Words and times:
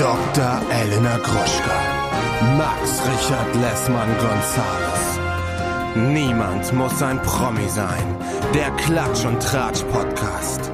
Dr. 0.00 0.62
Elena 0.72 1.18
Gruschka. 1.18 1.78
Max 2.56 3.02
Richard 3.06 3.54
Lessmann 3.56 4.08
Gonzales. 4.16 5.18
Niemand 5.94 6.72
muss 6.72 7.02
ein 7.02 7.20
Promi 7.20 7.68
sein. 7.68 8.16
Der 8.54 8.70
Klatsch 8.78 9.26
und 9.26 9.42
Tratsch 9.42 9.82
Podcast. 9.92 10.72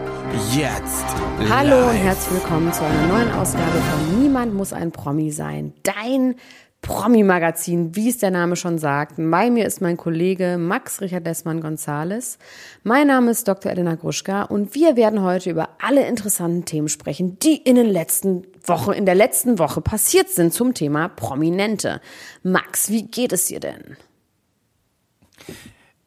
Jetzt. 0.54 1.04
Hallo 1.51 1.71
live. 1.71 1.90
und 1.90 1.97
herzlich 1.97 2.40
willkommen 2.40 2.72
zu 2.72 2.85
einer 2.85 3.08
neuen 3.08 3.33
Ausgabe 3.33 3.65
von 3.72 4.22
Niemand 4.22 4.54
muss 4.54 4.72
ein 4.72 4.92
Promi 4.92 5.33
sein. 5.33 5.72
Dein 5.83 6.37
Promi-Magazin, 6.83 7.97
wie 7.97 8.08
es 8.11 8.19
der 8.19 8.31
Name 8.31 8.54
schon 8.54 8.79
sagt. 8.79 9.15
Bei 9.17 9.51
mir 9.51 9.67
ist 9.67 9.81
mein 9.81 9.97
Kollege 9.97 10.56
Max 10.56 11.01
Richard 11.01 11.24
Lessmann 11.24 11.61
Gonzales. 11.61 12.38
Mein 12.85 13.08
Name 13.08 13.33
ist 13.33 13.49
Dr. 13.49 13.72
Elena 13.72 13.97
Gruschka 13.97 14.43
und 14.43 14.77
wir 14.77 14.95
werden 14.95 15.22
heute 15.22 15.51
über 15.51 15.71
alle 15.85 16.06
interessanten 16.06 16.65
Themen 16.65 16.88
sprechen, 16.88 17.41
die 17.41 17.56
in 17.56 17.74
den 17.74 17.88
letzten 17.88 18.45
Wochen, 18.69 18.93
in 18.93 19.06
der 19.06 19.15
letzten 19.15 19.59
Woche 19.59 19.80
passiert 19.80 20.29
sind 20.29 20.52
zum 20.52 20.75
Thema 20.75 21.09
Prominente. 21.09 22.01
Max, 22.43 22.91
wie 22.91 23.05
geht 23.05 23.33
es 23.33 23.47
dir 23.47 23.61
denn? 23.61 23.97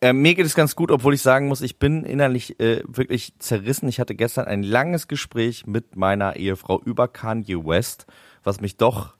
Äh, 0.02 0.14
mir 0.14 0.34
geht 0.34 0.46
es 0.46 0.56
ganz 0.56 0.76
gut, 0.76 0.92
obwohl 0.92 1.14
ich 1.14 1.22
sagen 1.22 1.48
muss, 1.48 1.62
ich 1.62 1.78
bin 1.78 2.06
innerlich 2.06 2.60
äh, 2.60 2.82
wirklich 2.88 3.34
zerrissen. 3.40 3.90
Ich 3.90 4.00
hatte 4.00 4.16
gestern 4.16 4.46
ein 4.46 4.64
langes 4.64 5.08
Gespräch 5.08 5.68
mit 5.68 5.98
meiner 5.98 6.38
Ehefrau 6.38 6.82
über 6.82 7.08
Kanye 7.08 7.66
West, 7.66 8.06
was 8.44 8.62
mich 8.62 8.78
doch, 8.78 9.16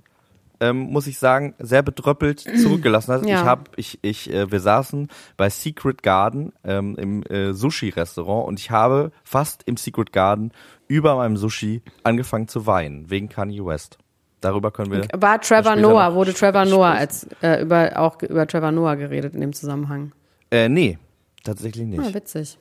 ähm, 0.60 0.78
muss 0.92 1.08
ich 1.08 1.18
sagen, 1.20 1.56
sehr 1.60 1.82
bedröppelt 1.84 2.40
zurückgelassen 2.62 3.14
hat. 3.14 3.26
Ja. 3.26 3.40
Ich 3.40 3.46
habe, 3.46 3.64
ich, 3.76 4.00
ich, 4.02 4.32
äh, 4.34 4.52
wir 4.52 4.60
saßen 4.60 5.08
bei 5.38 5.50
Secret 5.50 6.04
Garden 6.04 6.54
ähm, 6.64 6.96
im 6.98 7.24
äh, 7.24 7.54
Sushi-Restaurant 7.54 8.48
und 8.48 8.60
ich 8.60 8.72
habe 8.72 9.12
fast 9.24 9.64
im 9.66 9.78
Secret 9.78 10.12
Garden 10.12 10.52
über 10.88 11.16
meinem 11.16 11.38
Sushi 11.38 11.82
angefangen 12.04 12.48
zu 12.48 12.66
weinen 12.66 13.10
wegen 13.10 13.30
Kanye 13.30 13.66
West. 13.66 13.98
Darüber 14.42 14.72
können 14.72 14.92
wir. 14.92 15.08
War 15.20 15.42
Trevor 15.42 15.76
Noah, 15.76 16.16
wurde 16.16 16.34
Trevor 16.34 16.66
Noah 16.66 16.92
als, 16.92 17.28
äh, 17.42 17.62
über, 17.62 18.00
auch 18.00 18.22
über 18.22 18.48
Trevor 18.48 18.72
Noah 18.72 18.96
geredet 18.96 19.34
in 19.34 19.42
dem 19.42 19.54
Zusammenhang. 19.54 20.14
Äh, 20.50 20.70
nee, 20.70 20.98
tatsächlich 21.44 21.86
nicht. 21.86 22.00
Ah, 22.00 22.14
witzig. 22.14 22.58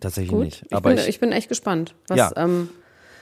tatsächlich 0.00 0.30
Gut. 0.30 0.44
nicht. 0.44 0.62
Ich, 0.66 0.72
Aber 0.74 0.90
bin, 0.90 0.98
ich, 0.98 1.08
ich 1.08 1.20
bin 1.20 1.32
echt 1.32 1.48
gespannt, 1.48 1.94
was, 2.06 2.18
Ja. 2.18 2.30
ähm, 2.36 2.68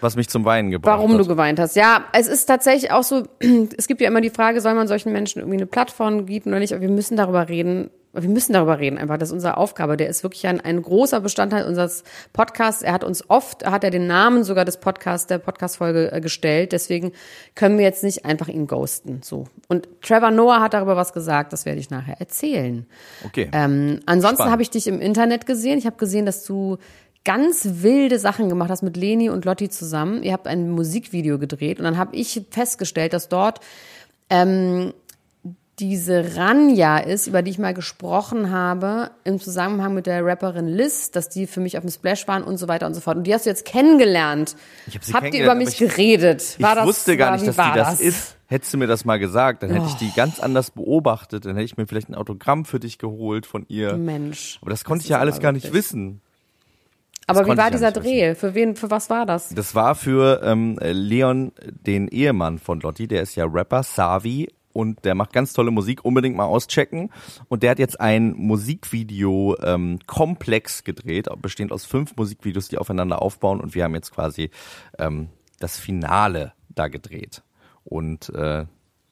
was 0.00 0.16
mich 0.16 0.28
zum 0.28 0.44
Weinen 0.44 0.70
gebracht 0.70 0.96
warum 0.98 1.12
hat. 1.12 1.20
du 1.20 1.26
geweint 1.26 1.58
hast. 1.58 1.76
Ja, 1.76 2.04
es 2.12 2.26
ist 2.26 2.46
tatsächlich 2.46 2.90
auch 2.90 3.02
so, 3.02 3.24
es 3.76 3.86
gibt 3.86 4.00
ja 4.00 4.08
immer 4.08 4.20
die 4.20 4.30
Frage, 4.30 4.60
soll 4.60 4.74
man 4.74 4.88
solchen 4.88 5.12
Menschen 5.12 5.40
irgendwie 5.40 5.58
eine 5.58 5.66
Plattform 5.66 6.26
bieten 6.26 6.50
oder 6.50 6.58
nicht? 6.58 6.72
Aber 6.72 6.82
wir 6.82 6.88
müssen 6.88 7.16
darüber 7.16 7.48
reden. 7.48 7.90
Wir 8.18 8.30
müssen 8.30 8.54
darüber 8.54 8.78
reden, 8.78 8.96
einfach. 8.96 9.18
Das 9.18 9.28
ist 9.28 9.34
unsere 9.34 9.58
Aufgabe. 9.58 9.98
Der 9.98 10.08
ist 10.08 10.22
wirklich 10.22 10.46
ein, 10.46 10.58
ein 10.62 10.80
großer 10.80 11.20
Bestandteil 11.20 11.66
unseres 11.66 12.02
Podcasts. 12.32 12.80
Er 12.80 12.94
hat 12.94 13.04
uns 13.04 13.28
oft, 13.28 13.66
hat 13.66 13.84
er 13.84 13.90
den 13.90 14.06
Namen 14.06 14.42
sogar 14.42 14.64
des 14.64 14.78
Podcasts, 14.78 15.26
der 15.26 15.36
Podcast-Folge 15.36 16.12
äh, 16.12 16.22
gestellt. 16.22 16.72
Deswegen 16.72 17.12
können 17.54 17.76
wir 17.76 17.84
jetzt 17.84 18.02
nicht 18.02 18.24
einfach 18.24 18.48
ihn 18.48 18.66
ghosten, 18.66 19.20
so. 19.22 19.48
Und 19.68 19.88
Trevor 20.00 20.30
Noah 20.30 20.60
hat 20.60 20.72
darüber 20.72 20.96
was 20.96 21.12
gesagt. 21.12 21.52
Das 21.52 21.66
werde 21.66 21.78
ich 21.78 21.90
nachher 21.90 22.18
erzählen. 22.18 22.86
Okay. 23.26 23.50
Ähm, 23.52 24.00
ansonsten 24.06 24.50
habe 24.50 24.62
ich 24.62 24.70
dich 24.70 24.86
im 24.86 25.02
Internet 25.02 25.44
gesehen. 25.44 25.76
Ich 25.76 25.84
habe 25.84 25.96
gesehen, 25.96 26.24
dass 26.24 26.42
du 26.44 26.78
ganz 27.26 27.68
wilde 27.82 28.18
Sachen 28.18 28.48
gemacht 28.48 28.70
hast 28.70 28.82
mit 28.82 28.96
Leni 28.96 29.28
und 29.28 29.44
Lotti 29.44 29.68
zusammen. 29.68 30.22
Ihr 30.22 30.32
habt 30.32 30.46
ein 30.46 30.70
Musikvideo 30.70 31.38
gedreht 31.38 31.78
und 31.78 31.84
dann 31.84 31.98
habe 31.98 32.16
ich 32.16 32.40
festgestellt, 32.50 33.12
dass 33.12 33.28
dort 33.28 33.60
ähm, 34.30 34.94
diese 35.78 36.36
Ranja 36.36 36.96
ist, 36.96 37.26
über 37.26 37.42
die 37.42 37.50
ich 37.50 37.58
mal 37.58 37.74
gesprochen 37.74 38.50
habe, 38.50 39.10
im 39.24 39.38
Zusammenhang 39.38 39.92
mit 39.92 40.06
der 40.06 40.24
Rapperin 40.24 40.66
Liz, 40.68 41.10
dass 41.10 41.28
die 41.28 41.46
für 41.46 41.60
mich 41.60 41.76
auf 41.76 41.84
dem 41.84 41.90
Splash 41.90 42.26
waren 42.26 42.42
und 42.44 42.56
so 42.56 42.66
weiter 42.66 42.86
und 42.86 42.94
so 42.94 43.02
fort. 43.02 43.18
Und 43.18 43.26
die 43.26 43.34
hast 43.34 43.44
du 43.44 43.50
jetzt 43.50 43.66
kennengelernt. 43.66 44.56
Ich 44.86 44.94
hab 44.94 45.04
sie 45.04 45.12
Habt 45.12 45.34
ihr 45.34 45.44
über 45.44 45.54
mich 45.54 45.68
ich- 45.68 45.78
geredet? 45.78 46.56
War 46.60 46.70
ich 46.70 46.76
das, 46.76 46.86
wusste 46.86 47.16
gar 47.18 47.32
war, 47.32 47.36
nicht, 47.36 47.46
dass 47.46 47.56
die 47.56 47.78
das, 47.78 48.00
ist. 48.00 48.36
Hättest 48.46 48.72
du 48.72 48.78
mir 48.78 48.86
das 48.86 49.04
mal 49.04 49.18
gesagt, 49.18 49.64
dann 49.64 49.70
hätte 49.70 49.84
ich 49.86 49.94
Oh. 49.94 49.98
die 50.00 50.12
ganz 50.16 50.40
anders 50.40 50.70
beobachtet. 50.70 51.44
Dann 51.44 51.56
hätte 51.56 51.64
ich 51.66 51.76
mir 51.76 51.86
vielleicht 51.86 52.08
ein 52.08 52.14
Autogramm 52.14 52.64
für 52.64 52.80
dich 52.80 52.96
geholt 52.96 53.44
von 53.44 53.66
ihr. 53.68 53.96
Mensch. 53.98 54.58
Aber 54.62 54.70
das 54.70 54.84
konnte 54.84 55.00
Das 55.00 55.06
ich 55.06 55.10
ja 55.10 55.18
alles 55.18 55.40
gar 55.40 55.52
nicht 55.52 55.72
wissen. 55.74 56.22
Aber 57.26 57.46
wie 57.46 57.56
war 57.56 57.70
dieser 57.70 57.92
Dreh? 57.92 58.34
Für 58.34 58.54
wen, 58.54 58.76
für 58.76 58.90
was 58.90 59.10
war 59.10 59.26
das? 59.26 59.48
Das 59.50 59.74
war 59.74 59.94
für 59.94 60.42
ähm, 60.42 60.78
Leon, 60.80 61.52
den 61.64 62.08
Ehemann 62.08 62.58
von 62.58 62.80
Lotti, 62.80 63.08
der 63.08 63.22
ist 63.22 63.34
ja 63.34 63.44
Rapper, 63.46 63.82
Savi, 63.82 64.48
und 64.76 65.06
der 65.06 65.14
macht 65.14 65.32
ganz 65.32 65.54
tolle 65.54 65.70
Musik, 65.70 66.04
unbedingt 66.04 66.36
mal 66.36 66.44
auschecken. 66.44 67.10
Und 67.48 67.62
der 67.62 67.70
hat 67.70 67.78
jetzt 67.78 67.98
ein 67.98 68.34
Musikvideo 68.36 69.56
ähm, 69.62 70.00
komplex 70.06 70.84
gedreht, 70.84 71.28
bestehend 71.40 71.72
aus 71.72 71.86
fünf 71.86 72.14
Musikvideos, 72.14 72.68
die 72.68 72.76
aufeinander 72.76 73.22
aufbauen. 73.22 73.60
Und 73.60 73.74
wir 73.74 73.84
haben 73.84 73.94
jetzt 73.94 74.12
quasi 74.12 74.50
ähm, 74.98 75.28
das 75.60 75.78
Finale 75.78 76.52
da 76.68 76.88
gedreht. 76.88 77.42
Und 77.84 78.28
äh, 78.34 78.66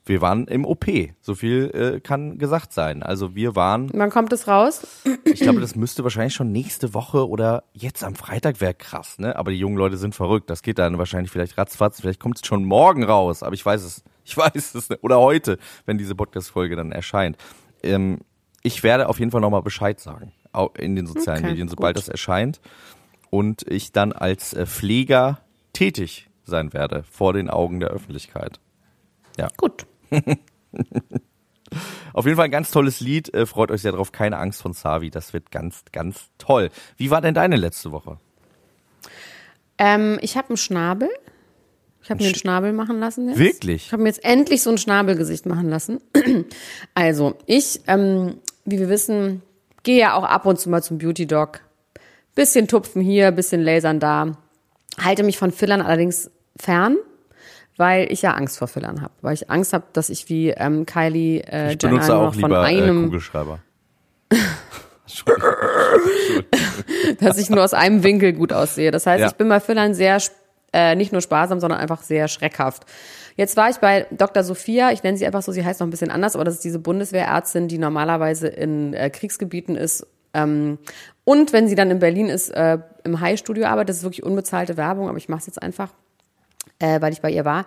wir 0.07 0.21
waren 0.21 0.47
im 0.49 0.65
OP. 0.67 0.85
So 1.21 1.35
viel 1.35 1.71
äh, 1.97 2.01
kann 2.01 2.37
gesagt 2.39 2.73
sein. 2.73 3.03
Also 3.03 3.35
wir 3.35 3.57
waren 3.57 3.91
Wann 3.95 4.11
kommt 4.11 4.33
es 4.35 4.47
raus? 4.47 4.87
ich 5.25 5.41
glaube, 5.41 5.61
das 5.61 5.75
müsste 5.77 6.03
wahrscheinlich 6.05 6.35
schon 6.35 6.53
nächste 6.53 6.93
Woche 6.95 7.27
oder 7.29 7.65
jetzt 7.73 8.05
am 8.05 8.15
Freitag 8.15 8.61
wäre 8.61 8.75
krass, 8.75 9.19
ne? 9.19 9.37
Aber 9.37 9.51
die 9.51 9.59
jungen 9.59 9.77
Leute 9.77 9.97
sind 9.97 10.15
verrückt. 10.15 10.51
Das 10.51 10.63
geht 10.63 10.79
dann 10.79 10.99
wahrscheinlich 10.99 11.31
vielleicht 11.31 11.57
ratzfatz. 11.57 12.01
Vielleicht 12.03 12.21
kommt 12.21 12.37
es 12.43 12.47
schon 12.47 12.65
morgen 12.65 13.03
raus. 13.05 13.43
Aber 13.43 13.55
ich 13.55 13.65
weiß 13.65 13.83
es. 13.83 14.03
Ich 14.27 14.39
weiß 14.39 14.75
es. 14.77 14.89
Oder 15.03 15.21
heute, 15.21 15.59
wenn 15.85 15.99
diese 15.99 16.15
Podcast-Folge 16.15 16.77
dann 16.77 16.93
erscheint. 16.93 17.37
Ähm, 17.83 18.21
ich 18.63 18.83
werde 18.83 19.11
auf 19.11 19.19
jeden 19.19 19.31
Fall 19.31 19.43
nochmal 19.43 19.61
Bescheid 19.61 20.01
sagen. 20.01 20.33
Au- 20.53 20.71
In 20.79 20.97
den 20.97 21.07
sozialen 21.07 21.41
Okay, 21.41 21.49
Medien, 21.51 21.69
sobald 21.69 21.97
gut. 21.97 22.05
das 22.05 22.09
erscheint. 22.09 22.63
Und 23.29 23.71
ich 23.71 23.93
dann 23.93 24.15
als 24.15 24.55
äh, 24.55 24.65
Pfleger 24.65 25.41
tätig 25.75 26.31
sein 26.45 26.73
werde 26.73 27.03
vor 27.11 27.35
den 27.35 27.51
Augen 27.51 27.81
der 27.81 27.91
Öffentlichkeit. 27.91 28.61
Gut. 29.59 29.85
Auf 32.13 32.25
jeden 32.27 32.37
Fall 32.37 32.45
ein 32.47 32.51
ganz 32.51 32.71
tolles 32.71 33.01
Lied. 33.01 33.35
Äh, 33.35 33.47
freut 33.47 33.71
euch 33.71 33.83
sehr 33.83 33.93
drauf. 33.93 34.13
Keine 34.13 34.39
Angst 34.39 34.63
von 34.63 34.73
Savi. 34.73 35.11
Das 35.11 35.33
wird 35.33 35.51
ganz, 35.51 35.83
ganz 35.93 36.29
toll. 36.39 36.71
Wie 36.97 37.11
war 37.11 37.21
denn 37.21 37.35
deine 37.35 37.57
letzte 37.57 37.93
Woche? 37.93 38.19
Ähm, 39.79 40.19
ich 40.23 40.37
habe 40.37 40.51
einen 40.51 40.57
Schnabel. 40.57 41.09
Ich 42.03 42.11
habe 42.11 42.23
mir 42.23 42.29
einen 42.29 42.37
Schnabel 42.37 42.73
machen 42.73 43.01
lassen 43.01 43.29
jetzt. 43.29 43.39
Wirklich? 43.39 43.87
Ich 43.87 43.93
habe 43.93 44.03
mir 44.03 44.11
jetzt 44.11 44.25
endlich 44.25 44.63
so 44.63 44.71
ein 44.71 44.79
Schnabelgesicht 44.79 45.47
machen 45.47 45.71
lassen. 45.71 46.01
also, 46.95 47.35
ich, 47.47 47.81
ähm, 47.87 48.37
wie 48.65 48.79
wir 48.79 48.91
wissen, 48.91 49.43
gehe 49.83 49.99
ja 49.99 50.15
auch 50.15 50.25
ab 50.25 50.45
und 50.47 50.61
zu 50.61 50.69
mal 50.69 50.83
zum 50.83 50.99
Beauty 50.99 51.27
Dog. 51.27 51.61
Bisschen 52.35 52.69
tupfen 52.69 53.01
hier, 53.01 53.33
bisschen 53.33 53.63
lasern 53.63 54.01
da. 54.01 54.37
Halte 55.03 55.23
mich 55.23 55.39
von 55.39 55.51
Fillern 55.51 55.81
allerdings 55.81 56.31
fern, 56.57 56.97
weil 57.77 58.11
ich 58.13 58.23
ja 58.23 58.33
Angst 58.33 58.59
vor 58.59 58.69
Fillern 58.69 59.03
habe. 59.03 59.13
Weil 59.21 59.35
ich 59.35 59.51
Angst 59.51 59.73
habe, 59.73 59.85
dass 59.93 60.11
ich 60.11 60.29
wie 60.29 60.51
ähm, 60.51 60.87
Kylie 60.87 61.41
äh, 61.43 61.73
Ich 61.73 61.79
benutze 61.79 62.09
nur 62.09 62.17
auch 62.19 62.25
noch 62.27 62.35
von 62.35 62.43
lieber 62.51 62.63
äh, 62.63 62.67
einem 62.67 63.05
Kugelschreiber. 63.05 63.59
dass 67.21 67.39
ich 67.39 67.51
nur 67.51 67.63
aus 67.63 67.75
einem 67.75 68.03
Winkel 68.03 68.33
gut 68.33 68.53
aussehe. 68.53 68.91
Das 68.91 69.07
heißt, 69.07 69.21
Ja. 69.21 69.27
ich 69.29 69.35
bin 69.35 69.49
bei 69.49 69.61
Fillern 69.61 69.95
sehr, 69.95 70.19
äh, 70.73 70.95
nicht 70.95 71.13
nur 71.13 71.21
sparsam, 71.21 71.61
sondern 71.61 71.81
einfach 71.81 72.03
sehr 72.03 72.29
schreckhaft. 72.29 72.85
Jetzt 73.37 73.57
war 73.57 73.69
ich 73.69 73.77
bei 73.77 74.07
Dr. 74.11 74.45
Sophia, 74.45 74.93
ich 74.93 75.03
nenne 75.03 75.19
sie 75.19 75.27
einfach 75.27 75.43
so, 75.43 75.53
sie 75.53 75.65
heißt 75.65 75.81
noch 75.81 75.87
ein 75.87 75.91
bisschen 75.91 76.11
anders, 76.11 76.37
aber 76.37 76.45
das 76.45 76.55
ist 76.55 76.65
diese 76.65 76.79
Bundeswehrärztin, 76.79 77.69
die 77.69 77.79
normalerweise 77.79 78.49
in 78.49 78.95
äh, 78.95 79.11
Kriegsgebieten 79.11 79.77
ist. 79.77 80.07
Ähm, 80.33 80.79
und 81.25 81.53
wenn 81.53 81.69
sie 81.69 81.75
dann 81.75 81.91
in 81.91 81.99
Berlin 81.99 82.29
ist, 82.29 82.51
äh, 82.51 82.79
im 83.05 83.21
High-Studio 83.21 83.67
arbeitet, 83.67 83.91
das 83.91 83.97
ist 83.99 84.03
wirklich 84.05 84.23
unbezahlte 84.23 84.77
Werbung, 84.77 85.09
aber 85.09 85.19
ich 85.19 85.29
mache 85.29 85.41
es 85.41 85.47
jetzt 85.47 85.63
einfach, 85.63 85.91
äh, 86.79 87.01
weil 87.01 87.13
ich 87.13 87.21
bei 87.23 87.31
ihr 87.31 87.45
war. 87.45 87.67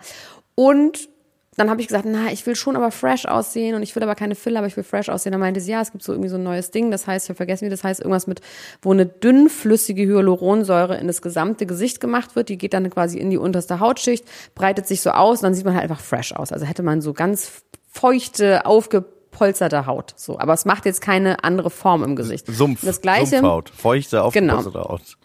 Und 0.55 1.09
dann 1.55 1.71
habe 1.71 1.81
ich 1.81 1.87
gesagt, 1.87 2.05
na, 2.07 2.31
ich 2.31 2.45
will 2.45 2.55
schon 2.55 2.75
aber 2.75 2.91
fresh 2.91 3.25
aussehen 3.25 3.73
und 3.73 3.81
ich 3.81 3.95
will 3.95 4.03
aber 4.03 4.13
keine 4.13 4.35
Filler, 4.35 4.59
aber 4.59 4.67
ich 4.67 4.77
will 4.77 4.83
fresh 4.83 5.09
aussehen. 5.09 5.31
Dann 5.31 5.41
meinte 5.41 5.59
sie, 5.59 5.71
ja, 5.71 5.81
es 5.81 5.91
gibt 5.91 6.03
so 6.03 6.11
irgendwie 6.11 6.29
so 6.29 6.35
ein 6.35 6.43
neues 6.43 6.69
Ding, 6.69 6.91
das 6.91 7.07
heißt, 7.07 7.25
ich 7.25 7.29
habe 7.29 7.37
vergessen, 7.37 7.65
wie 7.65 7.71
das 7.71 7.83
heißt, 7.83 7.99
irgendwas 7.99 8.27
mit, 8.27 8.41
wo 8.83 8.91
eine 8.91 9.07
dünnflüssige 9.07 10.03
Hyaluronsäure 10.05 10.97
in 10.97 11.07
das 11.07 11.23
gesamte 11.23 11.65
Gesicht 11.65 11.99
gemacht 11.99 12.35
wird. 12.35 12.49
Die 12.49 12.59
geht 12.59 12.75
dann 12.75 12.87
quasi 12.91 13.17
in 13.17 13.31
die 13.31 13.37
unterste 13.37 13.79
Hautschicht, 13.79 14.23
breitet 14.53 14.85
sich 14.85 15.01
so 15.01 15.09
aus 15.09 15.39
und 15.39 15.45
dann 15.45 15.53
sieht 15.55 15.65
man 15.65 15.73
halt 15.73 15.83
einfach 15.83 15.99
fresh 15.99 16.31
aus. 16.33 16.51
Also 16.51 16.65
hätte 16.67 16.83
man 16.83 17.01
so 17.01 17.13
ganz 17.13 17.63
feuchte, 17.89 18.67
aufgepolsterte 18.67 19.87
Haut. 19.87 20.13
So, 20.15 20.37
aber 20.39 20.53
es 20.53 20.65
macht 20.65 20.85
jetzt 20.85 21.01
keine 21.01 21.43
andere 21.43 21.71
Form 21.71 22.03
im 22.03 22.15
Gesicht. 22.15 22.45
Sumpf, 22.47 22.81
das 22.85 23.01
gleiche, 23.01 23.37
Sumpfhaut, 23.37 23.69
feuchte, 23.71 24.23
Genau. 24.31 24.57
aufgepasste 24.57 24.89
Haut. 24.89 25.17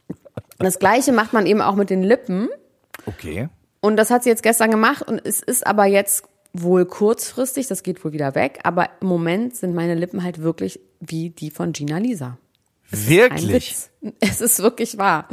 das 0.59 0.79
gleiche 0.79 1.13
macht 1.13 1.35
man 1.35 1.45
eben 1.45 1.61
auch 1.61 1.75
mit 1.75 1.91
den 1.91 2.03
Lippen. 2.03 2.49
Okay. 3.05 3.51
Und 3.83 3.97
das 3.97 4.11
hat 4.11 4.23
sie 4.23 4.31
jetzt 4.31 4.45
gestern 4.45 4.71
gemacht 4.71 5.03
und 5.07 5.21
es 5.27 5.43
ist 5.43 5.67
aber 5.67 5.87
jetzt 5.87 6.25
wohl 6.53 6.87
kurzfristig, 6.87 7.67
das 7.67 7.83
geht 7.83 8.05
wohl 8.05 8.13
wieder 8.13 8.35
weg, 8.35 8.61
aber 8.63 8.89
im 9.01 9.09
Moment 9.09 9.57
sind 9.57 9.75
meine 9.75 9.97
Lippen 9.97 10.23
halt 10.23 10.41
wirklich 10.41 10.81
wie 11.01 11.31
die 11.31 11.51
von 11.51 11.73
Gina 11.73 11.99
Lisa. 11.99 12.39
Kein 12.91 13.09
Wirklich? 13.09 13.91
Es 14.19 14.41
ist 14.41 14.61
wirklich 14.61 14.99
wahr. 14.99 15.29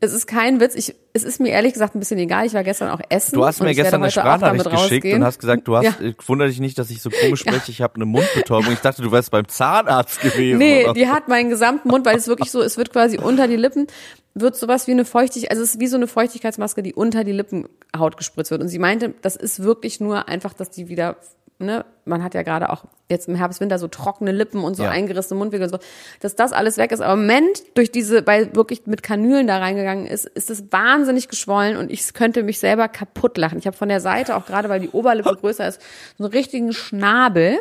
Es 0.00 0.14
ist 0.14 0.26
kein 0.26 0.58
Witz. 0.58 0.74
Ich, 0.74 0.94
es 1.12 1.22
ist 1.22 1.38
mir 1.38 1.50
ehrlich 1.50 1.74
gesagt 1.74 1.94
ein 1.94 1.98
bisschen 1.98 2.18
egal. 2.18 2.46
Ich 2.46 2.54
war 2.54 2.64
gestern 2.64 2.88
auch 2.88 3.00
essen. 3.10 3.34
Du 3.34 3.44
hast 3.44 3.60
mir 3.60 3.74
gestern 3.74 4.02
eine 4.02 4.10
Sprachnachricht 4.10 4.70
geschickt 4.70 5.12
und 5.12 5.22
hast 5.22 5.38
gesagt, 5.38 5.68
du 5.68 5.76
hast, 5.76 5.84
Ja. 5.84 5.94
ich 6.00 6.16
wundere 6.26 6.48
dich 6.48 6.60
nicht, 6.60 6.78
dass 6.78 6.88
ich 6.90 7.02
so 7.02 7.10
komisch 7.10 7.40
spreche, 7.40 7.70
ich 7.70 7.82
habe 7.82 7.96
eine 7.96 8.06
Mundbetäubung. 8.06 8.72
Ich 8.72 8.78
dachte, 8.78 9.02
du 9.02 9.12
wärst 9.12 9.30
beim 9.30 9.46
Zahnarzt 9.48 10.22
gewesen. 10.22 10.56
Nee, 10.58 10.90
die 10.94 11.08
hat 11.08 11.28
meinen 11.28 11.50
gesamten 11.50 11.88
Mund, 11.88 12.06
weil 12.06 12.16
es 12.16 12.26
wirklich 12.26 12.50
so, 12.50 12.62
es 12.62 12.78
wird 12.78 12.90
quasi 12.90 13.18
unter 13.18 13.46
die 13.46 13.56
Lippen, 13.56 13.86
wird 14.32 14.56
sowas 14.56 14.86
wie 14.86 14.92
eine 14.92 15.04
Feuchtigkeit, 15.04 15.50
also 15.50 15.62
es 15.62 15.74
ist 15.74 15.80
wie 15.80 15.86
so 15.88 15.96
eine 15.96 16.06
Feuchtigkeitsmaske, 16.06 16.82
die 16.82 16.94
unter 16.94 17.24
die 17.24 17.32
Lippenhaut 17.32 18.16
gespritzt 18.16 18.50
wird. 18.50 18.62
Und 18.62 18.68
sie 18.68 18.78
meinte, 18.78 19.12
das 19.20 19.36
ist 19.36 19.62
wirklich 19.62 20.00
nur 20.00 20.26
einfach, 20.28 20.54
dass 20.54 20.70
die 20.70 20.88
wieder, 20.88 21.16
ne, 21.60 21.84
man 22.04 22.24
hat 22.24 22.34
ja 22.34 22.42
gerade 22.42 22.70
auch 22.70 22.84
jetzt 23.08 23.28
im 23.28 23.34
Herbst, 23.34 23.60
Winter 23.60 23.78
so 23.78 23.86
trockene 23.88 24.32
Lippen 24.32 24.64
und 24.64 24.76
so 24.76 24.84
Ja. 24.84 24.90
eingerissene 24.90 25.38
Mundwinkel 25.38 25.68
und 25.72 25.80
so, 25.80 25.86
dass 26.20 26.34
das 26.34 26.52
alles 26.52 26.76
weg 26.78 26.90
ist. 26.92 27.00
Aber 27.00 27.12
im 27.14 27.20
Moment 27.20 27.62
durch 27.74 27.92
diese, 27.92 28.26
weil 28.26 28.54
wirklich 28.54 28.86
mit 28.86 29.02
Kanülen 29.02 29.46
da 29.46 29.58
reingegangen 29.58 30.06
ist, 30.06 30.24
ist 30.26 30.50
es 30.50 30.72
wahnsinnig 30.72 31.28
geschwollen 31.28 31.76
und 31.76 31.90
ich 31.90 32.12
könnte 32.14 32.42
mich 32.42 32.58
selber 32.58 32.88
kaputt 32.88 33.36
lachen. 33.38 33.58
Ich 33.58 33.66
habe 33.66 33.76
von 33.76 33.88
der 33.88 34.00
Seite, 34.00 34.34
auch 34.36 34.46
gerade 34.46 34.68
weil 34.68 34.80
die 34.80 34.90
Oberlippe 34.90 35.36
größer 35.40 35.66
ist, 35.68 35.80
so 36.18 36.24
einen 36.24 36.32
richtigen 36.32 36.72
Schnabel. 36.72 37.58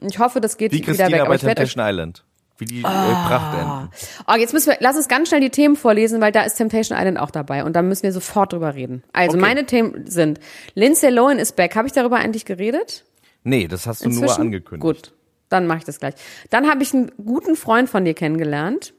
Und 0.00 0.10
ich 0.10 0.18
hoffe, 0.18 0.40
das 0.40 0.56
geht 0.56 0.72
Wie 0.72 0.78
wieder 0.78 0.88
weg. 0.88 0.96
Christina 0.98 1.20
Aber 1.22 1.28
bei 1.30 1.34
ich 1.36 1.40
Temptation 1.42 1.84
Island. 1.86 2.22
Wie 2.58 2.64
die 2.64 2.80
äh, 2.80 2.82
Prachtenten. 2.84 3.90
Oh, 4.26 4.34
jetzt 4.34 4.54
müssen 4.54 4.70
wir, 4.70 4.76
lass 4.80 4.96
uns 4.96 5.08
ganz 5.08 5.28
schnell 5.28 5.40
die 5.42 5.50
Themen 5.50 5.76
vorlesen, 5.76 6.20
weil 6.22 6.32
da 6.32 6.42
ist 6.42 6.54
Temptation 6.54 6.96
Island 6.98 7.18
auch 7.18 7.30
dabei 7.30 7.64
und 7.64 7.74
da 7.74 7.82
müssen 7.82 8.04
wir 8.04 8.12
sofort 8.12 8.52
drüber 8.52 8.74
reden. 8.74 9.02
Also 9.12 9.32
Okay. 9.36 9.40
meine 9.40 9.66
Themen 9.66 10.06
sind, 10.06 10.40
Lindsay 10.74 11.10
Lohan 11.10 11.38
ist 11.38 11.56
back. 11.56 11.76
Habe 11.76 11.86
ich 11.86 11.92
darüber 11.92 12.16
eigentlich 12.16 12.44
geredet? 12.46 13.04
Nee, 13.46 13.68
das 13.68 13.86
hast 13.86 14.04
du 14.04 14.08
nur 14.08 14.22
Inzwischen? 14.22 14.40
angekündigt. 14.40 14.82
Gut, 14.82 15.12
dann 15.48 15.68
mache 15.68 15.78
ich 15.78 15.84
das 15.84 16.00
gleich. 16.00 16.14
Dann 16.50 16.68
habe 16.68 16.82
ich 16.82 16.92
einen 16.92 17.12
guten 17.24 17.54
Freund 17.54 17.88
von 17.88 18.04
dir 18.04 18.12
kennengelernt. 18.12 18.92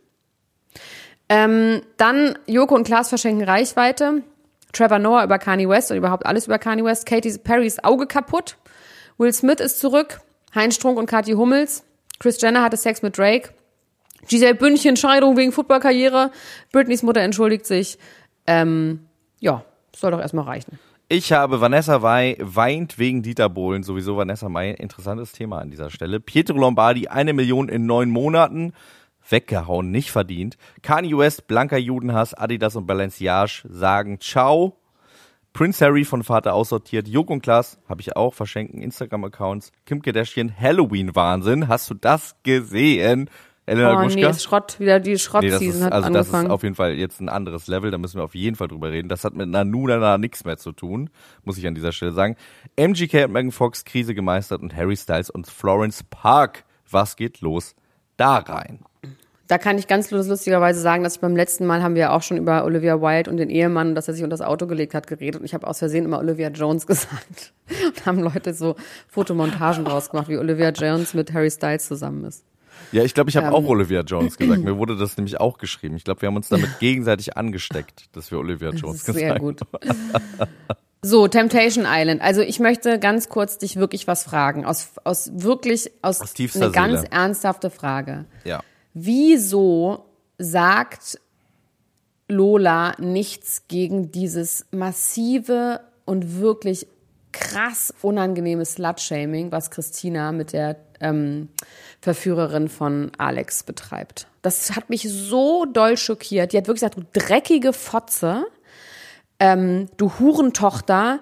Ähm, 1.27 1.81
dann 1.97 2.39
Joko 2.47 2.73
und 2.73 2.85
Klaas 2.85 3.09
verschenken 3.09 3.43
Reichweite. 3.43 4.23
Trevor 4.71 4.99
Noah 4.99 5.25
über 5.25 5.37
Kanye 5.37 5.67
West 5.67 5.91
und 5.91 5.97
überhaupt 5.97 6.25
alles 6.25 6.47
über 6.47 6.59
Kanye 6.59 6.85
West. 6.85 7.05
Katy 7.05 7.37
Perrys 7.39 7.83
Auge 7.83 8.07
kaputt. 8.07 8.55
Will 9.17 9.33
Smith 9.33 9.59
ist 9.59 9.79
zurück. 9.79 10.21
Heinz 10.55 10.75
Strunk 10.75 10.97
und 10.97 11.07
Kathi 11.07 11.33
Hummels. 11.33 11.83
Chris 12.19 12.41
Jenner 12.41 12.63
hatte 12.63 12.77
Sex 12.77 13.01
mit 13.01 13.17
Drake. 13.17 13.49
Giselle 14.29 14.55
Bündchen, 14.55 14.95
Scheidung 14.95 15.35
wegen 15.35 15.51
Footballkarriere. 15.51 16.31
Britneys 16.71 17.03
Mutter 17.03 17.19
entschuldigt 17.19 17.65
sich. 17.65 17.99
Ähm, 18.45 19.07
ja, 19.41 19.65
soll 19.93 20.11
doch 20.11 20.21
erstmal 20.21 20.45
reichen. 20.45 20.79
Ich 21.09 21.31
habe 21.31 21.61
Vanessa 21.61 22.01
Wei 22.01 22.35
weint 22.41 22.99
wegen 22.99 23.21
Dieter 23.21 23.47
Bohlen, 23.47 23.81
sowieso 23.81 24.17
Vanessa 24.17 24.49
Mai, 24.49 24.71
interessantes 24.71 25.31
Thema 25.31 25.59
an 25.59 25.69
dieser 25.69 25.89
Stelle. 25.89 26.19
Pietro 26.19 26.57
Lombardi, 26.57 27.07
eine 27.07 27.31
Million 27.31 27.69
in 27.69 27.85
neun 27.85 28.09
Monaten, 28.09 28.73
weggehauen, 29.29 29.89
nicht 29.89 30.11
verdient. 30.11 30.57
Kanye 30.81 31.17
West, 31.17 31.47
blanker 31.47 31.77
Judenhass, 31.77 32.33
Adidas 32.33 32.75
und 32.75 32.87
Balenciage 32.87 33.63
sagen 33.69 34.19
Ciao. 34.19 34.81
Prince 35.53 35.85
Harry 35.85 36.03
von 36.03 36.25
Vater 36.25 36.53
aussortiert, 36.53 37.07
Joko 37.07 37.31
und 37.31 37.41
Klaas, 37.41 37.79
habe 37.87 38.01
ich 38.01 38.17
auch, 38.17 38.33
verschenken 38.33 38.81
Instagram-Accounts. 38.81 39.71
Kim 39.85 40.01
Kardashian, 40.01 40.53
Halloween-Wahnsinn, 40.59 41.69
hast 41.69 41.89
du 41.89 41.93
das 41.93 42.35
gesehen? 42.43 43.29
Elena 43.67 43.93
Oh 43.93 44.07
nee, 44.07 44.13
Gruschka? 44.15 44.29
ist 44.29 44.43
Schrott, 44.43 44.79
wieder 44.79 44.99
die 44.99 45.11
Nee, 45.11 45.17
Schrottseason 45.17 45.81
ist, 45.81 45.83
hat 45.83 45.91
also 45.93 46.09
das 46.09 46.27
ist 46.27 46.33
angefangen. 46.33 46.51
auf 46.51 46.63
jeden 46.63 46.75
Fall 46.75 46.93
jetzt 46.93 47.19
ein 47.21 47.29
anderes 47.29 47.67
Level, 47.67 47.91
da 47.91 47.97
müssen 47.99 48.17
wir 48.17 48.23
auf 48.23 48.33
jeden 48.33 48.55
Fall 48.55 48.67
drüber 48.69 48.91
reden. 48.91 49.09
Das 49.09 49.23
hat 49.23 49.35
mit 49.35 49.47
Nanuna 49.49 50.17
nichts 50.17 50.43
mehr 50.45 50.57
zu 50.57 50.71
tun, 50.71 51.09
muss 51.43 51.57
ich 51.57 51.67
an 51.67 51.75
dieser 51.75 51.91
Stelle 51.91 52.13
sagen. 52.13 52.35
MGK 52.77 53.25
und 53.25 53.33
Megan 53.33 53.51
Fox 53.51 53.85
Krise 53.85 54.15
gemeistert 54.15 54.61
und 54.61 54.75
Harry 54.75 54.95
Styles 54.97 55.29
und 55.29 55.47
Florence 55.47 56.03
Park. 56.09 56.63
Was 56.89 57.15
geht 57.17 57.41
los 57.41 57.75
da 58.15 58.37
rein? 58.37 58.79
Da 59.49 59.57
kann 59.57 59.77
ich 59.77 59.87
ganz 59.87 60.11
lustigerweise 60.11 60.81
sagen, 60.81 61.03
dass 61.03 61.15
ich 61.15 61.21
beim 61.21 61.35
letzten 61.35 61.65
Mal 61.65 61.81
haben 61.81 61.95
wir 61.95 62.11
auch 62.11 62.21
schon 62.21 62.35
über 62.35 62.65
Olivia 62.65 62.99
Wilde 63.01 63.29
und 63.31 63.37
den 63.37 63.49
Ehemann, 63.49 63.95
dass 63.95 64.07
er 64.09 64.13
sich 64.13 64.23
unter 64.23 64.35
das 64.35 64.45
Auto 64.45 64.67
gelegt 64.67 64.93
hat, 64.93 65.07
geredet. 65.07 65.39
Und 65.39 65.45
ich 65.45 65.53
habe 65.53 65.65
aus 65.67 65.79
Versehen 65.79 66.03
immer 66.03 66.19
Olivia 66.19 66.49
Jones 66.49 66.85
gesagt. 66.87 67.53
Und 67.85 68.05
haben 68.05 68.19
Leute 68.19 68.53
so 68.53 68.75
Fotomontagen 69.07 69.85
draus 69.85 70.09
gemacht, 70.09 70.27
wie 70.29 70.37
Olivia 70.37 70.69
Jones 70.71 71.13
mit 71.13 71.33
Harry 71.33 71.49
Styles 71.51 71.87
zusammen 71.87 72.25
ist. 72.25 72.43
Ja, 72.91 73.03
ich 73.03 73.13
glaube, 73.13 73.29
ich 73.29 73.37
habe 73.37 73.47
Ähm. 73.47 73.53
auch 73.53 73.65
Olivia 73.65 74.01
Jones 74.01 74.37
gesagt. 74.37 74.63
Mir 74.63 74.77
wurde 74.77 74.97
das 74.97 75.17
nämlich 75.17 75.39
auch 75.39 75.57
geschrieben. 75.57 75.95
Ich 75.97 76.03
glaube, 76.03 76.21
wir 76.21 76.27
haben 76.27 76.35
uns 76.37 76.49
damit 76.49 76.79
gegenseitig 76.79 77.35
angesteckt, 77.37 78.05
dass 78.15 78.31
wir 78.31 78.39
Olivia 78.39 78.69
Jones 78.69 79.03
Das 79.03 79.09
ist 79.09 79.15
sehr 79.15 79.39
gesagt 79.39 79.41
gut. 79.41 79.61
So, 81.03 81.27
Temptation 81.27 81.85
Island. 81.87 82.21
Also 82.21 82.41
ich 82.41 82.59
möchte 82.59 82.97
ganz 82.99 83.29
kurz 83.29 83.59
dich 83.59 83.75
wirklich 83.75 84.07
was 84.07 84.23
fragen. 84.23 84.65
Aus, 84.65 84.89
aus 85.03 85.29
wirklich, 85.35 85.91
aus, 86.01 86.19
Aus 86.21 86.33
eine 86.55 86.71
ganz 86.71 87.01
Seele. 87.01 87.11
ernsthafte 87.11 87.69
Frage. 87.69 88.25
Ja. 88.43 88.61
Wieso 88.95 90.05
sagt 90.39 91.19
Lola 92.27 92.93
nichts 92.99 93.63
gegen 93.67 94.11
dieses 94.11 94.65
massive 94.71 95.81
und 96.05 96.39
wirklich 96.41 96.87
krass 97.39 97.93
unangenehme 98.01 98.65
Slut-Shaming, 98.65 99.51
was 99.51 99.71
Christina 99.71 100.31
mit 100.31 100.53
der 100.53 100.77
ähm, 100.99 101.49
Verführerin 102.01 102.69
von 102.69 103.11
Alex 103.17 103.63
betreibt? 103.63 104.27
Das 104.41 104.75
hat 104.75 104.89
mich 104.89 105.07
so 105.09 105.65
doll 105.65 105.97
schockiert. 105.97 106.53
Die 106.53 106.57
hat 106.57 106.67
wirklich 106.67 106.81
gesagt, 106.81 106.97
du 106.97 107.19
dreckige 107.19 107.73
Fotze, 107.73 108.45
ähm, 109.39 109.87
du 109.97 110.19
Hurentochter, 110.19 111.19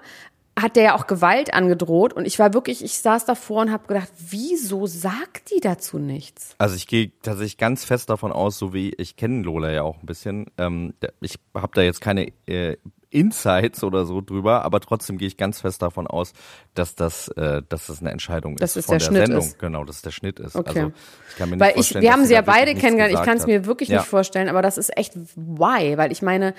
hat 0.58 0.76
der 0.76 0.82
ja 0.84 0.94
auch 0.94 1.06
Gewalt 1.06 1.52
angedroht 1.52 2.14
und 2.14 2.26
ich 2.26 2.38
war 2.38 2.54
wirklich, 2.54 2.82
ich 2.82 2.98
saß 2.98 3.26
davor 3.26 3.60
und 3.60 3.72
habe 3.72 3.86
gedacht, 3.86 4.08
wieso 4.30 4.86
sagt 4.86 5.50
die 5.54 5.60
dazu 5.60 5.98
nichts? 5.98 6.54
Also 6.56 6.76
ich 6.76 6.86
gehe 6.86 7.12
tatsächlich 7.20 7.58
ganz 7.58 7.84
fest 7.84 8.08
davon 8.08 8.32
aus, 8.32 8.58
so 8.58 8.72
wie 8.72 8.94
ich 8.96 9.16
kenne 9.16 9.42
Lola 9.42 9.70
ja 9.70 9.82
auch 9.82 10.00
ein 10.00 10.06
bisschen. 10.06 10.46
Ähm, 10.56 10.94
ich 11.20 11.38
habe 11.54 11.72
da 11.74 11.82
jetzt 11.82 12.00
keine 12.00 12.32
äh, 12.46 12.78
Insights 13.16 13.82
oder 13.82 14.04
so 14.04 14.20
drüber, 14.20 14.62
aber 14.64 14.78
trotzdem 14.80 15.16
gehe 15.16 15.26
ich 15.26 15.38
ganz 15.38 15.62
fest 15.62 15.80
davon 15.80 16.06
aus, 16.06 16.34
dass 16.74 16.94
das, 16.94 17.28
äh, 17.28 17.62
dass 17.66 17.86
das 17.86 18.00
eine 18.00 18.10
Entscheidung 18.10 18.56
Dass 18.56 18.76
ist 18.76 18.76
es 18.76 18.86
von 18.86 18.98
der 18.98 18.98
der, 18.98 19.06
Schnitt 19.06 19.26
Sendung. 19.28 19.44
ist. 19.46 19.58
Genau, 19.58 19.84
dass 19.84 19.96
es 19.96 20.02
der 20.02 20.10
Schnitt 20.10 20.38
ist. 20.38 20.54
Okay. 20.54 20.80
Also 20.80 20.92
ich 21.30 21.36
kann 21.36 21.48
mir 21.48 21.56
nicht 21.56 21.64
Weil 21.64 21.70
ich, 21.70 21.74
vorstellen, 21.76 22.02
wir 22.02 22.12
haben 22.12 22.24
sie 22.26 22.34
ja 22.34 22.42
beide 22.42 22.74
kennengelernt. 22.74 23.14
Ich 23.14 23.24
kann 23.24 23.38
es 23.38 23.46
mir 23.46 23.64
wirklich 23.64 23.88
ja. 23.88 23.98
nicht 23.98 24.08
vorstellen, 24.08 24.50
aber 24.50 24.60
das 24.60 24.76
ist 24.76 24.94
echt 24.96 25.16
why, 25.34 25.96
weil 25.96 26.12
ich 26.12 26.20
meine, 26.20 26.54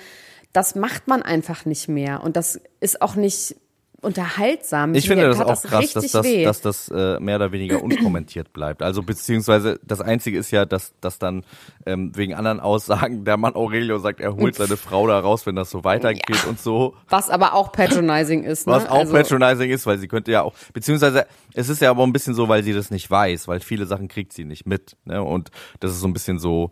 das 0.52 0.74
macht 0.74 1.06
man 1.06 1.22
einfach 1.22 1.64
nicht 1.64 1.88
mehr 1.88 2.24
und 2.24 2.36
das 2.36 2.60
ist 2.80 3.02
auch 3.02 3.14
nicht 3.14 3.54
unterhaltsam. 4.00 4.94
Ich 4.94 5.08
finde 5.08 5.26
das 5.26 5.40
auch 5.40 5.62
krass, 5.62 5.92
dass 5.92 6.12
das, 6.12 6.24
weh. 6.24 6.44
dass 6.44 6.60
das 6.60 6.88
äh, 6.88 7.18
mehr 7.18 7.36
oder 7.36 7.50
weniger 7.50 7.82
unkommentiert 7.82 8.52
bleibt. 8.52 8.82
Also 8.82 9.02
beziehungsweise 9.02 9.80
das 9.82 10.00
Einzige 10.00 10.38
ist 10.38 10.50
ja, 10.52 10.64
dass, 10.64 10.92
dass 11.00 11.18
dann 11.18 11.44
ähm, 11.84 12.12
wegen 12.14 12.34
anderen 12.34 12.60
Aussagen 12.60 13.24
der 13.24 13.36
Mann 13.36 13.56
Aurelio 13.56 13.98
sagt, 13.98 14.20
er 14.20 14.36
holt 14.36 14.54
seine 14.54 14.76
Frau 14.76 15.06
da 15.08 15.18
raus, 15.18 15.46
wenn 15.46 15.56
das 15.56 15.70
so 15.70 15.82
weitergeht 15.82 16.44
und 16.48 16.60
so. 16.60 16.94
was 17.08 17.28
aber 17.28 17.54
auch 17.54 17.72
patronizing 17.72 18.44
ist. 18.44 18.66
Ne? 18.66 18.74
Was 18.74 18.88
auch 18.88 19.00
also, 19.00 19.12
patronizing 19.12 19.70
ist, 19.70 19.84
weil 19.86 19.98
sie 19.98 20.06
könnte 20.06 20.30
ja 20.30 20.42
auch, 20.42 20.54
beziehungsweise 20.72 21.26
es 21.54 21.68
ist 21.68 21.82
ja 21.82 21.90
aber 21.90 22.04
ein 22.04 22.12
bisschen 22.12 22.34
so, 22.34 22.48
weil 22.48 22.62
sie 22.62 22.72
das 22.72 22.90
nicht 22.90 23.10
weiß, 23.10 23.48
weil 23.48 23.60
viele 23.60 23.86
Sachen 23.86 24.06
kriegt 24.06 24.32
sie 24.32 24.44
nicht 24.44 24.64
mit. 24.64 24.96
Ne? 25.06 25.22
Und 25.22 25.50
das 25.80 25.90
ist 25.90 26.00
so 26.00 26.06
ein 26.06 26.12
bisschen 26.12 26.38
so, 26.38 26.70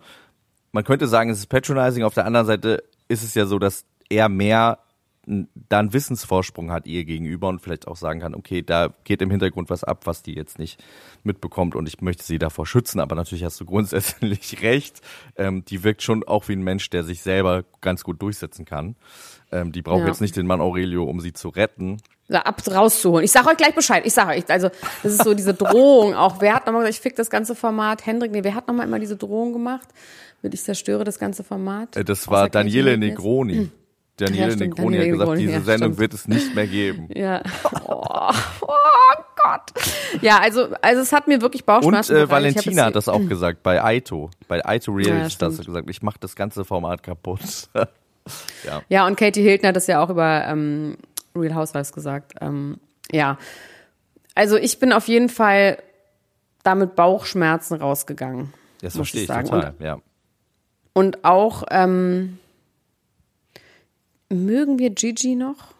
man 0.70 0.84
könnte 0.84 1.08
sagen, 1.08 1.30
es 1.30 1.38
ist 1.38 1.46
patronizing, 1.46 2.04
auf 2.04 2.14
der 2.14 2.26
anderen 2.26 2.46
Seite 2.46 2.84
ist 3.08 3.24
es 3.24 3.34
ja 3.34 3.46
so, 3.46 3.58
dass 3.58 3.84
er 4.08 4.28
mehr 4.28 4.78
da 5.26 5.80
einen 5.80 5.92
Wissensvorsprung 5.92 6.70
hat 6.70 6.86
ihr 6.86 7.04
gegenüber 7.04 7.48
und 7.48 7.60
vielleicht 7.60 7.88
auch 7.88 7.96
sagen 7.96 8.20
kann, 8.20 8.34
okay, 8.34 8.62
da 8.62 8.94
geht 9.04 9.20
im 9.22 9.30
Hintergrund 9.30 9.70
was 9.70 9.82
ab, 9.82 10.02
was 10.06 10.22
die 10.22 10.34
jetzt 10.34 10.58
nicht 10.60 10.82
mitbekommt 11.24 11.74
und 11.74 11.88
ich 11.88 12.00
möchte 12.00 12.22
sie 12.22 12.38
davor 12.38 12.64
schützen, 12.66 13.00
aber 13.00 13.16
natürlich 13.16 13.42
hast 13.42 13.60
du 13.60 13.64
grundsätzlich 13.64 14.62
recht. 14.62 15.00
Ähm, 15.36 15.64
die 15.64 15.82
wirkt 15.82 16.02
schon 16.02 16.22
auch 16.22 16.46
wie 16.48 16.52
ein 16.52 16.62
Mensch, 16.62 16.88
der 16.90 17.02
sich 17.02 17.22
selber 17.22 17.64
ganz 17.80 18.04
gut 18.04 18.22
durchsetzen 18.22 18.64
kann. 18.64 18.94
Ähm, 19.50 19.72
die 19.72 19.82
braucht 19.82 20.02
Ja. 20.02 20.06
jetzt 20.06 20.20
nicht 20.20 20.36
den 20.36 20.46
Mann 20.46 20.60
Aurelio, 20.60 21.02
um 21.04 21.20
sie 21.20 21.32
zu 21.32 21.48
retten. 21.48 21.96
da 22.28 22.40
ab 22.40 22.60
rauszuholen. 22.68 23.24
Ich 23.24 23.32
sag 23.32 23.46
euch 23.48 23.56
gleich 23.56 23.74
Bescheid. 23.74 24.04
Ich 24.06 24.12
sag 24.14 24.28
euch, 24.28 24.48
also 24.48 24.68
das 25.02 25.12
ist 25.12 25.24
so 25.24 25.34
diese 25.34 25.54
Drohung 25.54 26.14
auch. 26.14 26.40
Wer 26.40 26.54
hat 26.54 26.66
nochmal 26.66 26.82
gesagt, 26.82 26.96
ich 26.96 27.00
fick 27.00 27.16
das 27.16 27.30
ganze 27.30 27.54
Format? 27.54 28.04
Hendrik, 28.06 28.32
nee, 28.32 28.42
wer 28.44 28.54
hat 28.54 28.66
nochmal 28.68 28.86
immer 28.86 28.98
diese 29.00 29.16
Drohung 29.16 29.52
gemacht? 29.52 29.88
Mit 30.42 30.52
ich 30.54 30.62
zerstöre 30.62 31.02
das 31.04 31.18
ganze 31.18 31.42
Format? 31.44 31.96
Äh, 31.96 32.04
Das 32.04 32.22
Außer 32.22 32.30
war 32.30 32.42
Katie 32.50 32.52
Daniele. 32.82 32.98
Negroni. 32.98 33.70
Daniele 34.16 34.50
Ja, 34.50 34.56
Negroni 34.56 34.98
hat 34.98 35.06
gesagt, 35.06 35.38
diese 35.38 35.52
ja, 35.52 35.60
Sendung 35.60 35.88
stimmt. 35.88 35.98
wird 35.98 36.14
es 36.14 36.28
nicht 36.28 36.54
mehr 36.54 36.66
geben. 36.66 37.08
Ja. 37.14 37.42
Oh, 37.84 38.30
oh 38.62 39.22
Gott. 39.42 39.72
Ja, 40.22 40.38
also, 40.38 40.68
also 40.80 41.02
es 41.02 41.12
hat 41.12 41.28
mir 41.28 41.40
wirklich 41.40 41.62
Und 41.62 41.66
Bauchschmerzen 41.66 42.12
äh. 42.12 42.16
Ich 42.18 42.22
hab 42.22 42.30
Valentina 42.30 42.84
hat 42.86 42.96
das 42.96 43.08
auch 43.08 43.26
gesagt 43.28 43.62
bei 43.62 43.82
Aito. 43.82 44.30
Bei 44.48 44.64
Aito 44.64 44.92
Reality 44.92 45.36
Ja, 45.40 45.46
hat 45.50 45.66
gesagt, 45.66 45.90
ich 45.90 46.02
mache 46.02 46.18
das 46.20 46.34
ganze 46.34 46.64
Format 46.64 47.02
kaputt. 47.02 47.40
Ja, 48.88 49.06
und 49.06 49.16
Katie 49.16 49.42
Hilton 49.42 49.68
hat 49.68 49.76
das 49.76 49.86
ja 49.86 50.02
auch 50.02 50.10
über 50.10 50.44
ähm, 50.48 50.96
Real 51.36 51.54
Housewives 51.54 51.92
gesagt. 51.92 52.32
Ähm, 52.40 52.78
ja. 53.12 53.38
Also 54.34 54.56
ich 54.56 54.80
bin 54.80 54.92
auf 54.92 55.06
jeden 55.06 55.28
Fall 55.28 55.78
da 56.64 56.74
mit 56.74 56.96
Bauchschmerzen 56.96 57.74
rausgegangen. 57.74 58.52
Das 58.80 58.96
verstehe 58.96 59.22
ich 59.22 59.28
sagen. 59.28 59.48
total, 59.48 59.74
ja. 59.78 59.98
Und 60.92 61.24
auch, 61.24 61.62
ähm, 61.70 62.38
mögen 64.28 64.78
wir 64.78 64.90
Gigi 64.90 65.34
noch? 65.34 65.74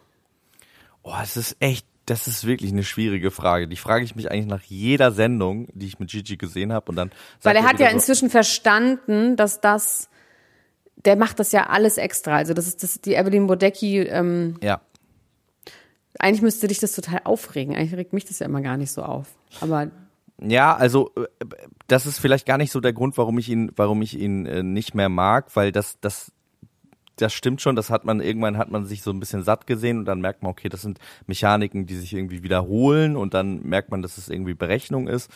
Oh, 1.03 1.13
es 1.21 1.37
ist 1.37 1.55
echt 1.59 1.85
Das 2.05 2.27
ist 2.27 2.45
wirklich 2.45 2.71
eine 2.71 2.83
schwierige 2.83 3.31
Frage. 3.31 3.67
Die 3.67 3.75
frage 3.75 4.05
ich 4.05 4.15
mich 4.15 4.31
eigentlich 4.31 4.47
nach 4.47 4.63
jeder 4.63 5.11
Sendung, 5.11 5.67
die 5.73 5.87
ich 5.87 5.99
mit 5.99 6.09
Gigi 6.09 6.37
gesehen 6.37 6.71
habe. 6.71 6.89
Und 6.89 6.95
dann 6.95 7.11
Weil 7.41 7.55
er 7.55 7.63
hat 7.63 7.79
ja 7.79 7.89
so, 7.89 7.95
inzwischen 7.95 8.29
verstanden, 8.29 9.35
dass 9.35 9.59
das, 9.59 10.09
der 10.95 11.17
macht 11.17 11.39
das 11.39 11.51
ja 11.51 11.67
alles 11.67 11.97
extra. 11.97 12.37
Also 12.37 12.53
das 12.53 12.67
ist 12.67 12.83
das, 12.83 13.01
die 13.01 13.15
Evelyn 13.15 13.47
Bodecki, 13.47 13.99
ähm, 13.99 14.55
Ja, 14.61 14.81
eigentlich 16.19 16.41
müsste 16.41 16.67
dich 16.67 16.79
das 16.79 16.93
total 16.93 17.21
aufregen. 17.23 17.75
Eigentlich 17.75 17.95
regt 17.95 18.13
mich 18.13 18.25
das 18.25 18.39
ja 18.39 18.45
immer 18.45 18.61
gar 18.61 18.77
nicht 18.77 18.91
so 18.91 19.03
auf. 19.03 19.27
Aber 19.61 19.89
Ja, 20.41 20.75
also 20.75 21.11
äh, 21.15 21.25
das 21.87 22.05
ist 22.05 22.19
vielleicht 22.19 22.45
gar 22.45 22.57
nicht 22.57 22.71
so 22.71 22.79
der 22.79 22.93
Grund, 22.93 23.17
warum 23.17 23.37
ich 23.37 23.49
ihn, 23.49 23.71
warum 23.75 24.01
ich 24.01 24.17
ihn 24.17 24.45
äh, 24.45 24.63
nicht 24.63 24.95
mehr 24.95 25.09
mag, 25.09 25.55
weil 25.55 25.71
das, 25.71 25.99
das, 25.99 26.31
das 27.17 27.33
stimmt 27.33 27.61
schon. 27.61 27.75
Das 27.75 27.89
hat 27.89 28.05
man 28.05 28.21
irgendwann 28.21 28.57
hat 28.57 28.71
man 28.71 28.85
sich 28.85 29.01
so 29.01 29.11
ein 29.11 29.19
bisschen 29.19 29.43
satt 29.43 29.67
gesehen 29.67 29.99
und 29.99 30.05
dann 30.05 30.21
merkt 30.21 30.43
man, 30.43 30.51
okay, 30.51 30.69
das 30.69 30.81
sind 30.81 30.99
Mechaniken, 31.25 31.85
die 31.85 31.95
sich 31.95 32.13
irgendwie 32.13 32.43
wiederholen 32.43 33.15
und 33.15 33.33
dann 33.33 33.63
merkt 33.63 33.91
man, 33.91 34.01
dass 34.01 34.17
es 34.17 34.29
irgendwie 34.29 34.53
Berechnung 34.53 35.07
ist. 35.07 35.29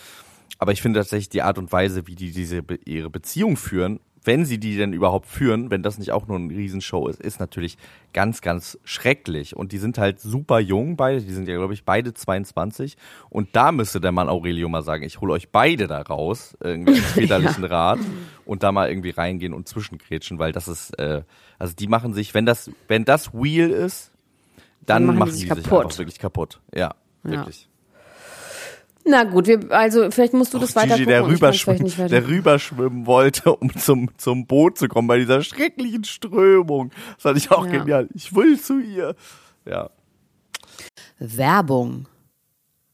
Aber 0.59 0.71
ich 0.71 0.81
finde 0.81 1.00
tatsächlich 1.00 1.29
die 1.29 1.41
Art 1.41 1.57
und 1.57 1.71
Weise, 1.71 2.07
wie 2.07 2.15
die 2.15 2.31
diese 2.31 2.63
ihre 2.85 3.09
Beziehung 3.09 3.57
führen, 3.57 4.00
wenn 4.23 4.45
sie 4.45 4.59
die 4.59 4.77
denn 4.77 4.93
überhaupt 4.93 5.25
führen, 5.25 5.71
wenn 5.71 5.81
das 5.81 5.97
nicht 5.97 6.11
auch 6.11 6.27
nur 6.27 6.37
eine 6.37 6.49
Riesenshow 6.53 7.07
ist, 7.07 7.19
ist 7.19 7.39
natürlich 7.39 7.77
ganz, 8.13 8.41
ganz 8.41 8.77
schrecklich. 8.83 9.55
Und 9.55 9.71
die 9.71 9.79
sind 9.79 9.97
halt 9.97 10.19
super 10.19 10.59
jung 10.59 10.95
beide, 10.95 11.21
die 11.21 11.33
sind 11.33 11.47
ja, 11.47 11.55
glaube 11.55 11.73
ich, 11.73 11.85
beide 11.85 12.13
22. 12.13 12.97
Und 13.29 13.49
da 13.55 13.71
müsste 13.71 13.99
der 13.99 14.11
Mann 14.11 14.29
Aurelio 14.29 14.69
mal 14.69 14.83
sagen, 14.83 15.03
ich 15.03 15.21
hole 15.21 15.33
euch 15.33 15.49
beide 15.49 15.87
da 15.87 16.01
raus, 16.01 16.55
irgendwie 16.61 16.93
als 16.93 17.11
väterlichen 17.13 17.63
Rat 17.63 17.99
und 18.45 18.61
da 18.63 18.71
mal 18.71 18.89
irgendwie 18.89 19.09
reingehen 19.09 19.53
und 19.53 19.67
zwischenkretschen, 19.67 20.37
weil 20.37 20.51
das 20.51 20.67
ist, 20.67 20.91
äh, 20.99 21.23
also 21.57 21.73
die 21.73 21.87
machen 21.87 22.13
sich, 22.13 22.33
wenn 22.33 22.45
das, 22.45 22.69
wenn 22.87 23.05
das 23.05 23.33
Wheel 23.33 23.69
ist, 23.71 24.11
dann, 24.85 25.07
Dann 25.07 25.17
machen 25.17 25.31
die 25.31 25.37
sich, 25.37 25.49
kaputt. 25.49 25.85
einfach 25.85 25.97
wirklich 25.99 26.19
kaputt. 26.19 26.59
Ja, 26.73 26.93
Ja. 27.23 27.31
wirklich. 27.31 27.67
Na 29.05 29.24
gut, 29.24 29.48
wir, 29.48 29.72
also 29.72 30.12
vielleicht 30.12 30.34
musst 30.34 30.53
du 30.53 30.60
das 30.60 30.75
weiter 30.75 30.96
Gigi, 30.96 31.05
gucken. 31.05 31.10
der 31.10 31.27
rüberschwimmen, 31.27 31.98
weiter- 31.98 32.10
der 32.10 32.27
rüberschwimmen 32.27 33.05
wollte, 33.05 33.55
um 33.55 33.75
zum, 33.77 34.10
zum 34.17 34.46
Boot 34.46 34.77
zu 34.77 34.88
kommen 34.88 35.08
bei 35.08 35.17
dieser 35.17 35.41
schrecklichen 35.43 36.03
Strömung. 36.03 36.91
Das 37.15 37.24
fand 37.24 37.38
ich 37.38 37.51
auch 37.51 37.65
Ja. 37.65 37.72
genial. 37.72 38.08
Ich 38.13 38.36
will 38.36 38.60
zu 38.60 38.79
ihr. 38.79 39.15
Ja. 39.65 39.89
Werbung. 41.20 42.08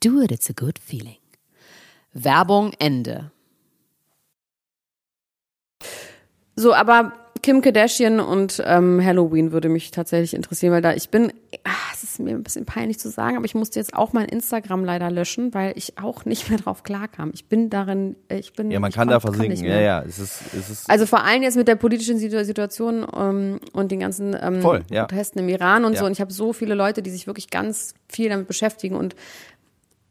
Do 0.00 0.20
it, 0.20 0.30
it's 0.32 0.48
a 0.50 0.52
good 0.52 0.78
feeling. 0.78 1.16
Werbung 2.12 2.72
Ende. 2.78 3.30
So, 6.54 6.72
aber 6.74 7.12
Kim 7.42 7.60
Kardashian 7.60 8.18
und 8.18 8.62
ähm, 8.66 9.00
Halloween 9.04 9.52
würde 9.52 9.68
mich 9.68 9.90
tatsächlich 9.90 10.34
interessieren, 10.34 10.72
weil 10.72 10.80
da 10.82 10.94
ich 10.94 11.10
bin, 11.10 11.32
ah, 11.64 11.70
es 11.94 12.02
ist 12.02 12.18
mir 12.18 12.30
ein 12.34 12.42
bisschen 12.42 12.64
peinlich 12.64 12.98
zu 12.98 13.08
sagen, 13.10 13.36
aber 13.36 13.44
ich 13.44 13.54
musste 13.54 13.78
jetzt 13.78 13.94
auch 13.94 14.12
mein 14.14 14.26
Instagram 14.26 14.84
leider 14.84 15.10
löschen, 15.10 15.52
weil 15.54 15.72
ich 15.76 15.98
auch 15.98 16.24
nicht 16.24 16.48
mehr 16.48 16.58
drauf 16.58 16.82
klarkam. 16.82 17.30
Ich 17.34 17.44
bin 17.46 17.68
darin, 17.70 18.16
ich 18.30 18.54
bin. 18.54 18.70
Ja, 18.70 18.80
man 18.80 18.90
kann 18.90 19.08
da 19.08 19.20
versinken. 19.20 19.50
nicht 19.50 19.62
ja, 19.62 19.78
ja. 19.80 20.02
Es 20.02 20.18
ist, 20.18 20.40
es 20.58 20.70
ist 20.70 20.90
Also 20.90 21.04
vor 21.06 21.22
allem 21.24 21.42
jetzt 21.42 21.56
mit 21.56 21.68
der 21.68 21.76
politischen 21.76 22.18
Situ- 22.18 22.42
Situation 22.42 23.06
ähm, 23.14 23.60
und 23.74 23.92
den 23.92 24.00
ganzen 24.00 24.34
ähm, 24.40 24.60
Voll, 24.62 24.82
ja. 24.90 25.04
Protesten 25.04 25.38
im 25.40 25.48
Iran 25.48 25.84
und 25.84 25.92
Ja. 25.92 26.00
so. 26.00 26.06
Und 26.06 26.12
ich 26.12 26.20
habe 26.22 26.32
so 26.32 26.52
viele 26.54 26.74
Leute, 26.74 27.02
die 27.02 27.10
sich 27.10 27.26
wirklich 27.26 27.50
ganz 27.50 27.94
viel 28.08 28.30
damit 28.30 28.48
beschäftigen 28.48 28.96
und 28.96 29.14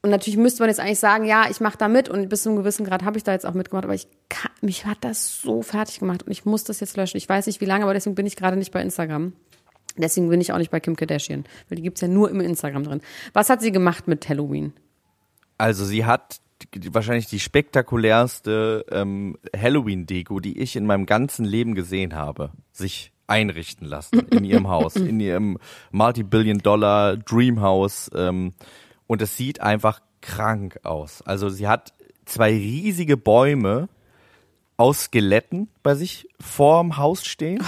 und 0.05 0.11
natürlich 0.11 0.37
müsste 0.37 0.61
man 0.61 0.69
jetzt 0.69 0.79
eigentlich 0.79 0.99
sagen, 0.99 1.25
ja, 1.25 1.47
ich 1.49 1.61
mache 1.61 1.79
da 1.79 1.87
mit 1.87 2.09
und 2.09 2.29
bis 2.29 2.43
zu 2.43 2.49
einem 2.49 2.59
gewissen 2.59 2.85
Grad 2.85 3.03
habe 3.03 3.17
ich 3.17 3.23
da 3.23 3.31
jetzt 3.31 3.43
auch 3.43 3.55
mitgemacht, 3.55 3.85
aber 3.85 3.95
ich 3.95 4.07
kann, 4.29 4.51
mich 4.61 4.85
hat 4.85 4.99
das 5.01 5.41
so 5.41 5.63
fertig 5.63 5.97
gemacht 5.97 6.21
und 6.21 6.31
ich 6.31 6.45
muss 6.45 6.63
das 6.63 6.79
jetzt 6.79 6.95
löschen. 6.95 7.17
Ich 7.17 7.27
weiß 7.27 7.47
nicht 7.47 7.59
wie 7.59 7.65
lange, 7.65 7.85
aber 7.85 7.95
deswegen 7.95 8.13
bin 8.13 8.27
ich 8.27 8.35
gerade 8.35 8.55
nicht 8.55 8.71
bei 8.71 8.83
Instagram. 8.83 9.33
Deswegen 9.97 10.29
bin 10.29 10.39
ich 10.41 10.53
auch 10.53 10.59
nicht 10.59 10.69
bei 10.69 10.79
Kim 10.79 10.95
Kardashian, 10.95 11.45
weil 11.69 11.77
die 11.77 11.81
gibt's 11.81 12.01
ja 12.01 12.07
nur 12.07 12.29
im 12.29 12.39
Instagram 12.39 12.83
drin. 12.83 13.01
Was 13.33 13.49
hat 13.49 13.61
sie 13.61 13.71
gemacht 13.71 14.07
mit 14.07 14.29
Halloween? 14.29 14.73
Also 15.57 15.85
sie 15.85 16.05
hat 16.05 16.39
wahrscheinlich 16.91 17.25
die 17.25 17.39
spektakulärste 17.39 18.85
ähm, 18.91 19.39
Halloween-Deko, 19.59 20.39
die 20.39 20.59
ich 20.59 20.75
in 20.75 20.85
meinem 20.85 21.07
ganzen 21.07 21.45
Leben 21.45 21.73
gesehen 21.73 22.13
habe, 22.13 22.51
sich 22.71 23.11
einrichten 23.25 23.87
lassen 23.87 24.19
in 24.29 24.43
ihrem 24.43 24.67
Haus, 24.67 24.97
in 24.97 25.19
ihrem 25.19 25.57
Multi-Billion-Dollar 25.91 27.17
Dreamhouse. 27.17 28.11
Ähm, 28.13 28.53
und 29.07 29.21
es 29.21 29.37
sieht 29.37 29.61
einfach 29.61 30.01
krank 30.21 30.79
aus. 30.83 31.21
Also 31.21 31.49
sie 31.49 31.67
hat 31.67 31.93
zwei 32.25 32.51
riesige 32.51 33.17
Bäume 33.17 33.87
aus 34.77 35.03
Skeletten 35.03 35.69
bei 35.83 35.95
sich 35.95 36.27
vorm 36.39 36.97
Haus 36.97 37.25
stehen. 37.25 37.59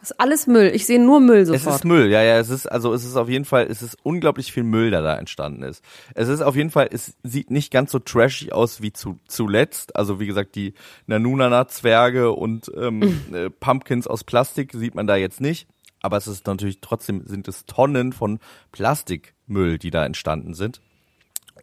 Das 0.00 0.12
ist 0.12 0.20
alles 0.20 0.46
Müll. 0.46 0.70
Ich 0.72 0.86
sehe 0.86 1.04
nur 1.04 1.18
Müll 1.18 1.40
Es 1.40 1.48
sofort. 1.48 1.76
ist 1.76 1.84
Müll, 1.84 2.10
ja, 2.10 2.22
ja, 2.22 2.38
es 2.38 2.48
ist, 2.48 2.66
also 2.66 2.94
es 2.94 3.04
ist 3.04 3.16
auf 3.16 3.28
jeden 3.28 3.44
Fall, 3.44 3.66
es 3.68 3.82
ist 3.82 3.98
unglaublich 4.04 4.52
viel 4.52 4.62
Müll, 4.62 4.90
der 4.90 5.02
da 5.02 5.16
entstanden 5.16 5.64
ist. 5.64 5.82
Es 6.14 6.28
ist 6.28 6.42
auf 6.42 6.54
jeden 6.54 6.70
Fall, 6.70 6.88
es 6.92 7.16
sieht 7.24 7.50
nicht 7.50 7.72
ganz 7.72 7.90
so 7.90 7.98
trashy 7.98 8.52
aus 8.52 8.80
wie 8.82 8.92
zu, 8.92 9.18
zuletzt. 9.26 9.96
Also 9.96 10.20
wie 10.20 10.28
gesagt, 10.28 10.54
die 10.54 10.74
Nanunana-Zwerge 11.08 12.30
und 12.30 12.70
ähm, 12.76 13.20
äh, 13.34 13.50
Pumpkins 13.50 14.06
aus 14.06 14.22
Plastik 14.22 14.72
sieht 14.74 14.94
man 14.94 15.08
da 15.08 15.16
jetzt 15.16 15.40
nicht. 15.40 15.66
Aber 16.06 16.16
es 16.16 16.28
ist 16.28 16.46
natürlich 16.46 16.80
trotzdem, 16.80 17.26
sind 17.26 17.48
es 17.48 17.66
Tonnen 17.66 18.12
von 18.12 18.38
Plastikmüll, 18.70 19.76
die 19.76 19.90
da 19.90 20.06
entstanden 20.06 20.54
sind. 20.54 20.80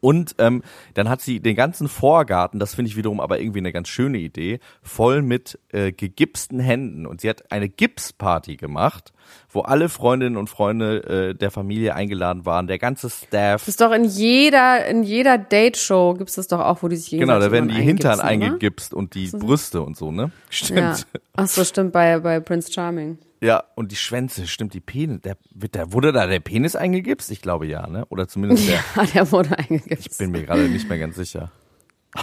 Und 0.04 0.36
ähm, 0.40 0.64
dann 0.96 1.08
hat 1.08 1.22
sie 1.22 1.40
den 1.40 1.56
ganzen 1.56 1.88
Vorgarten, 1.88 2.60
das 2.60 2.76
finde 2.76 2.90
ich 2.90 2.98
wiederum 2.98 3.22
aber 3.22 3.40
irgendwie 3.40 3.60
eine 3.60 3.72
ganz 3.72 3.88
schöne 3.88 4.18
Idee, 4.18 4.60
voll 4.82 5.22
mit 5.22 5.60
äh, 5.70 5.94
gegipsten 5.94 6.60
Händen. 6.60 7.06
Und 7.06 7.22
sie 7.22 7.30
hat 7.30 7.50
eine 7.54 7.70
Gipsparty 7.70 8.58
gemacht, 8.58 9.14
wo 9.50 9.62
alle 9.62 9.88
Freundinnen 9.88 10.36
und 10.36 10.50
Freunde 10.50 11.30
äh, 11.30 11.36
der 11.36 11.52
Familie 11.52 11.96
eingeladen 11.96 12.46
waren, 12.46 12.68
der 12.68 12.80
ganze 12.80 13.10
Staff. 13.10 13.62
Das 13.62 13.70
ist 13.70 13.80
doch 13.80 13.94
in 13.94 14.04
jeder, 14.04 14.86
in 14.88 15.04
jeder 15.04 15.38
Date-Show 15.38 16.16
gibt's 16.16 16.36
das 16.36 16.50
doch 16.50 16.60
auch, 16.60 16.84
wo 16.84 16.90
die 16.90 16.98
sich 16.98 17.12
Genau, 17.12 17.40
da 17.40 17.50
werden 17.54 17.70
die 17.70 17.82
Hintern 17.82 18.16
oder? 18.16 18.26
eingegipst 18.26 18.94
und 18.94 19.16
die 19.16 19.28
Brüste 19.28 19.82
und 19.82 19.96
so, 19.96 20.12
ne? 20.12 20.32
Stimmt. 20.50 20.80
Ja. 20.80 21.20
Ach 21.38 21.48
so, 21.48 21.64
stimmt, 21.64 21.94
bei, 21.94 22.20
bei 22.20 22.42
Prince 22.42 22.74
Charming. 22.74 23.20
Ja, 23.44 23.66
und 23.76 23.92
die 23.92 23.98
Schwänze, 23.98 24.48
stimmt, 24.48 24.74
die 24.74 24.80
Penis, 24.80 25.20
der, 25.20 25.36
wird 25.54 25.76
der, 25.76 25.92
wurde 25.92 26.14
da 26.14 26.28
der 26.28 26.40
Penis 26.40 26.78
eingegipst? 26.78 27.30
Ich 27.30 27.42
glaube 27.42 27.68
ja, 27.68 27.88
ne? 27.88 28.06
Oder 28.08 28.30
zumindest 28.30 28.70
der, 28.70 28.80
Ja, 28.96 29.04
der 29.14 29.30
wurde 29.34 29.58
eingegipst. 29.58 30.18
bin 30.18 30.32
mir 30.32 30.44
gerade 30.44 30.70
nicht 30.70 30.88
mehr 30.88 30.98
ganz 30.98 31.18
sicher. 31.18 31.52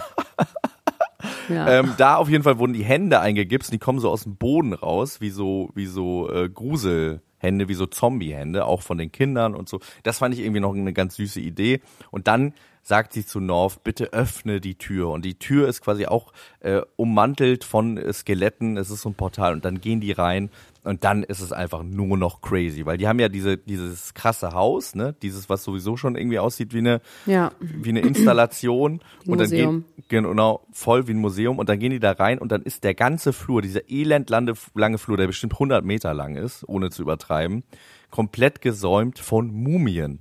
ja. 1.50 1.68
Ähm, 1.68 1.92
da 1.98 2.16
auf 2.16 2.30
jeden 2.30 2.42
Fall 2.42 2.58
wurden 2.58 2.72
die 2.72 2.84
Hände 2.84 3.20
eingegipst, 3.20 3.70
die 3.70 3.78
kommen 3.78 3.98
so 3.98 4.08
aus 4.08 4.22
dem 4.22 4.36
Boden 4.36 4.72
raus, 4.72 5.20
wie 5.20 5.28
so, 5.28 5.68
wie 5.74 5.84
so 5.84 6.32
äh, 6.32 6.48
Gruselhände, 6.48 7.68
wie 7.68 7.74
so 7.74 7.84
Zombiehände, 7.84 8.64
auch 8.64 8.80
von 8.80 8.96
den 8.96 9.12
Kindern 9.12 9.54
und 9.54 9.68
so. 9.68 9.78
Das 10.02 10.16
fand 10.16 10.34
ich 10.34 10.40
irgendwie 10.40 10.60
noch 10.60 10.74
eine 10.74 10.94
ganz 10.94 11.16
süße 11.16 11.40
Idee. 11.40 11.82
Und 12.10 12.28
dann 12.28 12.54
sagt 12.82 13.12
sie 13.12 13.26
zu 13.26 13.40
North, 13.40 13.84
bitte 13.84 14.12
öffne 14.14 14.60
die 14.60 14.76
Tür. 14.76 15.10
Und 15.10 15.24
die 15.24 15.38
Tür 15.38 15.68
ist 15.68 15.82
quasi 15.82 16.06
auch 16.06 16.32
äh, 16.60 16.80
ummantelt 16.96 17.64
von 17.64 17.98
äh, 17.98 18.10
Skeletten. 18.12 18.76
Es 18.78 18.88
ist 18.90 19.02
so 19.02 19.10
ein 19.10 19.14
Portal 19.14 19.52
und 19.52 19.66
dann 19.66 19.82
gehen 19.82 20.00
die 20.00 20.12
rein 20.12 20.50
und 20.82 21.04
dann 21.04 21.22
ist 21.22 21.40
es 21.40 21.52
einfach 21.52 21.82
nur 21.82 22.16
noch 22.16 22.40
crazy, 22.40 22.86
weil 22.86 22.96
die 22.96 23.06
haben 23.06 23.18
ja 23.18 23.28
diese 23.28 23.58
dieses 23.58 24.14
krasse 24.14 24.52
Haus, 24.52 24.94
ne, 24.94 25.14
dieses 25.22 25.48
was 25.48 25.62
sowieso 25.64 25.96
schon 25.96 26.16
irgendwie 26.16 26.38
aussieht 26.38 26.72
wie 26.72 26.78
eine 26.78 27.00
Ja. 27.26 27.52
wie 27.60 27.90
eine 27.90 28.00
Installation 28.00 29.00
Wie 29.24 29.30
und 29.30 29.38
dann 29.38 29.48
Museum. 29.50 29.84
gehen 29.98 30.04
genau 30.08 30.66
voll 30.72 31.06
wie 31.06 31.12
ein 31.12 31.18
Museum 31.18 31.58
und 31.58 31.68
dann 31.68 31.78
gehen 31.78 31.90
die 31.90 32.00
da 32.00 32.12
rein 32.12 32.38
und 32.38 32.50
dann 32.50 32.62
ist 32.62 32.84
der 32.84 32.94
ganze 32.94 33.32
Flur, 33.32 33.60
dieser 33.62 33.90
elendlange 33.90 34.54
lange 34.74 34.98
Flur, 34.98 35.16
der 35.16 35.26
bestimmt 35.26 35.52
100 35.54 35.84
Meter 35.84 36.14
lang 36.14 36.36
ist, 36.36 36.66
ohne 36.68 36.90
zu 36.90 37.02
übertreiben, 37.02 37.62
komplett 38.10 38.60
gesäumt 38.60 39.18
von 39.18 39.48
Mumien. 39.52 40.20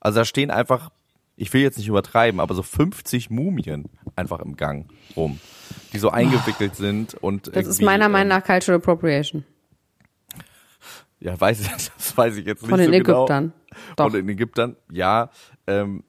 Also 0.00 0.20
da 0.20 0.24
stehen 0.24 0.50
einfach, 0.50 0.90
ich 1.36 1.52
will 1.52 1.62
jetzt 1.62 1.78
nicht 1.78 1.88
übertreiben, 1.88 2.40
aber 2.40 2.54
so 2.54 2.62
50 2.62 3.30
Mumien 3.30 3.86
einfach 4.16 4.40
im 4.40 4.56
Gang 4.56 4.90
rum, 5.16 5.40
die 5.92 5.98
so 5.98 6.10
eingewickelt 6.10 6.76
sind 6.76 7.14
und 7.14 7.54
Das 7.54 7.66
ist 7.66 7.82
meiner 7.82 8.08
Meinung 8.08 8.32
ähm, 8.32 8.38
nach 8.38 8.44
Cultural 8.44 8.78
Appropriation. 8.78 9.44
Ja, 11.20 11.40
weiß 11.40 11.60
ich, 11.60 11.68
das 11.96 12.16
weiß 12.16 12.36
ich 12.36 12.46
jetzt 12.46 12.62
nicht 12.62 12.70
Von 12.70 12.78
den 12.78 12.92
so 12.92 12.98
genau. 12.98 13.24
Ägyptern. 13.24 13.52
Doch. 13.96 14.04
Von 14.04 14.12
den 14.12 14.28
Ägyptern, 14.28 14.76
ja. 14.90 15.30
Ähm, 15.66 16.04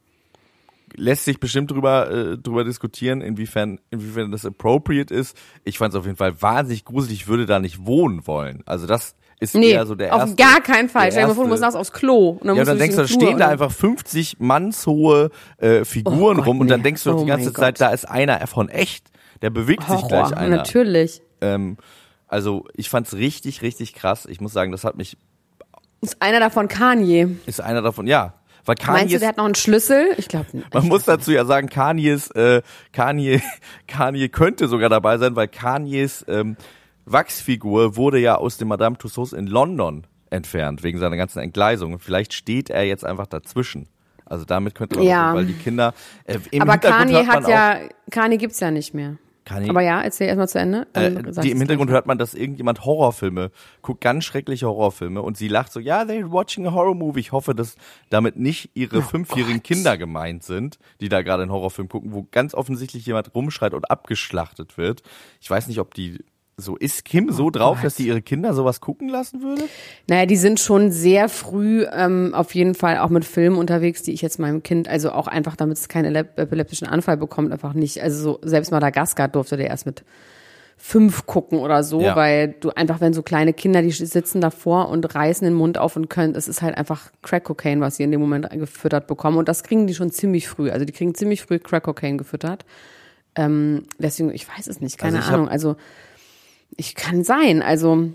lässt 0.94 1.26
sich 1.26 1.40
bestimmt 1.40 1.72
drüber, 1.72 2.12
äh, 2.12 2.38
drüber 2.38 2.64
diskutieren, 2.64 3.22
inwiefern, 3.22 3.80
inwiefern 3.90 4.32
das 4.32 4.46
appropriate 4.46 5.14
ist. 5.14 5.38
Ich 5.64 5.78
fand 5.78 5.94
es 5.94 6.00
auf 6.00 6.06
jeden 6.06 6.18
Fall 6.18 6.42
wahnsinnig 6.42 6.86
gruselig. 6.86 7.22
Ich 7.22 7.28
würde 7.28 7.46
da 7.46 7.60
nicht 7.60 7.86
wohnen 7.86 8.28
wollen. 8.28 8.62
Also 8.66 8.88
das 8.88 9.16
ist 9.40 9.54
Nee, 9.56 9.72
eher 9.72 9.86
so 9.86 9.96
der 9.96 10.14
auf 10.16 10.22
erste. 10.22 10.36
gar 10.36 10.62
keinen 10.62 10.88
Fall. 10.90 11.12
Stell 11.12 11.24
dir 11.24 11.28
mal 11.30 11.34
vor, 11.36 11.44
du 11.44 11.50
musst 11.50 11.62
nachts 11.62 11.76
aufs 11.76 11.92
Klo. 11.92 12.30
Und 12.40 12.48
dann 12.48 12.56
ja, 12.56 12.62
und 12.62 12.68
dann 12.68 12.78
denkst 12.80 12.96
du, 12.96 13.02
da 13.02 13.08
stehen 13.08 13.38
da 13.38 13.48
einfach 13.50 13.72
50 13.72 14.38
mannshohe 14.40 15.30
äh, 15.58 15.84
Figuren 15.86 16.38
Oh 16.38 16.40
Gott, 16.40 16.48
rum 16.48 16.60
und 16.62 16.68
dann 16.70 16.80
nee. 16.80 16.86
denkst 16.86 17.04
du 17.04 17.12
Oh 17.14 17.20
die 17.20 17.26
ganze 17.26 17.52
Zeit, 17.54 17.80
da 17.82 17.90
ist 17.90 18.06
einer 18.10 18.46
von 18.48 18.70
echt. 18.70 19.08
Der 19.42 19.50
bewegt 19.50 19.84
sich 19.84 19.90
Horror, 19.92 20.08
gleich 20.08 20.38
einer. 20.38 20.58
natürlich. 20.58 21.22
Ähm, 21.42 21.78
also 22.28 22.66
ich 22.74 22.90
fand's 22.90 23.14
richtig, 23.14 23.62
richtig 23.62 23.94
krass. 23.94 24.26
Ich 24.26 24.40
muss 24.42 24.54
sagen, 24.54 24.72
das 24.72 24.84
hat 24.84 24.96
mich, 24.96 25.18
Ist 26.02 26.22
einer 26.22 26.40
davon 26.40 26.68
Kanye. 26.68 27.36
ist 27.46 27.62
einer 27.62 27.82
davon, 27.82 28.08
ja. 28.08 28.34
Weil 28.68 28.76
Meinst 28.88 29.02
Kanye 29.02 29.14
du, 29.14 29.20
der 29.20 29.28
hat 29.30 29.38
noch 29.38 29.46
einen 29.46 29.54
Schlüssel? 29.54 30.08
Ich 30.18 30.28
glaube 30.28 30.48
Man 30.74 30.88
muss 30.88 31.04
dazu 31.04 31.32
ja 31.32 31.46
sagen, 31.46 31.70
Kanye's, 31.70 32.32
äh, 32.32 32.64
Kanye, 32.94 33.42
Kanye 33.88 34.30
könnte 34.30 34.68
sogar 34.68 34.90
dabei 34.90 35.20
sein, 35.20 35.36
weil 35.36 35.48
Kanyes 35.50 36.26
ähm, 36.28 36.58
Wachsfigur 37.06 37.96
wurde 37.96 38.20
ja 38.20 38.36
aus 38.36 38.58
dem 38.58 38.68
Madame 38.68 38.98
Tussauds 38.98 39.34
in 39.34 39.48
London 39.48 40.08
entfernt, 40.30 40.84
wegen 40.84 41.00
seiner 41.00 41.18
ganzen 41.18 41.40
Entgleisung. 41.40 42.00
Vielleicht 42.00 42.34
steht 42.34 42.70
er 42.70 42.84
jetzt 42.84 43.06
einfach 43.06 43.28
dazwischen. 43.28 43.88
Also 44.26 44.44
damit 44.44 44.74
könnte 44.76 44.98
man, 44.98 45.06
Ja. 45.06 45.32
auch, 45.32 45.36
weil 45.36 45.46
die 45.46 45.54
Kinder 45.54 45.94
äh, 46.26 46.40
im 46.52 46.64
Aber 46.64 46.78
man 46.82 47.28
hat 47.28 47.48
ja, 47.48 47.80
Kanye 48.10 48.38
gibt's 48.38 48.60
ja 48.60 48.72
nicht 48.72 48.94
mehr. 48.94 49.18
Kanye, 49.46 49.70
Aber 49.70 49.82
ja, 49.82 50.02
erzähl 50.02 50.26
erstmal 50.28 50.50
zu 50.50 50.58
Ende. 50.58 50.88
äh, 50.94 51.12
die, 51.44 51.52
im 51.52 51.60
Hintergrund 51.60 51.92
hört 51.92 52.08
man, 52.08 52.18
dass 52.18 52.34
irgendjemand 52.34 52.84
Horrorfilme 52.84 53.52
guckt, 53.84 54.02
ganz 54.02 54.26
schreckliche 54.26 54.66
Horrorfilme 54.66 55.22
und 55.22 55.38
sie 55.38 55.48
lacht 55.48 55.72
so, 55.72 55.80
ja, 55.80 56.02
they're 56.02 56.32
watching 56.32 56.66
a 56.66 56.72
horror 56.74 56.96
movie. 56.96 57.20
Ich 57.20 57.32
hoffe, 57.32 57.54
dass 57.54 57.76
damit 58.10 58.38
nicht 58.38 58.72
ihre 58.74 59.04
fünfjährigen 59.04 59.62
Kinder 59.62 60.00
gemeint 60.00 60.44
sind, 60.44 60.80
die 61.00 61.10
da 61.10 61.22
gerade 61.22 61.44
einen 61.44 61.52
Horrorfilm 61.52 61.88
gucken, 61.88 62.12
wo 62.14 62.28
ganz 62.32 62.56
offensichtlich 62.56 63.06
jemand 63.06 63.36
rumschreit 63.36 63.76
und 63.76 63.92
abgeschlachtet 63.92 64.80
wird. 64.80 65.04
Ich 65.40 65.48
weiß 65.52 65.68
nicht, 65.68 65.80
ob 65.80 65.94
die 65.94 66.26
so 66.58 66.78
ist 66.78 67.04
Kim 67.04 67.32
so 67.32 67.50
drauf, 67.50 67.82
dass 67.82 67.98
sie 67.98 68.08
ihre 68.08 68.22
Kinder 68.22 68.54
sowas 68.54 68.80
gucken 68.80 69.10
lassen 69.10 69.42
würde? 69.42 69.64
Naja, 70.08 70.26
die 70.26 70.38
sind 70.38 70.60
schon 70.60 70.90
sehr 70.92 71.28
früh 71.28 71.86
ähm, 71.92 72.34
auf 72.34 72.56
jeden 72.56 72.76
Fall 72.76 73.00
auch 73.00 73.10
mit 73.10 73.26
Filmen 73.26 73.58
unterwegs, 73.58 74.04
die 74.04 74.14
ich 74.14 74.22
jetzt 74.22 74.40
meinem 74.40 74.64
Kind, 74.64 74.88
also 74.88 75.12
auch 75.12 75.28
einfach, 75.28 75.56
damit 75.58 75.78
es 75.78 75.90
keinen 75.90 76.16
epileptischen 76.16 76.88
Anfall 76.88 77.18
bekommt, 77.18 77.52
einfach 77.52 77.74
nicht. 77.74 78.02
Also 78.02 78.22
so, 78.24 78.40
selbst 78.42 78.72
Madagaskar 78.72 79.28
durfte 79.28 79.58
der 79.58 79.68
erst 79.68 79.86
mit 79.86 80.04
fünf 80.78 81.26
gucken 81.26 81.60
oder 81.60 81.84
so, 81.84 82.02
Ja. 82.02 82.16
weil 82.16 82.56
du 82.60 82.70
einfach, 82.70 83.02
wenn 83.02 83.14
so 83.14 83.22
kleine 83.24 83.54
Kinder, 83.54 83.82
die 83.82 83.92
sitzen 83.92 84.40
davor 84.42 84.90
und 84.90 85.16
reißen 85.16 85.44
den 85.46 85.54
Mund 85.54 85.78
auf 85.78 85.96
und 85.96 86.10
können, 86.10 86.36
es 86.36 86.48
ist 86.48 86.62
halt 86.62 86.78
einfach 86.78 87.12
Crack 87.22 87.46
Cocaine, 87.46 87.82
was 87.82 87.98
sie 87.98 88.04
in 88.04 88.12
dem 88.12 88.20
Moment 88.22 88.50
gefüttert 88.52 89.08
bekommen. 89.08 89.38
Und 89.38 89.48
das 89.50 89.64
kriegen 89.64 89.88
die 89.88 89.94
schon 89.96 90.12
ziemlich 90.12 90.48
früh. 90.48 90.70
Also 90.70 90.86
die 90.86 90.92
kriegen 90.94 91.16
ziemlich 91.16 91.42
früh 91.42 91.60
Crack 91.60 91.84
Cocaine 91.84 92.18
gefüttert. 92.18 92.66
Ähm, 93.38 93.84
deswegen, 94.00 94.34
ich 94.34 94.48
weiß 94.48 94.68
es 94.68 94.80
nicht, 94.82 94.98
keine 94.98 95.18
Also 95.20 95.32
Ahnung. 95.34 95.50
Also 95.50 95.76
ich 96.78 96.96
kann 96.96 97.24
sein. 97.24 97.62
Also 97.62 98.12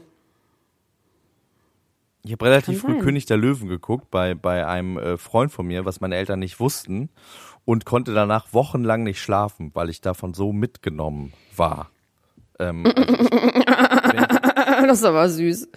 Ich 2.23 2.33
habe 2.33 2.45
relativ 2.47 2.81
früh 2.81 2.93
sein. 2.93 3.01
König 3.01 3.27
der 3.27 3.37
Löwen 3.37 3.69
geguckt 3.69 4.11
bei, 4.11 4.35
bei 4.35 4.67
einem 4.67 4.99
äh, 4.99 5.17
Freund 5.17 5.53
von 5.53 5.67
mir, 5.67 5.85
was 5.85 6.01
meine 6.01 6.17
Eltern 6.17 6.39
nicht 6.39 6.61
wussten 6.61 7.11
und 7.65 7.85
konnte 7.85 8.15
danach 8.15 8.53
wochenlang 8.53 9.03
nicht 9.03 9.21
schlafen, 9.21 9.71
weil 9.75 9.91
ich 9.91 10.01
davon 10.01 10.35
so 10.35 10.53
mitgenommen 10.53 11.33
war. 11.57 11.91
Ähm, 12.59 12.85
das 14.91 14.99
ist 14.99 15.05
aber 15.05 15.29
süß. 15.29 15.69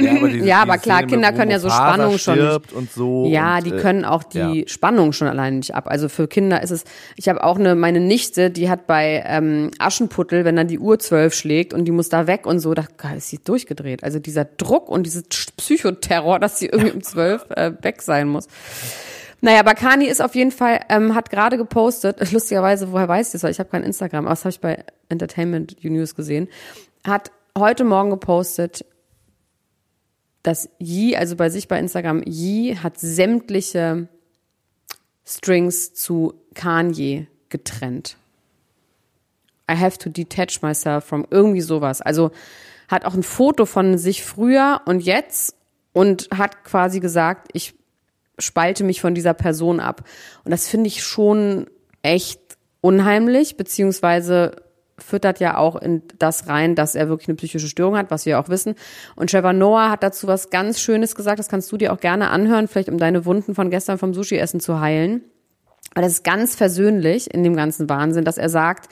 ja, 0.00 0.10
aber, 0.16 0.28
diese, 0.28 0.46
Ja, 0.46 0.62
aber 0.62 0.78
klar, 0.78 0.98
Szene 0.98 1.10
Kinder 1.12 1.32
können 1.32 1.50
ja 1.50 1.58
so 1.58 1.68
Spannung 1.68 2.18
schon 2.18 2.38
nicht- 2.38 2.72
Und 2.72 2.92
so 2.92 3.26
Ja, 3.26 3.58
und, 3.58 3.66
die 3.66 3.70
äh, 3.72 3.78
können 3.80 4.04
auch 4.04 4.22
die 4.22 4.38
ja. 4.62 4.68
Spannung 4.68 5.12
schon 5.12 5.28
alleine 5.28 5.56
nicht 5.56 5.74
ab. 5.74 5.84
Also 5.88 6.08
für 6.08 6.28
Kinder 6.28 6.62
ist 6.62 6.70
es, 6.70 6.84
ich 7.16 7.28
habe 7.28 7.42
auch 7.42 7.58
eine, 7.58 7.74
meine 7.74 8.00
Nichte, 8.00 8.50
die 8.50 8.70
hat 8.70 8.86
bei 8.86 9.22
ähm, 9.26 9.70
Aschenputtel, 9.78 10.44
wenn 10.44 10.56
dann 10.56 10.68
die 10.68 10.78
Uhr 10.78 10.98
zwölf 10.98 11.34
schlägt 11.34 11.74
und 11.74 11.84
die 11.84 11.92
muss 11.92 12.08
da 12.08 12.26
weg 12.26 12.46
und 12.46 12.60
so, 12.60 12.74
da 12.74 12.86
ist 13.16 13.28
sie 13.28 13.38
durchgedreht. 13.38 14.04
Also 14.04 14.18
dieser 14.18 14.44
Druck 14.44 14.88
und 14.88 15.04
dieses 15.04 15.24
Psychoterror, 15.56 16.38
dass 16.38 16.58
sie 16.58 16.66
irgendwie 16.66 16.92
um 16.92 17.02
zwölf 17.02 17.46
äh, 17.50 17.72
weg 17.82 18.02
sein 18.02 18.28
muss. 18.28 18.46
Naja, 19.40 19.60
aber 19.60 19.74
Kani 19.74 20.06
ist 20.06 20.20
auf 20.20 20.34
jeden 20.34 20.50
Fall, 20.50 20.80
ähm, 20.88 21.14
hat 21.14 21.30
gerade 21.30 21.56
gepostet, 21.56 22.16
lustigerweise, 22.32 22.90
woher 22.92 23.08
weiß 23.08 23.28
ich 23.28 23.32
das, 23.32 23.42
weil 23.44 23.52
ich 23.52 23.60
habe 23.60 23.68
kein 23.70 23.84
Instagram, 23.84 24.24
aber 24.26 24.32
das 24.32 24.40
habe 24.40 24.50
ich 24.50 24.60
bei 24.60 24.84
Entertainment 25.08 25.76
News 25.84 26.14
gesehen, 26.16 26.48
hat 27.06 27.30
heute 27.58 27.84
Morgen 27.84 28.10
gepostet, 28.10 28.84
dass 30.42 30.68
Yi, 30.78 31.16
also 31.16 31.36
bei 31.36 31.50
sich 31.50 31.68
bei 31.68 31.78
Instagram, 31.78 32.22
Yi 32.24 32.76
hat 32.76 32.98
sämtliche 32.98 34.08
Strings 35.24 35.92
zu 35.94 36.34
Kanye 36.54 37.26
getrennt. 37.48 38.16
I 39.70 39.74
have 39.74 39.98
to 39.98 40.08
detach 40.08 40.62
myself 40.62 41.04
from 41.04 41.26
irgendwie 41.30 41.60
sowas. 41.60 42.00
Also 42.00 42.30
hat 42.88 43.04
auch 43.04 43.14
ein 43.14 43.22
Foto 43.22 43.66
von 43.66 43.98
sich 43.98 44.24
früher 44.24 44.80
und 44.86 45.00
jetzt 45.00 45.54
und 45.92 46.28
hat 46.36 46.64
quasi 46.64 47.00
gesagt, 47.00 47.48
ich 47.52 47.74
spalte 48.38 48.84
mich 48.84 49.00
von 49.00 49.14
dieser 49.14 49.34
Person 49.34 49.80
ab. 49.80 50.04
Und 50.44 50.50
das 50.50 50.68
finde 50.68 50.88
ich 50.88 51.02
schon 51.02 51.66
echt 52.02 52.40
unheimlich, 52.80 53.56
beziehungsweise 53.56 54.56
füttert 54.98 55.40
ja 55.40 55.56
auch 55.56 55.76
in 55.76 56.02
das 56.18 56.48
rein, 56.48 56.74
dass 56.74 56.94
er 56.94 57.08
wirklich 57.08 57.28
eine 57.28 57.36
psychische 57.36 57.68
Störung 57.68 57.96
hat, 57.96 58.10
was 58.10 58.26
wir 58.26 58.38
auch 58.38 58.48
wissen. 58.48 58.74
Und 59.16 59.30
Trevor 59.30 59.52
Noah 59.52 59.90
hat 59.90 60.02
dazu 60.02 60.26
was 60.26 60.50
ganz 60.50 60.80
Schönes 60.80 61.14
gesagt, 61.14 61.38
das 61.38 61.48
kannst 61.48 61.70
du 61.72 61.76
dir 61.76 61.92
auch 61.92 62.00
gerne 62.00 62.30
anhören, 62.30 62.68
vielleicht 62.68 62.88
um 62.88 62.98
deine 62.98 63.24
Wunden 63.24 63.54
von 63.54 63.70
gestern 63.70 63.98
vom 63.98 64.14
Sushi-Essen 64.14 64.60
zu 64.60 64.80
heilen. 64.80 65.22
Aber 65.92 66.02
das 66.02 66.12
ist 66.12 66.24
ganz 66.24 66.54
versöhnlich 66.54 67.32
in 67.32 67.42
dem 67.42 67.56
ganzen 67.56 67.88
Wahnsinn, 67.88 68.24
dass 68.24 68.38
er 68.38 68.48
sagt, 68.48 68.88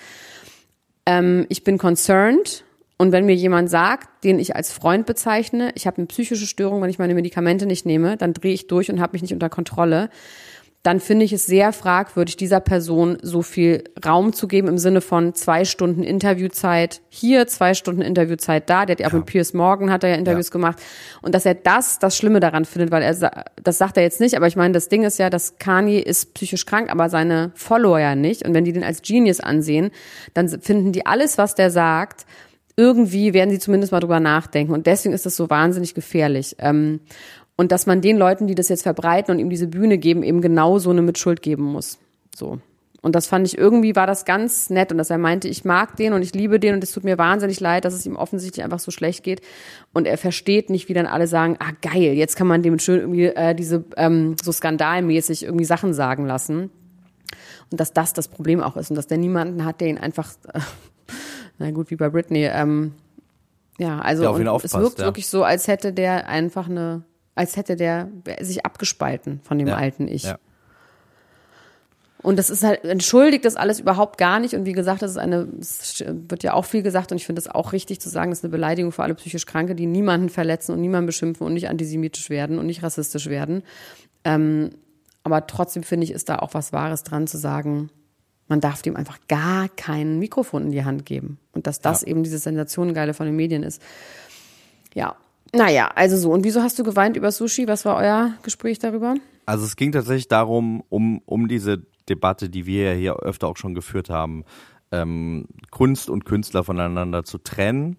ähm, 1.05 1.47
ich 1.49 1.63
bin 1.63 1.79
concerned 1.79 2.65
und 2.99 3.13
wenn 3.13 3.27
mir 3.27 3.35
jemand 3.35 3.69
sagt, 3.69 4.25
den 4.25 4.39
ich 4.39 4.57
als 4.57 4.73
Freund 4.73 5.05
bezeichne, 5.05 5.71
ich 5.75 5.87
habe 5.87 5.99
eine 5.99 6.07
psychische 6.07 6.47
Störung, 6.47 6.81
wenn 6.81 6.91
ich 6.91 6.99
meine 6.99 7.15
Medikamente 7.15 7.67
nicht 7.67 7.85
nehme, 7.85 8.17
dann 8.17 8.33
drehe 8.33 8.55
ich 8.55 8.69
durch 8.69 8.91
und 8.91 9.01
habe 9.01 9.13
mich 9.13 9.23
nicht 9.23 9.35
unter 9.35 9.51
Kontrolle, 9.51 10.09
dann 10.87 11.01
finde 11.01 11.25
ich 11.25 11.33
es 11.33 11.47
sehr 11.47 11.73
fragwürdig, 11.73 12.37
dieser 12.37 12.61
Person 12.61 13.19
so 13.21 13.43
viel 13.43 13.83
Raum 14.07 14.33
zu 14.33 14.47
geben 14.47 14.69
im 14.69 14.79
Sinne 14.79 15.01
von 15.01 15.35
zwei 15.35 15.65
Stunden 15.65 16.05
Interviewzeit 16.05 17.01
hier, 17.09 17.49
zwei 17.49 17.75
Stunden 17.75 18.03
Interviewzeit 18.03 18.71
da. 18.71 18.87
Der 18.87 18.95
hat 18.95 19.01
ja 19.01 19.09
auch 19.09 19.13
mit 19.13 19.27
Piers 19.27 19.53
Morgan 19.53 19.91
hat 19.91 20.05
er 20.05 20.11
ja 20.11 20.15
Interviews 20.15 20.47
ja. 20.47 20.53
gemacht. 20.53 20.81
Und 21.23 21.35
dass 21.35 21.45
er 21.45 21.55
das 21.55 21.99
das 21.99 22.17
Schlimme 22.17 22.39
daran 22.39 22.65
findet, 22.65 22.93
weil 22.93 23.03
er, 23.03 23.47
das 23.61 23.79
sagt 23.79 23.97
er 23.97 24.05
jetzt 24.05 24.21
nicht, 24.21 24.37
aber 24.37 24.47
ich 24.47 24.55
meine, 24.55 24.75
das 24.75 24.89
Ding 24.89 25.03
ist 25.03 25.19
ja, 25.19 25.29
dass 25.29 25.59
Kanye 25.59 25.99
ist 25.99 26.35
psychisch 26.35 26.67
krank, 26.67 26.89
aber 26.89 27.09
seine 27.09 27.51
Follower 27.57 27.99
ja 27.99 28.15
nicht. 28.15 28.47
Und 28.47 28.55
wenn 28.55 28.65
die 28.65 28.73
den 28.73 28.85
als 28.85 29.03
Genius 29.03 29.41
ansehen, 29.41 29.91
dann 30.35 30.49
finden 30.49 30.93
die 30.93 31.05
alles, 31.05 31.37
was 31.37 31.57
der 31.57 31.73
sagt, 31.73 32.27
irgendwie 32.77 33.35
werden 33.35 33.51
sie 33.51 33.59
zumindest 33.59 33.91
mal 33.91 33.99
drüber 33.99 34.21
nachdenken. 34.21 34.73
Und 34.73 34.87
deswegen 34.87 35.15
ist 35.15 35.27
das 35.27 35.35
so 35.35 35.51
wahnsinnig 35.51 35.95
gefährlich. 35.95 36.55
Ähm, 36.61 37.01
und 37.57 37.73
dass 37.73 37.87
man 37.87 38.01
den 38.01 38.17
Leuten, 38.17 38.47
die 38.47 38.55
das 38.55 38.69
jetzt 38.69 38.83
verbreiten 38.83 39.33
und 39.33 39.39
ihm 39.39 39.51
diese 39.51 39.67
Bühne 39.67 39.99
geben, 39.99 40.23
eben 40.23 40.41
genau 40.41 40.79
so 40.79 40.91
eine 40.91 41.03
Mitschuld 41.03 41.43
geben 41.43 41.65
muss. 41.65 41.99
So. 42.35 42.59
Und 43.07 43.15
das 43.15 43.27
fand 43.27 43.47
ich 43.47 43.57
irgendwie 43.57 43.95
war 43.95 44.07
das 44.07 44.25
ganz 44.25 44.69
nett 44.69 44.91
und 44.91 44.99
dass 44.99 45.11
er 45.11 45.19
meinte, 45.19 45.47
ich 45.47 45.65
mag 45.65 45.97
den 45.97 46.13
und 46.13 46.23
ich 46.23 46.35
liebe 46.35 46.59
den 46.59 46.75
und 46.75 46.83
es 46.83 46.91
tut 46.91 47.05
mir 47.05 47.19
wahnsinnig 47.19 47.61
leid, 47.61 47.85
dass 47.85 47.95
es 47.95 48.05
ihm 48.05 48.17
offensichtlich 48.17 48.65
einfach 48.65 48.81
so 48.81 48.91
schlecht 48.91 49.23
geht. 49.23 49.43
Und 49.93 50.07
er 50.07 50.19
versteht 50.19 50.71
nicht, 50.71 50.89
wie 50.89 50.95
dann 50.95 51.07
alle 51.07 51.29
sagen, 51.29 51.57
ah 51.61 51.71
geil, 51.83 52.15
jetzt 52.15 52.37
kann 52.37 52.49
man 52.49 52.63
dem 52.63 52.79
schön 52.79 53.01
irgendwie 53.01 53.27
äh, 53.27 53.55
diese 53.55 53.85
ähm, 53.97 54.35
so 54.43 54.51
skandalmäßig 54.51 55.45
irgendwie 55.45 55.65
Sachen 55.65 55.95
sagen 55.95 56.27
lassen. 56.27 56.71
Und 57.71 57.81
dass 57.81 57.93
das 57.93 58.13
das 58.13 58.29
Problem 58.29 58.61
auch 58.61 58.77
ist 58.77 58.91
und 58.91 58.97
dass 58.97 59.07
der 59.07 59.19
niemanden 59.19 59.65
hat, 59.65 59.81
der 59.81 59.89
ihn 59.89 59.99
einfach, 59.99 60.33
äh, 60.53 60.61
na 61.59 61.71
gut, 61.71 61.91
wie 61.91 61.97
bei 61.97 62.09
Britney, 62.09 62.47
ähm, 62.47 62.93
ja, 63.79 64.01
also 64.01 64.25
es 64.65 64.75
wirkt 64.75 64.99
ja. 64.99 65.05
wirklich 65.05 65.29
so, 65.29 65.45
als 65.45 65.69
hätte 65.69 65.93
der 65.93 66.29
einfach 66.29 66.69
eine 66.69 67.05
als 67.37 67.57
hätte 67.57 67.77
der 67.77 68.09
sich 68.41 68.67
abgespalten 68.67 69.41
von 69.45 69.59
dem 69.59 69.69
ja, 69.69 69.77
alten 69.77 70.09
Ich. 70.09 70.25
Ja. 70.25 70.39
Und 72.23 72.39
das 72.39 72.51
ist 72.51 72.65
halt, 72.65 72.83
entschuldigt 72.85 73.45
das 73.45 73.55
alles 73.55 73.79
überhaupt 73.79 74.19
gar 74.19 74.41
nicht. 74.41 74.55
Und 74.55 74.65
wie 74.65 74.73
gesagt, 74.73 75.03
das 75.03 75.13
ist 75.13 75.19
eine, 75.19 75.47
es 75.61 76.03
wird 76.05 76.43
ja 76.43 76.55
auch 76.55 76.65
viel 76.65 76.83
gesagt 76.83 77.13
und 77.13 77.19
ich 77.19 77.27
finde 77.27 77.39
es 77.39 77.47
auch 77.47 77.73
richtig 77.73 78.01
zu 78.01 78.09
sagen, 78.09 78.31
das 78.31 78.41
ist 78.41 78.45
eine 78.45 78.51
Beleidigung 78.51 78.91
für 78.91 79.05
alle 79.05 79.15
psychisch 79.15 79.47
Kranke, 79.47 79.77
die 79.77 79.87
niemanden 79.87 80.29
verletzen 80.29 80.73
und 80.73 80.81
niemanden 80.81 81.07
beschimpfen 81.07 81.47
und 81.47 81.55
nicht 81.55 81.69
antisemitisch 81.69 82.29
werden 82.31 82.59
und 82.59 82.67
nicht 82.67 82.83
rassistisch 82.83 83.29
werden. 83.29 83.63
Ähm, 84.25 84.71
aber 85.23 85.47
trotzdem 85.47 85.83
finde 85.83 86.05
ich, 86.05 86.11
ist 86.11 86.29
da 86.29 86.39
auch 86.39 86.55
was 86.55 86.73
Wahres 86.73 87.05
dran 87.05 87.27
zu 87.27 87.37
sagen, 87.37 87.91
man 88.49 88.61
darf 88.61 88.81
dem 88.81 88.97
einfach 88.97 89.19
gar 89.29 89.69
kein 89.69 90.19
Mikrofon 90.19 90.65
in 90.65 90.71
die 90.73 90.85
Hand 90.85 91.05
geben. 91.05 91.39
Und 91.53 91.67
dass 91.67 91.81
das 91.81 92.03
ja. 92.03 92.09
eben 92.09 92.25
diese 92.25 92.39
Sensationengeile 92.39 93.13
von 93.13 93.27
den 93.27 93.37
Medien 93.37 93.63
ist. 93.63 93.83
Ja, 94.95 95.17
naja, 95.55 95.91
also 95.95 96.17
so. 96.17 96.33
Und 96.33 96.45
wieso 96.45 96.63
hast 96.63 96.79
du 96.79 96.85
geweint 96.85 97.17
über 97.17 97.31
Sushi? 97.31 97.69
Was 97.69 97.85
war 97.85 97.97
euer 97.97 98.35
Gespräch 98.43 98.79
darüber? 98.79 99.15
Also 99.47 99.65
es 99.65 99.77
ging 99.77 99.93
tatsächlich 99.93 100.29
darum, 100.29 100.83
um, 100.89 101.23
um 101.25 101.49
diese 101.49 101.87
Debatte, 102.09 102.49
die 102.49 102.67
wir 102.67 102.93
ja 102.93 102.99
hier 102.99 103.17
öfter 103.17 103.49
auch 103.49 103.57
schon 103.57 103.75
geführt 103.75 104.11
haben, 104.11 104.45
ähm, 104.93 105.47
Kunst 105.71 106.11
und 106.11 106.25
Künstler 106.25 106.65
voneinander 106.65 107.25
zu 107.25 107.39
trennen. 107.39 107.97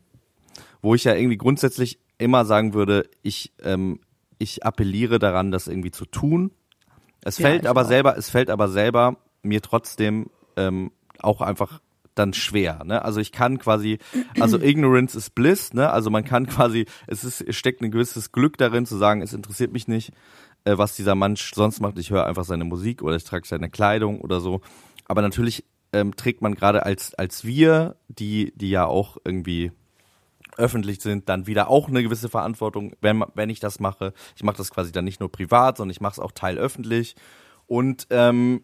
Wo 0.81 0.95
ich 0.95 1.05
ja 1.05 1.15
irgendwie 1.15 1.37
grundsätzlich 1.37 1.99
immer 2.17 2.45
sagen 2.45 2.73
würde, 2.73 3.09
ich, 3.23 3.53
ähm, 3.63 3.99
ich 4.37 4.65
appelliere 4.65 5.19
daran, 5.19 5.51
das 5.51 5.67
irgendwie 5.67 5.91
zu 5.91 6.05
tun. 6.05 6.51
Es 7.23 7.37
fällt 7.37 7.63
ja, 7.63 7.69
aber 7.69 7.81
auch. 7.81 7.87
selber, 7.87 8.17
es 8.17 8.29
fällt 8.29 8.49
aber 8.49 8.67
selber 8.67 9.17
mir 9.41 9.61
trotzdem 9.61 10.29
ähm, 10.55 10.91
auch 11.19 11.41
einfach 11.41 11.81
dann 12.19 12.33
schwer. 12.33 12.83
Ne? 12.83 13.03
Also 13.03 13.19
ich 13.19 13.31
kann 13.31 13.59
quasi, 13.59 13.99
also 14.39 14.59
Ignorance 14.61 15.17
is 15.17 15.29
Bliss, 15.29 15.73
ne? 15.73 15.89
Also 15.91 16.09
man 16.09 16.23
kann 16.23 16.47
quasi, 16.47 16.85
es 17.07 17.23
ist, 17.23 17.41
es 17.41 17.55
steckt 17.55 17.81
ein 17.81 17.91
gewisses 17.91 18.31
Glück 18.31 18.57
darin 18.57 18.85
zu 18.85 18.97
sagen, 18.97 19.21
es 19.21 19.33
interessiert 19.33 19.71
mich 19.71 19.87
nicht, 19.87 20.11
äh, 20.65 20.77
was 20.77 20.95
dieser 20.95 21.15
Mann 21.15 21.35
sonst 21.35 21.79
macht. 21.79 21.97
Ich 21.97 22.09
höre 22.09 22.25
einfach 22.25 22.43
seine 22.43 22.63
Musik 22.63 23.01
oder 23.01 23.15
ich 23.15 23.23
trage 23.23 23.47
seine 23.47 23.69
Kleidung 23.69 24.21
oder 24.21 24.39
so. 24.39 24.61
Aber 25.05 25.21
natürlich 25.21 25.63
ähm, 25.93 26.15
trägt 26.15 26.41
man 26.41 26.55
gerade 26.55 26.85
als 26.85 27.13
als 27.15 27.45
wir, 27.45 27.95
die 28.09 28.53
die 28.55 28.69
ja 28.69 28.85
auch 28.85 29.17
irgendwie 29.23 29.71
öffentlich 30.57 31.01
sind, 31.01 31.29
dann 31.29 31.47
wieder 31.47 31.69
auch 31.69 31.87
eine 31.87 32.03
gewisse 32.03 32.29
Verantwortung, 32.29 32.93
wenn 33.01 33.23
wenn 33.35 33.49
ich 33.49 33.59
das 33.59 33.79
mache. 33.79 34.13
Ich 34.35 34.43
mache 34.43 34.57
das 34.57 34.71
quasi 34.71 34.91
dann 34.91 35.05
nicht 35.05 35.19
nur 35.19 35.31
privat, 35.31 35.77
sondern 35.77 35.91
ich 35.91 36.01
mache 36.01 36.13
es 36.13 36.19
auch 36.19 36.31
teilöffentlich 36.31 37.15
und 37.67 38.07
ähm, 38.09 38.63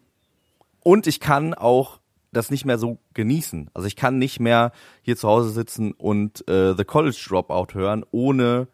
und 0.80 1.06
ich 1.06 1.20
kann 1.20 1.54
auch 1.54 2.00
das 2.34 2.50
nicht 2.50 2.64
mehr 2.64 2.78
so 2.78 2.98
genießen. 3.14 3.70
Also 3.72 3.86
ich 3.86 3.96
kann 3.96 4.18
nicht 4.18 4.40
mehr 4.40 4.72
hier 5.02 5.16
zu 5.16 5.28
Hause 5.28 5.50
sitzen 5.50 5.92
und 5.92 6.46
äh, 6.48 6.74
The 6.76 6.84
College 6.84 7.16
Dropout 7.28 7.74
hören, 7.74 8.04
ohne 8.10 8.68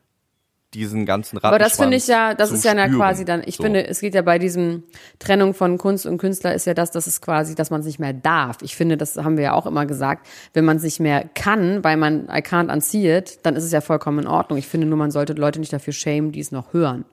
diesen 0.75 1.05
ganzen 1.05 1.37
Rattenschwanz 1.37 1.55
Aber 1.55 1.59
das 1.59 1.77
finde 1.77 1.97
ich 1.97 2.07
ja, 2.07 2.35
das 2.35 2.53
ist 2.53 2.65
ja 2.65 2.73
spüren. 2.73 2.97
quasi 2.97 3.25
dann, 3.25 3.43
ich 3.45 3.57
so. 3.57 3.65
finde, 3.65 3.87
es 3.87 4.01
geht 4.01 4.15
ja 4.15 4.23
bei 4.23 4.39
diesem 4.39 4.85
Trennung 5.19 5.55
von 5.55 5.79
Kunst 5.79 6.07
und 6.07 6.19
Künstler 6.19 6.55
ist 6.55 6.67
ja 6.67 6.75
das, 6.75 6.91
dass 6.91 7.07
es 7.07 7.21
quasi, 7.21 7.55
dass 7.55 7.71
man 7.71 7.81
es 7.81 7.87
nicht 7.87 7.99
mehr 7.99 8.13
darf. 8.13 8.59
Ich 8.63 8.77
finde, 8.77 8.97
das 8.97 9.17
haben 9.17 9.37
wir 9.37 9.45
ja 9.45 9.53
auch 9.55 9.67
immer 9.67 9.87
gesagt, 9.87 10.29
wenn 10.55 10.65
man 10.65 10.77
es 10.77 10.85
nicht 10.85 11.01
mehr 11.01 11.25
kann, 11.35 11.83
weil 11.83 11.97
man 11.97 12.25
I 12.27 12.41
can't 12.41 12.73
unsee 12.73 13.17
it, 13.17 13.41
dann 13.43 13.57
ist 13.57 13.65
es 13.65 13.73
ja 13.73 13.81
vollkommen 13.81 14.21
in 14.21 14.27
Ordnung. 14.27 14.59
Ich 14.59 14.69
finde 14.69 14.87
nur, 14.87 14.99
man 14.99 15.11
sollte 15.11 15.33
Leute 15.33 15.59
nicht 15.59 15.73
dafür 15.73 15.93
schämen, 15.93 16.31
die 16.33 16.41
es 16.41 16.53
noch 16.53 16.73
hören. 16.73 17.05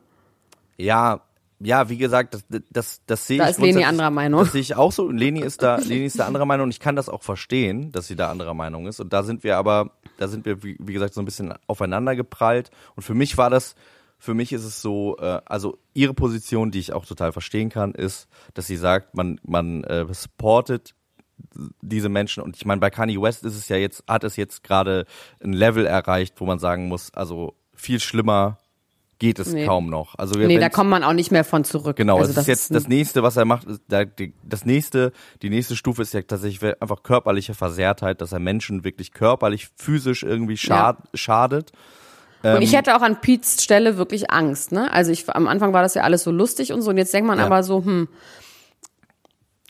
Ja, 0.77 1.21
ja, 1.59 1.89
wie 1.89 1.97
gesagt, 1.97 2.33
das, 2.33 2.45
das, 2.69 3.01
das 3.05 3.27
sehe 3.27 3.39
da 3.39 3.49
ich. 3.49 3.55
Da 3.55 3.63
ist 3.63 3.73
Leni 3.73 3.83
anderer 3.83 4.11
Meinung. 4.11 4.41
Das 4.41 4.51
sehe 4.51 4.61
ich 4.61 4.75
auch 4.75 4.91
so. 4.91 5.09
Leni 5.09 5.41
ist 5.41 5.63
da, 5.63 5.77
Leni 5.77 6.05
ist 6.05 6.19
da 6.19 6.27
anderer 6.27 6.45
Meinung 6.45 6.65
und 6.65 6.71
ich 6.71 6.79
kann 6.79 6.95
das 6.95 7.09
auch 7.09 7.23
verstehen, 7.23 7.91
dass 7.91 8.07
sie 8.07 8.15
da 8.15 8.29
anderer 8.29 8.53
Meinung 8.53 8.85
ist. 8.85 8.99
Und 8.99 9.11
da 9.13 9.23
sind 9.23 9.43
wir 9.43 9.57
aber, 9.57 9.91
da 10.17 10.27
sind 10.27 10.45
wir, 10.45 10.63
wie, 10.63 10.77
wie 10.79 10.93
gesagt, 10.93 11.13
so 11.13 11.21
ein 11.21 11.25
bisschen 11.25 11.53
aufeinander 11.65 12.15
geprallt. 12.15 12.69
Und 12.95 13.03
für 13.03 13.15
mich 13.15 13.37
war 13.37 13.49
das, 13.49 13.75
für 14.19 14.33
mich 14.33 14.53
ist 14.53 14.65
es 14.65 14.81
so, 14.81 15.17
äh, 15.17 15.41
also 15.45 15.79
ihre 15.93 16.13
Position, 16.13 16.69
die 16.69 16.79
ich 16.79 16.93
auch 16.93 17.05
total 17.05 17.31
verstehen 17.31 17.69
kann, 17.69 17.93
ist, 17.93 18.27
dass 18.53 18.67
sie 18.67 18.77
sagt, 18.77 19.15
man, 19.15 19.39
man 19.43 19.83
äh, 19.83 20.05
supportet 20.11 20.93
diese 21.81 22.09
Menschen 22.09 22.41
und 22.41 22.55
ich 22.55 22.65
meine, 22.65 22.81
bei 22.81 22.89
Kanye 22.89 23.21
West 23.21 23.43
ist 23.43 23.55
es 23.55 23.69
ja 23.69 23.77
jetzt, 23.77 24.03
hat 24.07 24.23
es 24.23 24.37
jetzt 24.37 24.63
gerade 24.63 25.05
ein 25.43 25.53
Level 25.53 25.85
erreicht, 25.85 26.35
wo 26.41 26.45
man 26.45 26.57
sagen 26.57 26.87
muss, 26.87 27.13
also 27.13 27.53
viel 27.73 27.99
schlimmer 27.99 28.57
geht 29.19 29.39
es 29.39 29.51
nee. 29.53 29.65
kaum 29.65 29.89
noch. 29.89 30.15
Also 30.17 30.39
nee, 30.39 30.59
da 30.59 30.69
kommt 30.69 30.89
man 30.89 31.03
auch 31.03 31.13
nicht 31.13 31.31
mehr 31.31 31.43
von 31.43 31.63
zurück. 31.63 31.95
Genau, 31.95 32.17
also 32.17 32.33
das 32.33 32.43
ist 32.43 32.47
jetzt 32.47 32.75
das 32.75 32.87
nächste, 32.87 33.23
was 33.23 33.37
er 33.37 33.45
macht. 33.45 33.67
Das 33.87 34.65
nächste, 34.65 35.11
die 35.41 35.49
nächste 35.49 35.75
Stufe 35.75 36.01
ist 36.01 36.13
ja 36.13 36.21
tatsächlich 36.21 36.75
einfach 36.81 37.03
körperliche 37.03 37.53
Versehrtheit, 37.53 38.21
dass 38.21 38.31
er 38.31 38.39
Menschen 38.39 38.83
wirklich 38.83 39.11
körperlich, 39.11 39.69
physisch 39.75 40.23
irgendwie 40.23 40.57
schad, 40.57 40.97
ja. 40.99 41.17
schadet. 41.17 41.71
Und 42.43 42.61
ich 42.61 42.71
ähm, 42.71 42.77
hätte 42.77 42.95
auch 42.95 43.01
an 43.01 43.19
Pete's 43.19 43.63
Stelle 43.63 43.97
wirklich 43.97 44.29
Angst, 44.29 44.71
ne? 44.71 44.91
Also 44.91 45.11
ich 45.11 45.27
am 45.29 45.47
Anfang 45.47 45.73
war 45.73 45.81
das 45.81 45.95
ja 45.95 46.03
alles 46.03 46.23
so 46.23 46.31
lustig 46.31 46.71
und 46.71 46.81
so 46.81 46.91
und 46.91 46.97
jetzt 46.97 47.13
denkt 47.13 47.27
man 47.27 47.39
ja. 47.39 47.45
aber 47.45 47.63
so, 47.63 47.83
hm, 47.83 48.07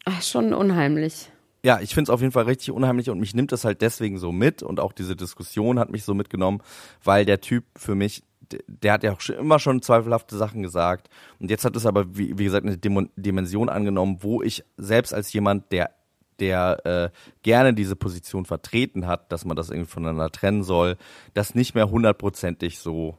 ach, 0.03 0.21
schon 0.21 0.53
unheimlich. 0.53 1.29
Ja, 1.63 1.79
ich 1.81 1.93
finde 1.93 2.10
es 2.10 2.13
auf 2.13 2.21
jeden 2.21 2.31
Fall 2.31 2.43
richtig 2.43 2.71
unheimlich 2.71 3.10
und 3.10 3.19
mich 3.19 3.33
nimmt 3.33 3.51
das 3.51 3.65
halt 3.65 3.81
deswegen 3.81 4.19
so 4.19 4.31
mit 4.31 4.63
und 4.63 4.79
auch 4.79 4.93
diese 4.93 5.15
Diskussion 5.15 5.79
hat 5.79 5.89
mich 5.89 6.03
so 6.03 6.13
mitgenommen, 6.13 6.62
weil 7.03 7.25
der 7.25 7.41
Typ 7.41 7.65
für 7.75 7.95
mich 7.95 8.23
der 8.67 8.93
hat 8.93 9.03
ja 9.03 9.13
auch 9.13 9.29
immer 9.29 9.60
schon 9.60 9.81
zweifelhafte 9.81 10.38
Sachen 10.38 10.63
gesagt. 10.63 11.10
Und 11.39 11.49
jetzt 11.49 11.65
hat 11.65 11.75
es 11.75 11.86
aber, 11.86 12.17
wie, 12.17 12.38
wie 12.38 12.45
gesagt, 12.45 12.65
eine 12.65 12.77
Dimension 12.77 13.69
angenommen, 13.69 14.17
wo 14.21 14.41
ich 14.41 14.63
selbst 14.77 15.13
als 15.13 15.31
jemand, 15.33 15.71
der 15.71 15.91
der 16.39 16.86
äh, 16.86 17.10
gerne 17.41 17.73
diese 17.73 17.95
Position 17.95 18.45
vertreten 18.45 19.07
hat, 19.07 19.31
dass 19.31 19.43
man 19.43 19.57
das 19.57 19.71
irgendwie 19.71 19.89
voneinander 19.89 20.29
trennen 20.29 20.63
soll, 20.63 20.97
das 21.33 21.55
nicht 21.55 21.73
mehr 21.73 21.89
hundertprozentig 21.89 22.77
so 22.77 23.17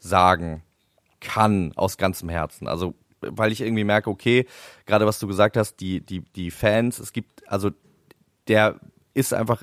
sagen 0.00 0.64
kann 1.20 1.72
aus 1.76 1.96
ganzem 1.96 2.28
Herzen. 2.28 2.66
Also 2.66 2.94
weil 3.20 3.52
ich 3.52 3.60
irgendwie 3.60 3.84
merke, 3.84 4.10
okay, 4.10 4.46
gerade 4.86 5.06
was 5.06 5.18
du 5.18 5.26
gesagt 5.26 5.56
hast, 5.56 5.76
die 5.76 6.00
die 6.00 6.20
die 6.20 6.50
Fans, 6.50 6.98
es 6.98 7.12
gibt 7.12 7.48
also 7.48 7.70
der 8.48 8.80
ist 9.14 9.34
einfach 9.34 9.62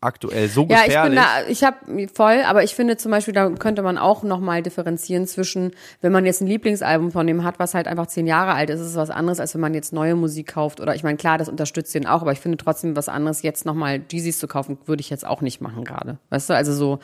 aktuell 0.00 0.48
so 0.48 0.66
Ja, 0.68 0.84
gefährlich. 0.84 1.18
ich 1.18 1.24
bin 1.24 1.34
da, 1.44 1.50
ich 1.50 1.64
habe 1.64 2.08
voll, 2.14 2.42
aber 2.46 2.62
ich 2.62 2.74
finde 2.74 2.96
zum 2.96 3.10
Beispiel, 3.10 3.34
da 3.34 3.50
könnte 3.50 3.82
man 3.82 3.98
auch 3.98 4.22
nochmal 4.22 4.62
differenzieren 4.62 5.26
zwischen, 5.26 5.72
wenn 6.00 6.12
man 6.12 6.24
jetzt 6.24 6.40
ein 6.40 6.46
Lieblingsalbum 6.46 7.10
von 7.10 7.26
dem 7.26 7.42
hat, 7.44 7.58
was 7.58 7.74
halt 7.74 7.88
einfach 7.88 8.06
zehn 8.06 8.26
Jahre 8.26 8.52
alt 8.52 8.70
ist, 8.70 8.80
ist 8.80 8.88
es 8.88 8.96
was 8.96 9.10
anderes, 9.10 9.40
als 9.40 9.54
wenn 9.54 9.60
man 9.60 9.74
jetzt 9.74 9.92
neue 9.92 10.14
Musik 10.14 10.48
kauft. 10.48 10.80
Oder 10.80 10.94
ich 10.94 11.02
meine, 11.02 11.16
klar, 11.16 11.38
das 11.38 11.48
unterstützt 11.48 11.94
den 11.94 12.06
auch, 12.06 12.22
aber 12.22 12.32
ich 12.32 12.40
finde 12.40 12.58
trotzdem 12.58 12.94
was 12.96 13.08
anderes, 13.08 13.42
jetzt 13.42 13.66
nochmal 13.66 14.00
Jeezys 14.10 14.38
zu 14.38 14.46
kaufen, 14.46 14.78
würde 14.86 15.00
ich 15.00 15.10
jetzt 15.10 15.26
auch 15.26 15.40
nicht 15.40 15.60
machen 15.60 15.84
gerade. 15.84 16.18
Weißt 16.30 16.48
du, 16.50 16.54
also 16.54 16.72
so, 16.72 17.00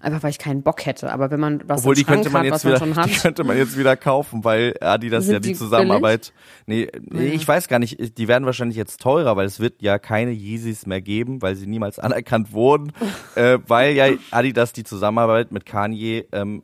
einfach 0.00 0.22
weil 0.22 0.30
ich 0.30 0.38
keinen 0.38 0.62
Bock 0.62 0.86
hätte. 0.86 1.12
Aber 1.12 1.30
wenn 1.30 1.40
man 1.40 1.62
was 1.66 1.80
Obwohl, 1.80 1.94
die 1.94 2.04
könnte 2.04 2.30
man 2.30 2.40
hat, 2.40 2.44
jetzt 2.44 2.64
was 2.64 2.80
man 2.80 2.90
wieder, 2.90 2.94
schon 2.94 3.04
die 3.08 3.14
hat. 3.14 3.22
könnte 3.22 3.44
man 3.44 3.56
jetzt 3.56 3.78
wieder 3.78 3.96
kaufen, 3.96 4.44
weil 4.44 4.74
Adidas 4.80 5.26
ja 5.26 5.40
die 5.40 5.48
die 5.48 5.54
Zusammenarbeit, 5.54 6.32
nee, 6.66 6.88
nee, 7.02 7.28
ich 7.28 7.46
weiß 7.46 7.68
gar 7.68 7.78
nicht, 7.78 8.18
die 8.18 8.28
werden 8.28 8.44
wahrscheinlich 8.44 8.76
jetzt 8.76 9.00
teurer, 9.00 9.36
weil 9.36 9.46
es 9.46 9.60
wird 9.60 9.82
ja 9.82 9.98
keine 9.98 10.32
Yeezys 10.32 10.86
mehr 10.86 11.00
geben, 11.00 11.42
weil 11.42 11.56
sie 11.56 11.66
niemals 11.66 11.98
anerkannt 11.98 12.52
wurden, 12.52 12.92
äh, 13.34 13.58
weil 13.66 13.94
ja 13.94 14.08
Adidas 14.30 14.72
die 14.72 14.84
Zusammenarbeit 14.84 15.52
mit 15.52 15.66
Kanye, 15.66 16.26
ähm, 16.32 16.62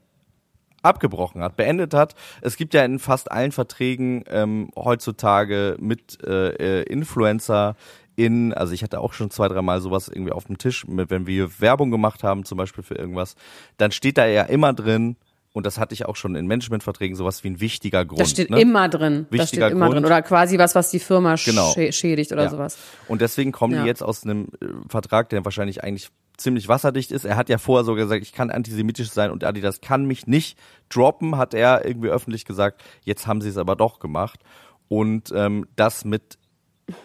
abgebrochen 0.84 1.42
hat, 1.42 1.56
beendet 1.56 1.94
hat. 1.94 2.14
Es 2.42 2.56
gibt 2.56 2.74
ja 2.74 2.84
in 2.84 2.98
fast 2.98 3.30
allen 3.32 3.52
Verträgen 3.52 4.24
ähm, 4.28 4.70
heutzutage 4.76 5.76
mit 5.80 6.18
äh, 6.24 6.80
äh, 6.80 6.82
Influencer 6.84 7.76
in, 8.16 8.54
also 8.54 8.72
ich 8.72 8.82
hatte 8.84 9.00
auch 9.00 9.12
schon 9.12 9.30
zwei, 9.30 9.48
dreimal 9.48 9.80
sowas 9.80 10.08
irgendwie 10.08 10.30
auf 10.32 10.44
dem 10.44 10.56
Tisch, 10.58 10.86
mit, 10.86 11.10
wenn 11.10 11.26
wir 11.26 11.60
Werbung 11.60 11.90
gemacht 11.90 12.22
haben, 12.22 12.44
zum 12.44 12.58
Beispiel 12.58 12.84
für 12.84 12.94
irgendwas, 12.94 13.34
dann 13.76 13.90
steht 13.90 14.18
da 14.18 14.26
ja 14.26 14.42
immer 14.44 14.72
drin, 14.72 15.16
und 15.52 15.66
das 15.66 15.78
hatte 15.78 15.94
ich 15.94 16.04
auch 16.06 16.16
schon 16.16 16.34
in 16.34 16.46
Managementverträgen, 16.48 17.16
sowas 17.16 17.44
wie 17.44 17.48
ein 17.50 17.60
wichtiger 17.60 18.04
Grund. 18.04 18.20
Das 18.20 18.30
steht 18.30 18.50
ne? 18.50 18.60
immer 18.60 18.88
drin. 18.88 19.26
das 19.30 19.40
Wichtiger 19.40 19.66
steht 19.66 19.72
immer 19.76 19.86
Grund. 19.86 19.96
drin. 19.98 20.04
Oder 20.04 20.20
quasi 20.22 20.58
was, 20.58 20.74
was 20.74 20.90
die 20.90 20.98
Firma 20.98 21.36
Genau. 21.44 21.70
schä- 21.72 21.92
schädigt 21.92 22.32
oder 22.32 22.44
Ja. 22.44 22.50
sowas. 22.50 22.76
Und 23.06 23.20
deswegen 23.20 23.52
kommen 23.52 23.74
Ja. 23.74 23.82
die 23.82 23.86
jetzt 23.88 24.02
aus 24.02 24.24
einem 24.24 24.48
äh, 24.60 24.66
Vertrag, 24.88 25.28
der 25.28 25.44
wahrscheinlich 25.44 25.84
eigentlich 25.84 26.08
ziemlich 26.36 26.68
wasserdicht 26.68 27.12
ist. 27.12 27.24
Er 27.24 27.36
hat 27.36 27.48
ja 27.48 27.58
vorher 27.58 27.84
so 27.84 27.94
gesagt, 27.94 28.22
ich 28.22 28.32
kann 28.32 28.50
antisemitisch 28.50 29.10
sein 29.10 29.30
und 29.30 29.44
Adidas 29.44 29.80
kann 29.80 30.04
mich 30.04 30.26
nicht 30.26 30.58
droppen, 30.88 31.36
hat 31.36 31.54
er 31.54 31.84
irgendwie 31.84 32.08
öffentlich 32.08 32.44
gesagt. 32.44 32.82
Jetzt 33.02 33.26
haben 33.26 33.40
sie 33.40 33.48
es 33.48 33.56
aber 33.56 33.76
doch 33.76 33.98
gemacht. 34.00 34.40
Und 34.88 35.32
ähm, 35.34 35.66
das 35.76 36.04
mit 36.04 36.38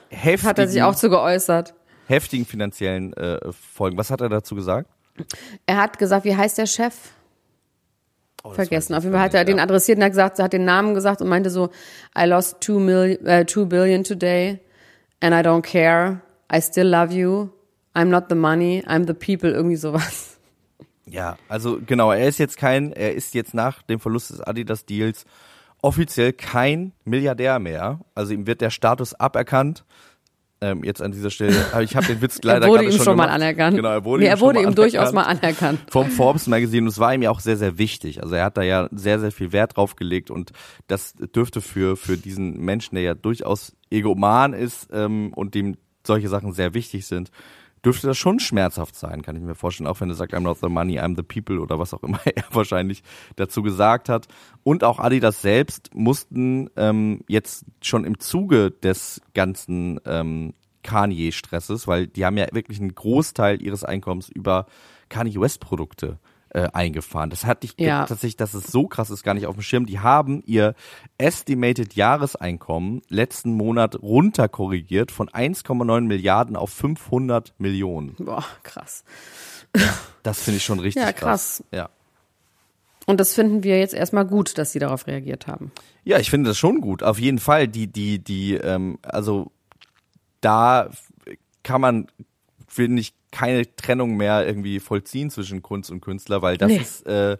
heftigen, 0.09 0.49
Hat 0.49 0.59
er 0.59 0.67
sich 0.67 0.83
auch 0.83 0.95
zu 0.95 1.09
geäußert. 1.09 1.73
heftigen 2.07 2.45
finanziellen 2.45 3.13
äh, 3.13 3.39
Folgen. 3.51 3.97
Was 3.97 4.11
hat 4.11 4.21
er 4.21 4.29
dazu 4.29 4.55
gesagt? 4.55 4.89
Er 5.65 5.77
hat 5.77 5.97
gesagt, 5.99 6.25
wie 6.25 6.35
heißt 6.35 6.57
der 6.57 6.65
Chef? 6.65 6.93
Oh, 8.43 8.51
Vergessen. 8.51 8.95
Auf 8.95 9.03
jeden 9.03 9.13
Fall 9.13 9.23
hat 9.23 9.33
er 9.33 9.43
den 9.43 9.59
adressiert 9.59 9.97
und 9.97 10.03
hat 10.05 10.11
gesagt, 10.11 10.39
hat 10.39 10.53
den 10.53 10.63
Namen 10.65 10.93
gesagt 10.93 11.21
und 11.21 11.27
meinte 11.27 11.49
so, 11.49 11.69
I 12.17 12.23
lost 12.25 12.61
two, 12.61 12.79
million, 12.79 13.25
äh, 13.25 13.45
two 13.45 13.65
billion 13.65 14.03
today 14.03 14.59
and 15.21 15.33
I 15.35 15.39
don't 15.47 15.61
care. 15.61 16.21
I 16.51 16.61
still 16.61 16.87
love 16.87 17.13
you. 17.13 17.49
I'm 17.99 18.09
not 18.09 18.29
the 18.29 18.35
money. 18.35 18.83
I'm 18.87 19.05
the 19.05 19.13
people. 19.13 19.51
Irgendwie 19.51 19.75
sowas. 19.75 20.37
Ja, 21.05 21.37
also 21.47 21.79
genau, 21.85 22.11
er 22.11 22.27
ist 22.27 22.37
jetzt 22.37 22.57
kein, 22.57 22.93
er 22.93 23.13
ist 23.13 23.33
jetzt 23.33 23.53
nach 23.53 23.81
dem 23.81 23.99
Verlust 23.99 24.29
des 24.29 24.41
Adidas-Deals 24.41 25.25
offiziell 25.81 26.33
kein 26.33 26.93
Milliardär 27.03 27.59
mehr. 27.59 27.99
Also 28.15 28.33
ihm 28.33 28.47
wird 28.47 28.61
der 28.61 28.69
Status 28.69 29.13
aberkannt. 29.13 29.85
Ähm, 30.61 30.83
jetzt 30.83 31.01
an 31.01 31.13
dieser 31.13 31.29
Stelle, 31.29 31.55
ich 31.81 31.95
habe 31.95 32.05
den 32.05 32.21
Witz 32.21 32.39
leider 32.43 32.65
er 32.65 32.69
wurde 32.69 32.83
ihm 32.83 32.91
schon, 32.91 33.05
schon 33.05 33.17
mal 33.17 33.29
anerkannt. 33.29 33.77
Genau, 33.77 33.89
er 33.89 34.03
wurde 34.03 34.23
nee, 34.23 34.27
ihm 34.27 34.31
er 34.31 34.39
wurde 34.41 34.61
mal 34.61 34.69
ihm 34.69 34.75
durchaus 34.75 35.13
mal 35.13 35.23
anerkannt. 35.23 35.79
vom 35.89 36.11
Forbes 36.11 36.47
Magazine 36.47 36.83
und 36.83 36.89
es 36.89 36.99
war 36.99 37.13
ihm 37.13 37.21
ja 37.21 37.31
auch 37.31 37.39
sehr, 37.39 37.55
sehr 37.55 37.77
wichtig. 37.77 38.21
Also 38.21 38.35
er 38.35 38.43
hat 38.43 38.57
da 38.57 38.61
ja 38.61 38.89
sehr, 38.91 39.19
sehr 39.19 39.31
viel 39.31 39.53
Wert 39.53 39.77
drauf 39.77 39.95
gelegt 39.95 40.29
und 40.29 40.51
das 40.87 41.13
dürfte 41.13 41.61
für, 41.61 41.95
für 41.95 42.17
diesen 42.17 42.59
Menschen, 42.59 42.95
der 42.95 43.03
ja 43.03 43.13
durchaus 43.13 43.73
egoman 43.89 44.51
ist 44.51 44.89
ähm, 44.91 45.31
und 45.33 45.55
dem 45.55 45.77
solche 46.05 46.27
Sachen 46.27 46.51
sehr 46.51 46.73
wichtig 46.73 47.07
sind, 47.07 47.31
dürfte 47.85 48.07
das 48.07 48.17
schon 48.17 48.39
schmerzhaft 48.39 48.95
sein, 48.95 49.21
kann 49.21 49.35
ich 49.35 49.41
mir 49.41 49.55
vorstellen, 49.55 49.87
auch 49.87 49.99
wenn 50.01 50.09
er 50.09 50.15
sagt, 50.15 50.33
I'm 50.33 50.41
not 50.41 50.59
the 50.61 50.69
money, 50.69 50.99
I'm 50.99 51.15
the 51.15 51.23
people 51.23 51.59
oder 51.59 51.79
was 51.79 51.93
auch 51.93 52.03
immer 52.03 52.19
er 52.25 52.43
wahrscheinlich 52.51 53.03
dazu 53.35 53.61
gesagt 53.61 54.09
hat. 54.09 54.27
Und 54.63 54.83
auch 54.83 54.99
Adidas 54.99 55.41
selbst 55.41 55.93
mussten 55.93 56.69
ähm, 56.75 57.21
jetzt 57.27 57.65
schon 57.81 58.05
im 58.05 58.19
Zuge 58.19 58.71
des 58.71 59.21
ganzen 59.33 59.99
ähm, 60.05 60.53
Kanye-Stresses, 60.83 61.87
weil 61.87 62.07
die 62.07 62.25
haben 62.25 62.37
ja 62.37 62.47
wirklich 62.51 62.79
einen 62.79 62.95
Großteil 62.95 63.61
ihres 63.61 63.83
Einkommens 63.83 64.29
über 64.29 64.65
Kanye 65.09 65.39
West-Produkte 65.39 66.19
äh, 66.51 66.67
eingefahren. 66.73 67.29
Das 67.29 67.45
hatte 67.45 67.65
ich 67.67 67.73
Ja. 67.79 67.99
tatsächlich, 68.05 68.37
dass 68.37 68.53
es 68.53 68.65
so 68.67 68.87
krass 68.87 69.09
ist, 69.09 69.23
gar 69.23 69.33
nicht 69.33 69.45
auf 69.47 69.55
dem 69.55 69.61
Schirm. 69.61 69.85
Die 69.85 69.99
haben 69.99 70.41
ihr 70.45 70.73
estimated 71.17 71.95
Jahreseinkommen 71.95 73.01
letzten 73.09 73.53
Monat 73.53 74.01
runterkorrigiert 74.01 75.11
von 75.11 75.29
1,9 75.29 76.01
Milliarden 76.01 76.55
auf 76.55 76.71
500 76.71 77.53
Millionen. 77.59 78.15
Boah, 78.17 78.43
krass. 78.63 79.03
Das 80.23 80.41
finde 80.41 80.57
ich 80.57 80.63
schon 80.63 80.79
richtig 80.79 81.03
Ja, 81.03 81.11
krass. 81.11 81.61
krass. 81.61 81.63
Ja. 81.71 81.89
Und 83.05 83.19
das 83.19 83.33
finden 83.33 83.63
wir 83.63 83.79
jetzt 83.79 83.93
erstmal 83.93 84.25
gut, 84.25 84.57
dass 84.57 84.71
sie 84.71 84.79
darauf 84.79 85.07
reagiert 85.07 85.47
haben. 85.47 85.71
Ja, 86.03 86.19
ich 86.19 86.29
finde 86.29 86.49
das 86.49 86.57
schon 86.57 86.79
gut. 86.81 87.01
Auf 87.03 87.19
jeden 87.19 87.39
Fall. 87.39 87.67
Die, 87.67 87.87
die, 87.87 88.19
die, 88.19 88.53
ähm, 88.55 88.99
also 89.03 89.51
da 90.41 90.89
kann 91.63 91.81
man, 91.81 92.07
finde 92.69 93.01
ich, 93.01 93.13
keine 93.31 93.75
Trennung 93.75 94.15
mehr 94.17 94.47
irgendwie 94.47 94.79
vollziehen 94.79 95.29
zwischen 95.29 95.61
Kunst 95.61 95.91
und 95.91 95.99
Künstler, 96.01 96.41
weil 96.41 96.57
das 96.57 96.69
Nee. 96.69 96.77
ist, 96.77 97.05
äh, 97.07 97.37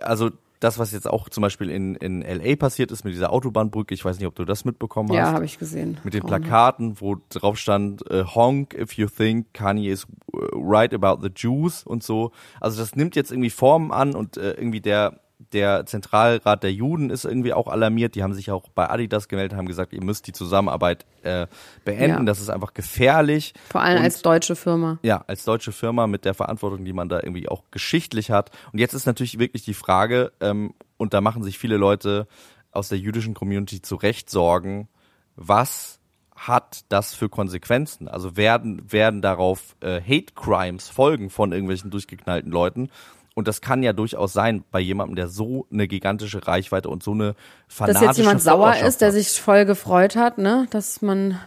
also 0.00 0.30
das, 0.60 0.78
was 0.78 0.92
jetzt 0.92 1.08
auch 1.08 1.28
zum 1.28 1.42
Beispiel 1.42 1.70
in, 1.70 1.96
in 1.96 2.22
LA 2.22 2.54
passiert 2.54 2.92
ist 2.92 3.04
mit 3.04 3.12
dieser 3.12 3.32
Autobahnbrücke, 3.32 3.92
ich 3.94 4.04
weiß 4.04 4.18
nicht, 4.18 4.28
ob 4.28 4.36
du 4.36 4.44
das 4.44 4.64
mitbekommen 4.64 5.12
Ja, 5.12 5.26
hast. 5.26 5.32
habe 5.34 5.44
ich 5.44 5.58
gesehen. 5.58 5.98
mit 6.04 6.14
den. 6.14 6.22
Plakaten, 6.22 7.00
wo 7.00 7.16
drauf 7.30 7.58
stand, 7.58 8.08
äh, 8.10 8.22
honk 8.24 8.74
if 8.74 8.92
you 8.92 9.08
think 9.08 9.52
Kanye 9.54 9.90
is 9.90 10.06
äh, 10.32 10.36
right 10.54 10.94
about 10.94 11.20
the 11.20 11.30
Jews 11.34 11.82
und 11.84 12.04
so. 12.04 12.30
Also 12.60 12.80
das 12.80 12.94
nimmt 12.94 13.16
jetzt 13.16 13.32
irgendwie 13.32 13.50
Formen 13.50 13.90
an 13.90 14.14
und 14.14 14.36
äh, 14.36 14.52
irgendwie 14.52 14.80
der 14.80 15.18
der 15.52 15.86
Zentralrat 15.86 16.62
der 16.62 16.72
Juden 16.72 17.10
ist 17.10 17.24
irgendwie 17.24 17.52
auch 17.52 17.66
alarmiert. 17.68 18.14
Die 18.14 18.22
haben 18.22 18.34
sich 18.34 18.50
auch 18.50 18.68
bei 18.68 18.88
Adidas 18.88 19.28
gemeldet, 19.28 19.56
haben 19.56 19.66
gesagt, 19.66 19.92
ihr 19.92 20.02
müsst 20.02 20.26
die 20.26 20.32
Zusammenarbeit 20.32 21.04
äh, 21.22 21.46
beenden. 21.84 22.18
Ja. 22.18 22.22
Das 22.24 22.40
ist 22.40 22.48
einfach 22.50 22.74
gefährlich. 22.74 23.54
Vor 23.70 23.80
allem 23.82 23.98
Und- 23.98 24.04
als 24.04 24.22
deutsche 24.22 24.56
Firma. 24.56 24.98
ja, 25.02 25.24
als 25.26 25.44
deutsche 25.44 25.72
Firma 25.72 26.06
mit 26.06 26.24
der 26.24 26.34
Verantwortung, 26.34 26.84
die 26.84 26.92
man 26.92 27.08
da 27.08 27.16
irgendwie 27.20 27.48
auch 27.48 27.64
geschichtlich 27.70 28.30
hat. 28.30 28.50
Und 28.72 28.78
jetzt 28.78 28.94
ist 28.94 29.06
natürlich 29.06 29.38
wirklich 29.38 29.64
die 29.64 29.74
Frage, 29.74 30.32
ähm, 30.40 30.74
und 30.96 31.14
da 31.14 31.20
machen 31.20 31.42
sich 31.42 31.58
viele 31.58 31.76
Leute 31.76 32.26
aus 32.70 32.88
der 32.88 32.98
jüdischen 32.98 33.34
Community 33.34 33.82
zu 33.82 33.96
Recht 33.96 34.30
Sorgen, 34.30 34.88
was 35.36 35.98
hat 36.34 36.84
das 36.88 37.14
für 37.14 37.28
Konsequenzen? 37.28 38.08
Also 38.08 38.36
werden, 38.36 38.90
werden 38.90 39.22
darauf 39.22 39.76
äh, 39.80 40.00
Hate 40.00 40.32
Crimes 40.34 40.88
folgen 40.88 41.30
von 41.30 41.52
irgendwelchen 41.52 41.90
durchgeknallten 41.90 42.50
Leuten? 42.50 42.90
Und 43.34 43.48
das 43.48 43.60
kann 43.60 43.82
ja 43.82 43.92
durchaus 43.92 44.32
sein 44.32 44.64
bei 44.70 44.80
jemandem, 44.80 45.16
der 45.16 45.28
so 45.28 45.66
eine 45.72 45.88
gigantische 45.88 46.46
Reichweite 46.46 46.88
und 46.88 47.02
so 47.02 47.12
eine 47.12 47.34
fanatische 47.66 48.06
Dass 48.06 48.16
jetzt 48.16 48.24
jemand 48.24 48.42
sauer 48.42 48.76
ist, 48.76 49.00
der 49.00 49.12
sich 49.12 49.40
voll 49.40 49.64
gefreut 49.64 50.16
hat, 50.16 50.38
ne, 50.38 50.66
dass 50.70 51.00
man, 51.02 51.38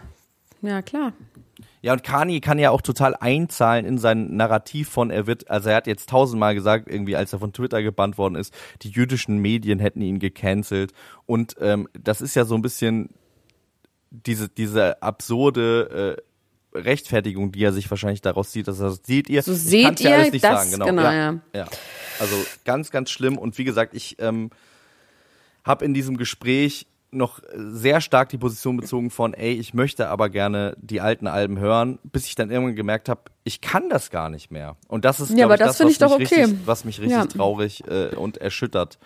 ja 0.62 0.82
klar. 0.82 1.12
Ja, 1.82 1.92
und 1.92 2.02
Kanye 2.02 2.40
kann 2.40 2.58
ja 2.58 2.70
auch 2.70 2.82
total 2.82 3.14
einzahlen 3.14 3.86
in 3.86 3.98
sein 3.98 4.34
Narrativ 4.34 4.88
von, 4.88 5.10
er 5.10 5.28
wird, 5.28 5.48
also 5.48 5.68
er 5.68 5.76
hat 5.76 5.86
jetzt 5.86 6.08
tausendmal 6.08 6.56
gesagt, 6.56 6.88
irgendwie 6.88 7.14
als 7.14 7.32
er 7.32 7.38
von 7.38 7.52
Twitter 7.52 7.80
gebannt 7.80 8.18
worden 8.18 8.34
ist, 8.34 8.52
die 8.82 8.90
jüdischen 8.90 9.38
Medien 9.38 9.78
hätten 9.78 10.00
ihn 10.00 10.18
gecancelt. 10.18 10.92
Und 11.26 11.54
ähm, 11.60 11.88
das 11.92 12.20
ist 12.20 12.34
ja 12.34 12.44
so 12.44 12.56
ein 12.56 12.62
bisschen 12.62 13.10
diese, 14.10 14.48
diese 14.48 15.00
absurde 15.00 16.16
äh, 16.18 16.22
Rechtfertigung, 16.84 17.52
die 17.52 17.64
er 17.64 17.72
sich 17.72 17.90
wahrscheinlich 17.90 18.20
daraus 18.20 18.50
zieht, 18.50 18.68
dass 18.68 18.80
er 18.80 18.90
sagt, 18.90 19.06
seht 19.06 19.28
ihr, 19.28 19.42
So 19.42 19.54
seht 19.54 19.84
kann's 19.84 20.02
ja 20.02 20.10
ihr, 20.10 20.16
alles 20.18 20.32
nicht 20.32 20.44
das- 20.44 20.58
sagen, 20.70 20.70
genau. 20.72 20.86
genau, 20.86 21.02
ja, 21.02 21.12
ja. 21.12 21.40
ja. 21.54 21.66
Also 22.20 22.34
ganz, 22.64 22.90
ganz 22.90 23.10
schlimm. 23.10 23.36
Und 23.38 23.58
wie 23.58 23.64
gesagt, 23.64 23.94
ich 23.94 24.16
ähm, 24.20 24.50
habe 25.64 25.84
in 25.84 25.94
diesem 25.94 26.16
Gespräch 26.16 26.86
noch 27.10 27.40
sehr 27.54 28.00
stark 28.00 28.28
die 28.30 28.36
Position 28.38 28.76
bezogen 28.76 29.10
von, 29.10 29.32
ey, 29.32 29.52
ich 29.52 29.72
möchte 29.74 30.08
aber 30.08 30.28
gerne 30.28 30.76
die 30.80 31.00
alten 31.00 31.26
Alben 31.28 31.58
hören, 31.58 31.98
bis 32.02 32.26
ich 32.26 32.34
dann 32.34 32.50
irgendwann 32.50 32.76
gemerkt 32.76 33.08
habe, 33.08 33.22
ich 33.44 33.60
kann 33.60 33.88
das 33.88 34.10
gar 34.10 34.28
nicht 34.28 34.50
mehr. 34.50 34.76
Und 34.88 35.04
das 35.04 35.20
ist, 35.20 35.30
Ja, 35.30 35.44
aber 35.46 35.54
ich, 35.54 35.60
das 35.60 35.68
das, 35.68 35.76
finde 35.78 35.88
was, 35.90 35.92
ich 35.92 35.98
doch 35.98 36.18
mich 36.18 36.32
okay. 36.32 36.42
richtig, 36.44 36.66
was 36.66 36.84
mich 36.84 36.98
richtig 37.00 37.16
Ja. 37.16 37.26
traurig 37.26 37.84
äh, 37.88 38.14
und 38.16 38.36
erschüttert 38.38 38.98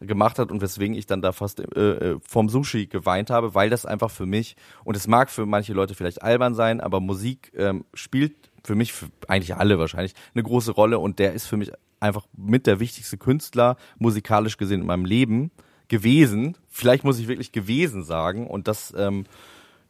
gemacht 0.00 0.38
hat 0.38 0.50
und 0.50 0.60
weswegen 0.60 0.94
ich 0.96 1.06
dann 1.06 1.22
da 1.22 1.32
fast 1.32 1.60
äh, 1.60 1.64
äh, 1.80 2.18
vom 2.26 2.48
Sushi 2.48 2.86
geweint 2.86 3.30
habe, 3.30 3.54
weil 3.54 3.70
das 3.70 3.86
einfach 3.86 4.10
für 4.10 4.26
mich, 4.26 4.56
und 4.84 4.96
es 4.96 5.06
mag 5.06 5.30
für 5.30 5.46
manche 5.46 5.72
Leute 5.72 5.94
vielleicht 5.94 6.22
albern 6.22 6.54
sein, 6.54 6.80
aber 6.80 7.00
Musik 7.00 7.52
ähm, 7.56 7.84
spielt 7.94 8.50
für 8.64 8.74
mich, 8.74 8.92
für 8.92 9.06
eigentlich 9.26 9.56
alle 9.56 9.78
wahrscheinlich, 9.78 10.14
eine 10.34 10.42
große 10.42 10.72
Rolle 10.72 10.98
und 10.98 11.18
der 11.18 11.32
ist 11.32 11.46
für 11.46 11.56
mich 11.56 11.72
einfach 12.00 12.26
mit 12.36 12.66
der 12.66 12.80
wichtigste 12.80 13.18
Künstler, 13.18 13.76
musikalisch 13.98 14.56
gesehen 14.56 14.82
in 14.82 14.86
meinem 14.86 15.04
Leben 15.04 15.50
gewesen. 15.88 16.56
Vielleicht 16.68 17.04
muss 17.04 17.18
ich 17.18 17.28
wirklich 17.28 17.52
gewesen 17.52 18.04
sagen 18.04 18.46
und 18.46 18.68
das, 18.68 18.94
ähm, 18.96 19.24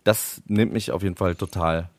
das 0.04 0.42
nimmt 0.46 0.72
mich 0.72 0.90
auf 0.92 1.02
jeden 1.02 1.16
Fall 1.16 1.34
total 1.34 1.90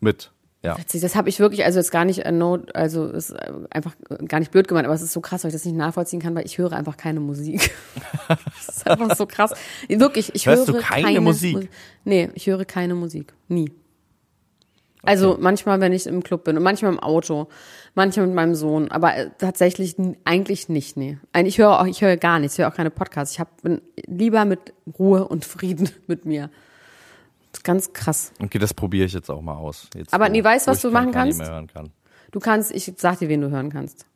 mit. 0.00 0.33
Ja. 0.64 0.76
Das 1.00 1.14
habe 1.14 1.28
ich 1.28 1.38
wirklich, 1.40 1.64
also 1.64 1.78
jetzt 1.78 1.90
gar 1.90 2.04
nicht, 2.06 2.20
äh, 2.20 2.32
no, 2.32 2.58
also 2.72 3.06
ist 3.06 3.30
äh, 3.30 3.52
einfach 3.70 3.94
äh, 4.08 4.24
gar 4.24 4.38
nicht 4.40 4.50
blöd 4.50 4.66
gemeint, 4.66 4.86
aber 4.86 4.94
es 4.94 5.02
ist 5.02 5.12
so 5.12 5.20
krass, 5.20 5.44
weil 5.44 5.50
ich 5.50 5.54
das 5.54 5.64
nicht 5.66 5.76
nachvollziehen 5.76 6.20
kann, 6.20 6.34
weil 6.34 6.46
ich 6.46 6.56
höre 6.58 6.72
einfach 6.72 6.96
keine 6.96 7.20
Musik. 7.20 7.70
das 8.28 8.76
ist 8.76 8.88
einfach 8.90 9.14
so 9.14 9.26
krass. 9.26 9.52
Wirklich, 9.88 10.34
ich 10.34 10.46
Hörst 10.46 10.66
höre 10.66 10.74
du 10.74 10.80
keine 10.80 11.20
Musik? 11.20 11.54
Mu- 11.56 11.62
Nee, 12.04 12.30
ich 12.34 12.46
höre 12.46 12.64
keine 12.64 12.94
Musik. 12.94 13.34
Nie. 13.48 13.70
Also 15.02 15.36
manchmal, 15.38 15.80
wenn 15.82 15.92
ich 15.92 16.06
im 16.06 16.22
Club 16.22 16.44
bin 16.44 16.56
und 16.56 16.62
manchmal 16.62 16.90
im 16.92 16.98
Auto, 16.98 17.48
manchmal 17.94 18.26
mit 18.26 18.34
meinem 18.34 18.54
Sohn, 18.54 18.90
aber 18.90 19.12
tatsächlich 19.36 19.96
eigentlich 20.24 20.70
nicht, 20.70 20.96
nee. 20.96 21.18
Ich 21.44 21.58
höre 21.58 21.78
auch, 21.78 21.86
ich 21.86 22.00
höre 22.00 22.16
gar 22.16 22.38
nichts, 22.38 22.54
ich 22.54 22.60
höre 22.64 22.68
auch 22.72 22.74
keine 22.74 22.90
Podcasts. 22.90 23.34
Ich 23.34 23.40
hab, 23.40 23.60
bin 23.62 23.82
lieber 24.06 24.46
mit 24.46 24.72
Ruhe 24.98 25.28
und 25.28 25.44
Frieden 25.44 25.90
mit 26.06 26.24
mir. 26.24 26.48
Ist 27.54 27.64
ganz 27.64 27.92
krass. 27.92 28.32
Okay, 28.42 28.58
das 28.58 28.74
probiere 28.74 29.06
ich 29.06 29.12
jetzt 29.12 29.30
auch 29.30 29.40
mal 29.40 29.54
aus. 29.54 29.88
Jetzt, 29.94 30.12
Aber 30.12 30.28
nee, 30.28 30.42
weißt, 30.42 30.66
was 30.66 30.82
du 30.82 30.90
machen 30.90 31.12
Kanye 31.12 31.36
kannst? 31.38 31.72
Kann. 31.72 31.90
Du 32.32 32.40
kannst, 32.40 32.72
ich 32.72 32.92
sag 32.96 33.18
dir, 33.20 33.28
wen 33.28 33.40
du 33.40 33.50
hören 33.50 33.70
kannst. 33.70 34.06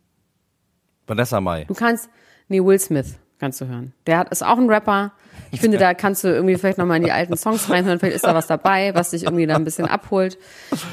Vanessa 1.06 1.40
Mai. 1.40 1.64
Du 1.64 1.74
kannst, 1.74 2.10
nee, 2.48 2.60
Will 2.60 2.78
Smith 2.78 3.16
kannst 3.38 3.60
du 3.60 3.66
hören. 3.66 3.92
Der 4.06 4.18
hat, 4.18 4.30
ist 4.30 4.44
auch 4.44 4.58
ein 4.58 4.68
Rapper. 4.68 5.12
Ich 5.50 5.60
finde, 5.60 5.78
da 5.78 5.94
kannst 5.94 6.24
du 6.24 6.28
irgendwie 6.28 6.56
vielleicht 6.56 6.78
nochmal 6.78 6.98
in 6.98 7.04
die 7.04 7.12
alten 7.12 7.36
Songs 7.36 7.70
reinhören. 7.70 7.98
Vielleicht 7.98 8.16
ist 8.16 8.26
da 8.26 8.34
was 8.34 8.46
dabei, 8.46 8.94
was 8.94 9.10
dich 9.10 9.24
irgendwie 9.24 9.46
da 9.46 9.56
ein 9.56 9.64
bisschen 9.64 9.86
abholt. 9.86 10.36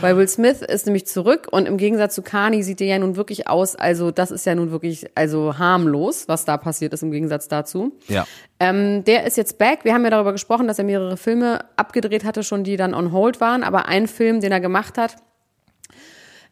Weil 0.01 0.15
Will 0.17 0.27
Smith 0.27 0.61
ist 0.61 0.85
nämlich 0.85 1.07
zurück 1.07 1.47
und 1.51 1.67
im 1.67 1.77
Gegensatz 1.77 2.15
zu 2.15 2.21
Kanye 2.21 2.63
sieht 2.63 2.79
der 2.79 2.87
ja 2.87 2.99
nun 2.99 3.15
wirklich 3.15 3.47
aus, 3.47 3.75
also 3.75 4.11
das 4.11 4.31
ist 4.31 4.45
ja 4.45 4.55
nun 4.55 4.71
wirklich, 4.71 5.07
also 5.15 5.57
harmlos, 5.57 6.27
was 6.27 6.45
da 6.45 6.57
passiert 6.57 6.93
ist 6.93 7.03
im 7.03 7.11
Gegensatz 7.11 7.47
dazu. 7.47 7.97
Ja. 8.07 8.25
Ähm, 8.59 9.03
der 9.03 9.25
ist 9.25 9.35
jetzt 9.35 9.57
back. 9.57 9.79
Wir 9.83 9.93
haben 9.93 10.03
ja 10.03 10.09
darüber 10.09 10.31
gesprochen, 10.31 10.67
dass 10.67 10.79
er 10.79 10.85
mehrere 10.85 11.17
Filme 11.17 11.65
abgedreht 11.75 12.23
hatte, 12.23 12.43
schon 12.43 12.63
die 12.63 12.77
dann 12.77 12.93
on 12.93 13.11
hold 13.11 13.41
waren. 13.41 13.63
Aber 13.63 13.87
ein 13.87 14.07
Film, 14.07 14.39
den 14.39 14.51
er 14.51 14.61
gemacht 14.61 14.97
hat, 14.97 15.17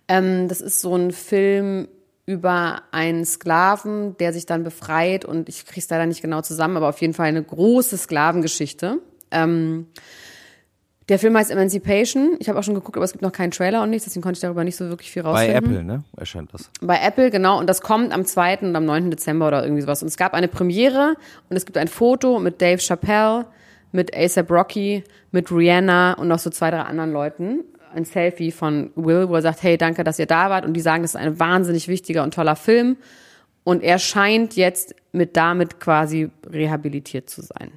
ähm, 0.07 0.47
das 0.49 0.59
ist 0.59 0.81
so 0.81 0.95
ein 0.95 1.11
Film 1.11 1.87
über 2.25 2.83
einen 2.91 3.25
Sklaven, 3.25 4.15
der 4.17 4.31
sich 4.31 4.45
dann 4.45 4.63
befreit 4.63 5.25
und 5.25 5.49
ich 5.49 5.65
krieg's 5.65 5.89
leider 5.89 6.05
nicht 6.05 6.21
genau 6.21 6.41
zusammen, 6.41 6.77
aber 6.77 6.89
auf 6.89 7.01
jeden 7.01 7.13
Fall 7.13 7.27
eine 7.27 7.43
große 7.43 7.97
Sklavengeschichte. 7.97 8.99
Ähm, 9.31 9.87
der 11.09 11.19
Film 11.19 11.35
heißt 11.35 11.51
Emancipation. 11.51 12.37
Ich 12.39 12.47
habe 12.47 12.57
auch 12.57 12.63
schon 12.63 12.75
geguckt, 12.75 12.95
aber 12.95 13.03
es 13.03 13.11
gibt 13.11 13.23
noch 13.23 13.33
keinen 13.33 13.51
Trailer 13.51 13.83
und 13.83 13.89
nichts, 13.89 14.05
deswegen 14.05 14.23
konnte 14.23 14.37
ich 14.37 14.41
darüber 14.41 14.63
nicht 14.63 14.77
so 14.77 14.87
wirklich 14.87 15.11
viel 15.11 15.23
Bei 15.23 15.29
rausfinden. 15.29 15.57
Apple, 15.57 15.83
ne? 15.83 16.03
Erscheint 16.15 16.53
das. 16.53 16.69
Bei 16.81 16.97
Apple, 17.01 17.29
genau. 17.29 17.59
Und 17.59 17.67
das 17.67 17.81
kommt 17.81 18.13
am 18.13 18.23
2. 18.23 18.59
und 18.59 18.75
am 18.75 18.85
9. 18.85 19.11
Dezember 19.11 19.47
oder 19.49 19.63
irgendwie 19.63 19.81
sowas. 19.81 20.01
Und 20.01 20.07
es 20.07 20.15
gab 20.15 20.33
eine 20.33 20.47
Premiere 20.47 21.15
und 21.49 21.57
es 21.57 21.65
gibt 21.65 21.77
ein 21.77 21.89
Foto 21.89 22.39
mit 22.39 22.61
Dave 22.61 22.79
Chappelle, 22.79 23.45
mit 23.91 24.15
ASAP 24.15 24.49
Rocky, 24.49 25.03
mit 25.31 25.51
Rihanna 25.51 26.13
und 26.13 26.29
noch 26.29 26.39
so 26.39 26.49
zwei, 26.49 26.71
drei 26.71 26.81
anderen 26.81 27.11
Leuten. 27.11 27.65
Ein 27.93 28.05
Selfie 28.05 28.51
von 28.51 28.91
Will, 28.95 29.29
wo 29.29 29.35
er 29.35 29.41
sagt, 29.41 29.63
hey, 29.63 29.77
danke, 29.77 30.03
dass 30.03 30.19
ihr 30.19 30.25
da 30.25 30.49
wart. 30.49 30.65
Und 30.65 30.73
die 30.73 30.81
sagen, 30.81 31.03
das 31.03 31.11
ist 31.11 31.21
ein 31.21 31.39
wahnsinnig 31.39 31.87
wichtiger 31.87 32.23
und 32.23 32.33
toller 32.33 32.55
Film. 32.55 32.97
Und 33.63 33.83
er 33.83 33.99
scheint 33.99 34.55
jetzt 34.55 34.95
mit 35.11 35.37
damit 35.37 35.79
quasi 35.79 36.29
rehabilitiert 36.47 37.29
zu 37.29 37.41
sein. 37.41 37.71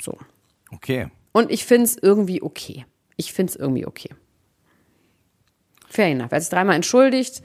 So. 0.00 0.16
Okay. 0.70 1.08
Und 1.32 1.50
ich 1.50 1.64
find's 1.64 1.96
irgendwie 2.00 2.42
okay. 2.42 2.86
Ich 3.16 3.32
find's 3.32 3.56
irgendwie 3.56 3.86
okay. 3.86 4.10
Fair 5.88 6.06
enough. 6.06 6.32
Er 6.32 6.36
hat 6.36 6.42
sich 6.42 6.50
dreimal 6.50 6.76
entschuldigt. 6.76 7.42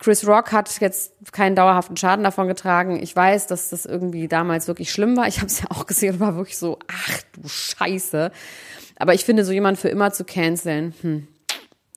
Chris 0.00 0.26
Rock 0.26 0.52
hat 0.52 0.80
jetzt 0.80 1.12
keinen 1.32 1.54
dauerhaften 1.54 1.96
Schaden 1.96 2.24
davon 2.24 2.48
getragen. 2.48 3.00
Ich 3.02 3.14
weiß, 3.14 3.46
dass 3.46 3.68
das 3.68 3.84
irgendwie 3.84 4.28
damals 4.28 4.66
wirklich 4.66 4.90
schlimm 4.90 5.16
war. 5.16 5.28
Ich 5.28 5.36
habe 5.36 5.46
es 5.46 5.60
ja 5.60 5.66
auch 5.70 5.86
gesehen 5.86 6.14
und 6.14 6.20
war 6.20 6.36
wirklich 6.36 6.56
so, 6.56 6.78
ach 6.88 7.22
du 7.34 7.46
Scheiße. 7.46 8.32
Aber 9.00 9.14
ich 9.14 9.24
finde, 9.24 9.44
so 9.44 9.52
jemand 9.52 9.78
für 9.78 9.88
immer 9.88 10.12
zu 10.12 10.24
canceln, 10.24 10.94
hm, 11.00 11.26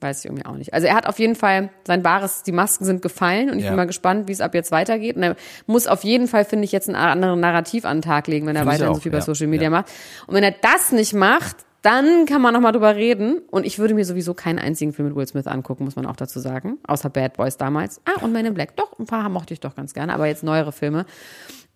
weiß 0.02 0.20
ich 0.20 0.26
irgendwie 0.26 0.46
auch 0.46 0.56
nicht. 0.56 0.74
Also 0.74 0.88
er 0.88 0.96
hat 0.96 1.06
auf 1.08 1.20
jeden 1.20 1.36
Fall 1.36 1.70
sein 1.86 2.04
wahres, 2.04 2.44
die 2.44 2.52
Masken 2.52 2.84
sind 2.86 3.02
gefallen 3.02 3.50
und 3.50 3.58
ich 3.60 3.63
Ja. 3.66 3.70
bin 3.70 3.78
mal 3.78 3.86
gespannt, 3.88 4.28
wie 4.28 4.32
es 4.32 4.42
ab 4.42 4.54
jetzt 4.56 4.72
weitergeht. 4.72 5.16
Und 5.16 5.24
er 5.24 5.36
muss 5.66 5.88
auf 5.88 6.04
jeden 6.04 6.28
Fall, 6.28 6.44
finde 6.46 6.66
ich, 6.66 6.72
jetzt 6.72 6.88
einen 6.89 6.96
anderen 6.98 7.39
Narrativ 7.39 7.86
an 7.86 7.98
den 7.98 8.02
Tag 8.04 8.28
legen, 8.28 8.48
wenn 8.48 8.56
er 8.56 8.62
Finde 8.63 8.76
ich 8.76 8.80
weiterhin 8.82 8.94
so 8.96 9.00
auch, 9.00 9.04
viel 9.04 9.12
bei 9.12 9.20
ja. 9.20 9.24
Social 9.24 9.48
Media 9.48 9.66
Ja. 9.66 9.70
macht. 9.70 9.86
Und 10.28 10.34
wenn 10.36 10.44
er 10.44 10.52
das 10.60 10.92
nicht 10.92 11.13
macht, 11.13 11.58
dann 11.84 12.26
kann 12.26 12.42
man 12.42 12.54
noch 12.54 12.62
mal 12.62 12.72
drüber 12.72 12.96
reden. 12.96 13.39
Und 13.52 13.66
ich 13.66 13.78
würde 13.80 13.94
mir 13.94 14.06
sowieso 14.06 14.34
keinen 14.34 14.60
einzigen 14.60 14.94
Film 14.94 15.10
mit 15.10 15.18
Will 15.18 15.28
Smith 15.28 15.48
angucken, 15.48 15.84
muss 15.84 15.98
man 15.98 16.06
auch 16.06 16.16
dazu 16.16 16.39
sagen. 16.39 16.78
Außer 16.88 17.10
Bad 17.10 17.36
Boys 17.36 17.58
damals. 17.58 18.00
Ah, 18.06 18.22
und 18.24 18.32
Men 18.32 18.46
in 18.46 18.54
Black. 18.54 18.76
Doch, 18.78 18.98
ein 19.00 19.06
paar 19.06 19.28
mochte 19.30 19.54
ich 19.54 19.60
doch 19.60 19.76
ganz 19.76 19.94
gerne, 19.94 20.13
aber 20.13 20.28
jetzt 20.28 20.44
neuere 20.44 20.72
Filme. 20.72 21.06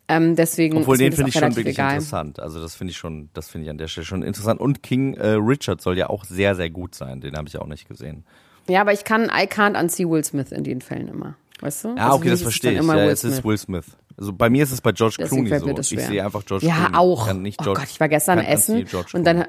Ähm, 0.10 0.36
deswegen 0.36 0.78
Obwohl 0.78 0.98
den 0.98 1.12
finde 1.12 1.26
auch 1.26 1.28
ich 1.28 1.34
schon 1.39 1.56
wirklich 1.56 1.76
egal. 1.76 1.96
interessant. 1.96 2.39
Also 2.39 2.62
das 2.62 2.76
finde 2.76 2.91
ich 2.91 2.98
schon, 2.98 3.30
das 3.34 3.50
finde 3.50 3.65
ich 3.65 3.70
an 3.70 3.78
der 3.78 3.88
Stelle 3.88 4.06
schon 4.06 4.24
interessant. 4.24 4.60
Und 4.62 4.82
King 4.82 5.15
äh, 5.15 5.32
Richard 5.32 5.82
soll 5.82 5.98
ja 5.98 6.10
auch 6.10 6.24
sehr, 6.24 6.56
sehr 6.56 6.70
gut 6.70 6.96
sein. 6.96 7.20
Den 7.20 7.36
habe 7.36 7.48
ich 7.50 7.58
auch 7.58 7.67
nicht 7.67 7.88
gesehen. 7.88 8.24
Ja, 8.70 8.82
aber 8.82 8.93
ich 8.93 9.04
kann, 9.04 9.26
I 9.26 9.48
can't 9.48 9.80
unsee 9.80 10.06
Will 10.08 10.24
Smith 10.24 10.52
in 10.52 10.63
den 10.63 10.82
Fällen 10.82 11.08
immer. 11.10 11.36
Weißt 11.60 11.84
du? 11.86 11.89
Ja, 11.89 12.08
Also 12.08 12.17
okay, 12.17 12.30
das 12.30 12.41
verstehe 12.41 12.74
ich. 12.74 12.80
immer 12.80 12.98
Ja, 12.98 13.06
es 13.10 13.24
ist. 13.24 13.43
Will 13.43 13.58
Smith. 13.58 13.86
Also 14.17 14.34
bei 14.34 14.50
mir 14.50 14.63
ist 14.63 14.72
es 14.72 14.82
bei 14.82 14.91
George 14.91 15.15
Deswegen 15.20 15.46
Clooney 15.46 15.84
so. 15.84 15.96
Ich 15.98 16.06
sehe 16.06 16.24
einfach 16.24 16.43
George 16.46 16.65
ja, 16.65 16.76
Clooney. 16.76 16.96
auch. 16.96 17.28
Kann 17.28 17.41
nicht 17.41 17.60
oh 17.62 17.63
George, 17.65 17.82
Gott, 17.82 17.89
ich 17.89 18.00
war 18.00 18.10
gestern 18.10 18.39
essen 18.39 18.86
und 19.13 19.24
dann 19.26 19.46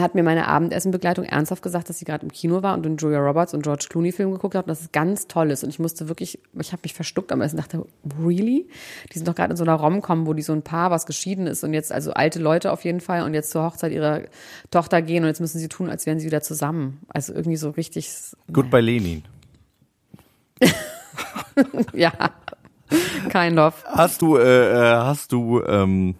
hat 0.00 0.14
mir 0.14 0.22
meine 0.22 0.46
Abendessenbegleitung 0.48 1.24
ernsthaft 1.24 1.62
gesagt, 1.62 1.88
dass 1.88 1.98
sie 1.98 2.04
gerade 2.04 2.24
im 2.24 2.32
Kino 2.32 2.62
war 2.62 2.74
und 2.74 2.84
den 2.84 2.96
Julia 2.96 3.18
Roberts 3.18 3.54
und 3.54 3.62
George 3.62 3.86
Clooney 3.88 4.12
Film 4.12 4.32
geguckt 4.32 4.54
hat 4.54 4.66
und 4.66 4.68
dass 4.68 4.80
es 4.80 4.92
ganz 4.92 5.26
toll 5.26 5.50
ist. 5.50 5.64
Und 5.64 5.70
ich 5.70 5.78
musste 5.78 6.08
wirklich, 6.08 6.38
ich 6.58 6.72
habe 6.72 6.80
mich 6.82 6.94
verstuckt 6.94 7.32
am 7.32 7.40
Essen 7.40 7.56
dachte, 7.56 7.84
really? 8.22 8.68
Die 9.12 9.18
sind 9.18 9.26
doch 9.26 9.34
gerade 9.34 9.52
in 9.52 9.56
so 9.56 9.64
einer 9.64 9.74
Rom-Com, 9.74 10.26
wo 10.26 10.34
die 10.34 10.42
so 10.42 10.52
ein 10.52 10.62
Paar, 10.62 10.90
was 10.90 11.06
geschieden 11.06 11.46
ist 11.46 11.64
und 11.64 11.74
jetzt, 11.74 11.92
also 11.92 12.12
alte 12.12 12.38
Leute 12.38 12.72
auf 12.72 12.84
jeden 12.84 13.00
Fall 13.00 13.22
und 13.22 13.34
jetzt 13.34 13.50
zur 13.50 13.62
Hochzeit 13.62 13.92
ihrer 13.92 14.22
Tochter 14.70 15.02
gehen 15.02 15.24
und 15.24 15.28
jetzt 15.28 15.40
müssen 15.40 15.58
sie 15.58 15.68
tun, 15.68 15.90
als 15.90 16.06
wären 16.06 16.18
sie 16.20 16.26
wieder 16.26 16.42
zusammen. 16.42 17.00
Also 17.08 17.32
irgendwie 17.32 17.56
so 17.56 17.70
richtig, 17.70 18.10
Gut 18.52 18.70
bei 18.70 18.80
Lenin. 18.80 19.24
ja, 21.92 22.12
kind 23.30 23.58
of. 23.58 23.84
Hast 23.86 24.22
du, 24.22 24.36
äh, 24.36 24.72
äh, 24.72 24.96
hast 24.96 25.32
du, 25.32 25.62
ähm, 25.62 26.14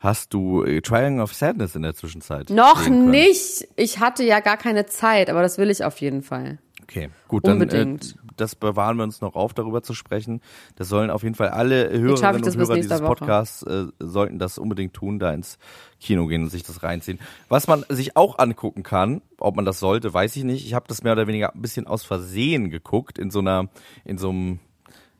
hast 0.00 0.34
du 0.34 0.64
äh, 0.64 0.80
Triangle 0.80 1.22
of 1.22 1.34
Sadness 1.34 1.76
in 1.76 1.82
der 1.82 1.94
Zwischenzeit? 1.94 2.50
Noch 2.50 2.88
nicht. 2.88 3.68
Ich 3.76 4.00
hatte 4.00 4.24
ja 4.24 4.40
gar 4.40 4.56
keine 4.56 4.86
Zeit, 4.86 5.30
aber 5.30 5.42
das 5.42 5.58
will 5.58 5.70
ich 5.70 5.84
auf 5.84 6.00
jeden 6.00 6.22
Fall. 6.22 6.58
Okay, 6.82 7.10
gut, 7.28 7.46
dann 7.46 7.52
äh, 7.52 7.62
Unbedingt. 7.62 8.16
das 8.36 8.56
bewahren 8.56 8.96
wir 8.96 9.04
uns 9.04 9.20
noch 9.20 9.36
auf, 9.36 9.54
darüber 9.54 9.80
zu 9.80 9.94
sprechen. 9.94 10.40
Das 10.74 10.88
sollen 10.88 11.10
auf 11.10 11.22
jeden 11.22 11.36
Fall 11.36 11.50
alle 11.50 11.88
Hörerinnen 11.88 12.42
und 12.42 12.56
Hörer 12.56 12.74
dieses. 12.74 13.00
Podcasts 13.00 13.62
äh, 13.62 13.86
sollten 14.00 14.40
das 14.40 14.58
unbedingt 14.58 14.92
tun, 14.92 15.20
da 15.20 15.32
ins 15.32 15.58
Kino 16.00 16.26
gehen 16.26 16.42
und 16.42 16.50
sich 16.50 16.64
das 16.64 16.82
reinziehen. 16.82 17.20
Was 17.48 17.68
man 17.68 17.84
sich 17.88 18.16
auch 18.16 18.40
angucken 18.40 18.82
kann, 18.82 19.22
ob 19.38 19.54
man 19.54 19.64
das 19.64 19.78
sollte, 19.78 20.12
weiß 20.12 20.34
ich 20.34 20.42
nicht. 20.42 20.66
Ich 20.66 20.74
habe 20.74 20.86
das 20.88 21.04
mehr 21.04 21.12
oder 21.12 21.28
weniger 21.28 21.54
ein 21.54 21.62
bisschen 21.62 21.86
aus 21.86 22.02
Versehen 22.02 22.70
geguckt 22.70 23.20
in 23.20 23.30
so 23.30 23.38
einer, 23.38 23.68
in 24.04 24.18
so 24.18 24.30
einem 24.30 24.58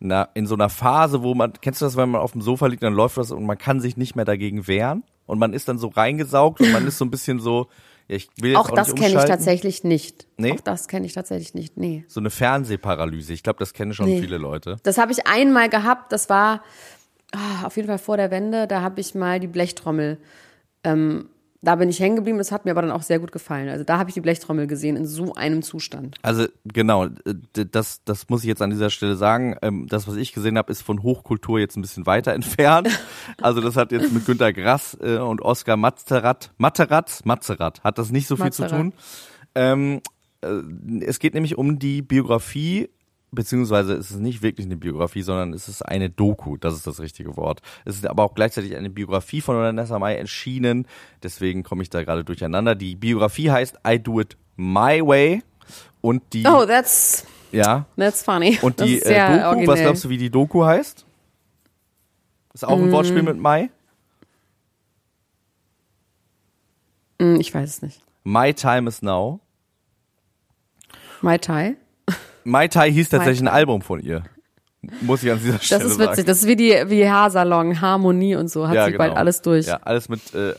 na, 0.00 0.28
in 0.34 0.46
so 0.46 0.54
einer 0.54 0.70
Phase, 0.70 1.22
wo 1.22 1.34
man, 1.34 1.52
kennst 1.60 1.80
du 1.80 1.84
das, 1.84 1.96
wenn 1.96 2.10
man 2.10 2.20
auf 2.20 2.32
dem 2.32 2.42
Sofa 2.42 2.66
liegt, 2.66 2.82
dann 2.82 2.94
läuft 2.94 3.18
was 3.18 3.30
und 3.30 3.44
man 3.44 3.58
kann 3.58 3.80
sich 3.80 3.96
nicht 3.96 4.16
mehr 4.16 4.24
dagegen 4.24 4.66
wehren 4.66 5.04
und 5.26 5.38
man 5.38 5.52
ist 5.52 5.68
dann 5.68 5.78
so 5.78 5.88
reingesaugt 5.88 6.60
und 6.60 6.72
man 6.72 6.86
ist 6.86 6.98
so 6.98 7.04
ein 7.04 7.10
bisschen 7.10 7.38
so, 7.38 7.68
ja, 8.08 8.16
ich 8.16 8.28
will 8.40 8.50
jetzt 8.50 8.58
auch, 8.58 8.70
Auch 8.70 8.74
das 8.74 8.94
kenne 8.94 9.20
ich 9.20 9.24
tatsächlich 9.28 9.84
nicht. 9.84 10.26
Nee? 10.38 10.52
Auch 10.52 10.60
das 10.60 10.88
kenne 10.88 11.06
ich 11.06 11.12
tatsächlich 11.12 11.54
nicht. 11.54 11.76
Nee. 11.76 12.04
So 12.08 12.18
eine 12.18 12.30
Fernsehparalyse. 12.30 13.32
Ich 13.34 13.42
glaube, 13.42 13.58
das 13.58 13.72
kennen 13.72 13.94
schon 13.94 14.06
Nee. 14.06 14.20
viele 14.20 14.38
Leute. 14.38 14.78
Das 14.82 14.98
habe 14.98 15.12
ich 15.12 15.26
einmal 15.26 15.68
gehabt, 15.68 16.12
das 16.12 16.28
war 16.28 16.62
ah, 17.32 17.66
auf 17.66 17.76
jeden 17.76 17.86
Fall 17.86 17.98
vor 17.98 18.16
der 18.16 18.30
Wende, 18.30 18.66
da 18.66 18.80
habe 18.80 19.00
ich 19.00 19.14
mal 19.14 19.38
die 19.38 19.46
Blechtrommel, 19.46 20.18
ähm, 20.82 21.28
da 21.62 21.74
bin 21.76 21.90
ich 21.90 22.00
hängen 22.00 22.16
geblieben, 22.16 22.38
das 22.38 22.52
hat 22.52 22.64
mir 22.64 22.70
aber 22.70 22.80
dann 22.82 22.90
auch 22.90 23.02
sehr 23.02 23.18
gut 23.18 23.32
gefallen. 23.32 23.68
Also 23.68 23.84
da 23.84 23.98
habe 23.98 24.08
ich 24.08 24.14
die 24.14 24.22
Blechtrommel 24.22 24.66
gesehen 24.66 24.96
in 24.96 25.06
so 25.06 25.34
einem 25.34 25.62
Zustand. 25.62 26.16
Also 26.22 26.46
genau, 26.64 27.04
äh, 27.06 27.66
das, 27.70 28.02
das 28.04 28.28
muss 28.30 28.42
ich 28.42 28.48
jetzt 28.48 28.62
an 28.62 28.70
dieser 28.70 28.88
Stelle 28.90 29.16
sagen. 29.16 29.56
Ähm, 29.60 29.86
Das, 29.86 30.08
was 30.08 30.16
ich 30.16 30.32
gesehen 30.32 30.56
habe, 30.56 30.72
ist 30.72 30.80
von 30.82 31.02
Hochkultur 31.02 31.58
jetzt 31.58 31.76
ein 31.76 31.82
bisschen 31.82 32.06
weiter 32.06 32.32
entfernt. 32.40 32.88
Also 33.42 33.60
das 33.60 33.76
hat 33.76 33.92
jetzt 33.92 34.12
mit 34.12 34.24
Günter 34.24 34.52
Grass 34.52 34.96
äh, 35.02 35.18
und 35.18 35.42
Oskar 35.42 35.76
Matzerat, 35.76 36.52
Matterat, 36.56 37.20
Matzerat, 37.24 37.84
hat 37.84 37.98
das 37.98 38.10
nicht 38.10 38.26
so 38.26 38.36
viel 38.36 38.52
zu 38.52 38.62
Matzerat. 38.62 38.80
tun. 38.82 38.92
Ähm, 39.54 40.00
äh, 40.42 41.04
es 41.04 41.18
geht 41.18 41.34
nämlich 41.34 41.58
um 41.58 41.78
die 41.78 42.00
Biografie, 42.02 42.88
beziehungsweise 43.32 43.94
es 43.94 44.10
ist 44.10 44.18
nicht 44.20 44.42
wirklich 44.42 44.66
eine 44.66 44.76
Biografie, 44.76 45.22
sondern 45.22 45.52
es 45.52 45.68
ist 45.68 45.82
eine 45.82 46.10
Doku, 46.10 46.56
das 46.56 46.74
ist 46.74 46.86
das 46.86 46.98
richtige 47.00 47.36
Wort. 47.36 47.60
Es 47.84 47.96
ist 47.96 48.06
aber 48.06 48.24
auch 48.24 48.34
gleichzeitig 48.34 48.76
eine 48.76 48.90
Biografie 48.90 49.40
von 49.40 49.56
Vanessa 49.56 49.98
Mai 49.98 50.16
erschienen, 50.16 50.86
deswegen 51.22 51.62
komme 51.62 51.82
ich 51.82 51.90
da 51.90 52.02
gerade 52.02 52.24
durcheinander. 52.24 52.74
Die 52.74 52.96
Biografie 52.96 53.50
heißt 53.50 53.78
I 53.86 53.98
Do 53.98 54.20
It 54.20 54.36
My 54.56 55.00
Way 55.06 55.42
und 56.00 56.22
die, 56.32 56.44
Oh, 56.46 56.66
that's, 56.66 57.24
ja, 57.52 57.86
that's 57.96 58.22
funny. 58.22 58.58
und 58.62 58.80
das 58.80 58.86
die 58.88 59.00
äh, 59.02 59.14
Doku, 59.32 59.46
originell. 59.46 59.68
was 59.68 59.80
glaubst 59.80 60.04
du, 60.04 60.08
wie 60.08 60.18
die 60.18 60.30
Doku 60.30 60.64
heißt? 60.64 61.06
Ist 62.52 62.64
auch 62.64 62.78
ein 62.78 62.90
Wortspiel 62.90 63.22
mit 63.22 63.38
Mai? 63.38 63.70
Hm, 67.20 67.38
Ich 67.40 67.54
weiß 67.54 67.68
es 67.68 67.82
nicht. 67.82 68.02
My 68.24 68.52
Time 68.52 68.88
is 68.88 69.02
Now. 69.02 69.40
Mai 71.22 71.38
Tai? 71.38 71.76
Mai 72.44 72.68
Tai 72.68 72.90
hieß 72.90 73.08
tatsächlich 73.08 73.42
ein. 73.42 73.48
Album 73.48 73.82
von 73.82 74.00
ihr. 74.00 74.22
Muss 75.02 75.22
ich 75.22 75.30
an 75.30 75.38
dieser 75.38 75.58
Stelle 75.58 75.82
Das 75.82 75.92
ist 75.92 75.98
sagen. 75.98 76.10
witzig. 76.10 76.24
Das 76.24 76.38
ist 76.38 76.46
wie 76.46 76.56
die 76.56 76.72
wie 76.86 77.06
Haarsalon, 77.06 77.82
Harmonie 77.82 78.36
und 78.36 78.50
so. 78.50 78.66
Hat 78.66 78.74
ja, 78.74 78.86
sie 78.86 78.92
genau. 78.92 79.04
bald 79.04 79.16
alles 79.16 79.42
durch. 79.42 79.66
Ja, 79.66 79.78
alles 79.82 80.08
mit, 80.08 80.34
äh, 80.34 80.54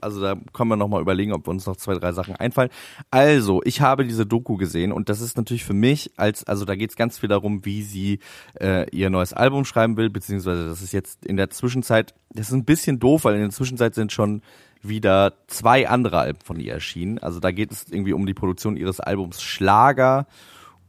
also 0.00 0.20
da 0.20 0.36
können 0.52 0.68
wir 0.70 0.76
nochmal 0.76 1.00
überlegen, 1.00 1.32
ob 1.32 1.48
uns 1.48 1.66
noch 1.66 1.76
zwei, 1.76 1.94
drei 1.94 2.12
Sachen 2.12 2.36
einfallen. 2.36 2.70
Also, 3.10 3.62
ich 3.64 3.80
habe 3.80 4.04
diese 4.04 4.26
Doku 4.26 4.56
gesehen 4.56 4.92
und 4.92 5.08
das 5.08 5.20
ist 5.20 5.36
natürlich 5.36 5.64
für 5.64 5.74
mich 5.74 6.12
als, 6.16 6.44
also 6.44 6.64
da 6.64 6.76
geht 6.76 6.90
es 6.90 6.96
ganz 6.96 7.18
viel 7.18 7.28
darum, 7.28 7.64
wie 7.64 7.82
sie 7.82 8.20
äh, 8.60 8.88
ihr 8.90 9.10
neues 9.10 9.32
Album 9.32 9.64
schreiben 9.64 9.96
will, 9.96 10.08
beziehungsweise 10.08 10.68
das 10.68 10.80
ist 10.80 10.92
jetzt 10.92 11.26
in 11.26 11.36
der 11.36 11.50
Zwischenzeit, 11.50 12.14
das 12.30 12.48
ist 12.48 12.54
ein 12.54 12.64
bisschen 12.64 13.00
doof, 13.00 13.24
weil 13.24 13.34
in 13.34 13.40
der 13.40 13.50
Zwischenzeit 13.50 13.96
sind 13.96 14.12
schon 14.12 14.42
wieder 14.82 15.32
zwei 15.48 15.88
andere 15.88 16.18
Alben 16.18 16.38
von 16.44 16.60
ihr 16.60 16.74
erschienen. 16.74 17.18
Also 17.18 17.40
da 17.40 17.50
geht 17.50 17.72
es 17.72 17.86
irgendwie 17.90 18.12
um 18.12 18.26
die 18.26 18.34
Produktion 18.34 18.76
ihres 18.76 19.00
Albums 19.00 19.42
Schlager 19.42 20.26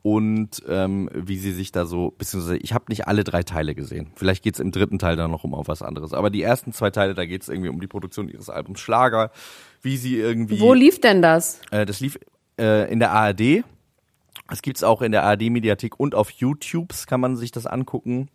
und 0.05 0.61
ähm, 0.67 1.09
wie 1.15 1.39
sie 1.39 1.51
sich 1.51 1.71
da 1.71 1.87
so, 1.87 2.13
beziehungsweise 2.15 2.57
ich 2.57 2.73
habe 2.73 2.85
nicht 2.89 3.07
alle 3.07 3.23
drei 3.23 3.41
Teile 3.41 3.73
gesehen. 3.73 4.11
Vielleicht 4.15 4.43
geht's 4.43 4.59
im 4.59 4.71
dritten 4.71 4.99
Teil 4.99 5.15
dann 5.15 5.31
noch 5.31 5.43
um 5.43 5.55
auf 5.55 5.67
was 5.67 5.81
anderes. 5.81 6.13
Aber 6.13 6.29
die 6.29 6.43
ersten 6.43 6.73
zwei 6.73 6.91
Teile, 6.91 7.15
da 7.15 7.25
geht's 7.25 7.49
irgendwie 7.49 7.69
um 7.69 7.79
die 7.81 7.87
Produktion 7.87 8.29
ihres 8.29 8.51
Albums 8.51 8.81
Schlager, 8.81 9.31
wie 9.81 9.97
sie 9.97 10.19
irgendwie. 10.19 10.59
Wo 10.59 10.75
lief 10.75 11.01
denn 11.01 11.23
das? 11.23 11.59
Äh, 11.71 11.87
das 11.87 12.01
lief 12.01 12.19
äh, 12.59 12.87
in 12.91 12.99
der 12.99 13.13
ARD. 13.13 13.63
Das 14.47 14.61
gibt's 14.61 14.83
auch 14.83 15.01
in 15.01 15.11
der 15.11 15.23
ARD-Mediathek 15.23 15.99
und 15.99 16.13
auf 16.13 16.29
YouTube 16.29 16.93
kann 17.07 17.19
man 17.19 17.35
sich 17.35 17.51
das 17.51 17.65
angucken. 17.65 18.29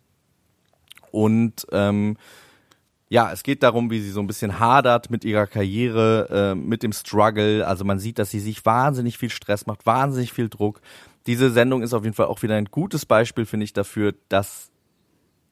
Und 1.11 1.65
ähm, 1.71 2.17
ja, 3.07 3.31
es 3.31 3.43
geht 3.43 3.63
darum, 3.63 3.89
wie 3.91 4.01
sie 4.01 4.11
so 4.11 4.19
ein 4.19 4.27
bisschen 4.27 4.59
hadert 4.59 5.09
mit 5.09 5.23
ihrer 5.23 5.47
Karriere, 5.47 6.51
äh, 6.51 6.55
mit 6.55 6.83
dem 6.83 6.91
Struggle. 6.91 7.65
Also 7.65 7.85
man 7.85 7.97
sieht, 7.97 8.19
dass 8.19 8.29
sie 8.29 8.41
sich 8.41 8.65
wahnsinnig 8.65 9.17
viel 9.17 9.29
Stress 9.29 9.67
macht, 9.67 9.85
wahnsinnig 9.85 10.33
viel 10.33 10.49
Druck. 10.49 10.81
Diese 11.27 11.51
Sendung 11.51 11.83
ist 11.83 11.93
auf 11.93 12.03
jeden 12.03 12.15
Fall 12.15 12.27
auch 12.27 12.41
wieder 12.41 12.55
ein 12.55 12.65
gutes 12.65 13.05
Beispiel, 13.05 13.45
finde 13.45 13.65
ich, 13.65 13.73
dafür, 13.73 14.13
dass 14.29 14.71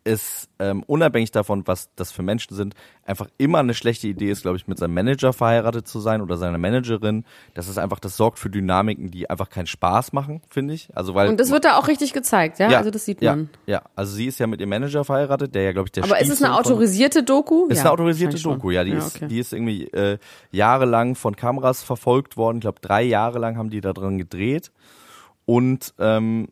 es 0.04 0.48
ähm, 0.60 0.84
unabhängig 0.88 1.32
davon, 1.32 1.68
was 1.68 1.90
das 1.96 2.12
für 2.12 2.24
Menschen 2.24 2.56
sind, 2.56 2.74
einfach 3.04 3.28
immer 3.38 3.60
eine 3.60 3.74
schlechte 3.74 4.08
Idee 4.08 4.32
ist, 4.32 4.42
glaube 4.42 4.58
ich, 4.58 4.68
mit 4.68 4.80
seinem 4.80 4.94
Manager 4.94 5.34
verheiratet 5.34 5.88
zu 5.88 6.00
sein 6.00 6.22
oder 6.22 6.38
seiner 6.38 6.58
Managerin. 6.58 7.26
Das 7.54 7.68
ist 7.68 7.78
einfach, 7.78 8.00
das 8.00 8.16
sorgt 8.16 8.40
für 8.40 8.50
Dynamiken, 8.50 9.12
die 9.12 9.30
einfach 9.30 9.50
keinen 9.50 9.68
Spaß 9.68 10.14
machen, 10.14 10.42
finde 10.50 10.74
ich. 10.74 10.90
Also 10.96 11.16
weil 11.16 11.30
Und 11.30 11.40
das 11.40 11.52
wird 11.52 11.66
da 11.66 11.78
auch 11.78 11.88
richtig 11.88 12.14
gezeigt, 12.14 12.60
ja? 12.60 12.70
ja, 12.70 12.78
also 12.78 12.92
das 12.92 13.06
sieht 13.06 13.22
ja, 13.22 13.36
man. 13.36 13.50
Ja, 13.66 13.84
also 13.96 14.14
sie 14.14 14.26
ist 14.26 14.40
ja 14.40 14.48
mit 14.48 14.62
ihrem 14.62 14.70
Manager 14.70 15.04
verheiratet, 15.04 15.54
der 15.54 15.64
ja, 15.64 15.72
glaube 15.74 15.88
ich, 15.88 15.92
der 15.92 16.04
Aber 16.06 16.20
ist 16.20 16.30
es 16.30 16.42
eine 16.42 16.54
Stiefsohn 16.54 16.74
autorisierte 16.74 17.24
Doku? 17.24 17.68
ist 17.68 17.78
ja, 17.78 17.84
eine 17.84 17.92
autorisierte 17.92 18.42
Doku, 18.42 18.72
ja. 18.72 18.84
Die, 18.84 18.92
ja, 18.92 18.98
ist, 18.98 19.18
okay. 19.18 19.28
die 19.28 19.40
ist 19.40 19.54
irgendwie 19.54 19.84
äh, 19.92 20.18
jahrelang 20.52 21.16
von 21.16 21.36
Kameras 21.36 21.84
verfolgt 21.84 22.38
worden. 22.38 22.58
Ich 22.58 22.62
glaube, 22.62 22.80
drei 22.82 23.04
Jahre 23.04 23.38
lang 23.40 23.58
haben 23.58 23.70
die 23.70 23.82
da 23.82 23.94
dran 23.94 24.18
gedreht. 24.18 24.72
Und 25.50 25.96
ähm, 25.98 26.50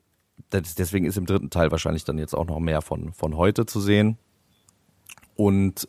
das, 0.50 0.74
deswegen 0.74 1.06
ist 1.06 1.20
im 1.20 1.28
dritten 1.28 1.52
Teil 1.52 1.70
wahrscheinlich 1.70 2.04
dann 2.04 2.18
jetzt 2.18 2.34
auch 2.34 2.48
noch 2.48 2.58
mehr 2.60 2.82
von, 2.82 3.14
von 3.14 3.38
heute 3.38 3.68
zu 3.68 3.80
sehen. 3.80 4.18
Und 5.36 5.88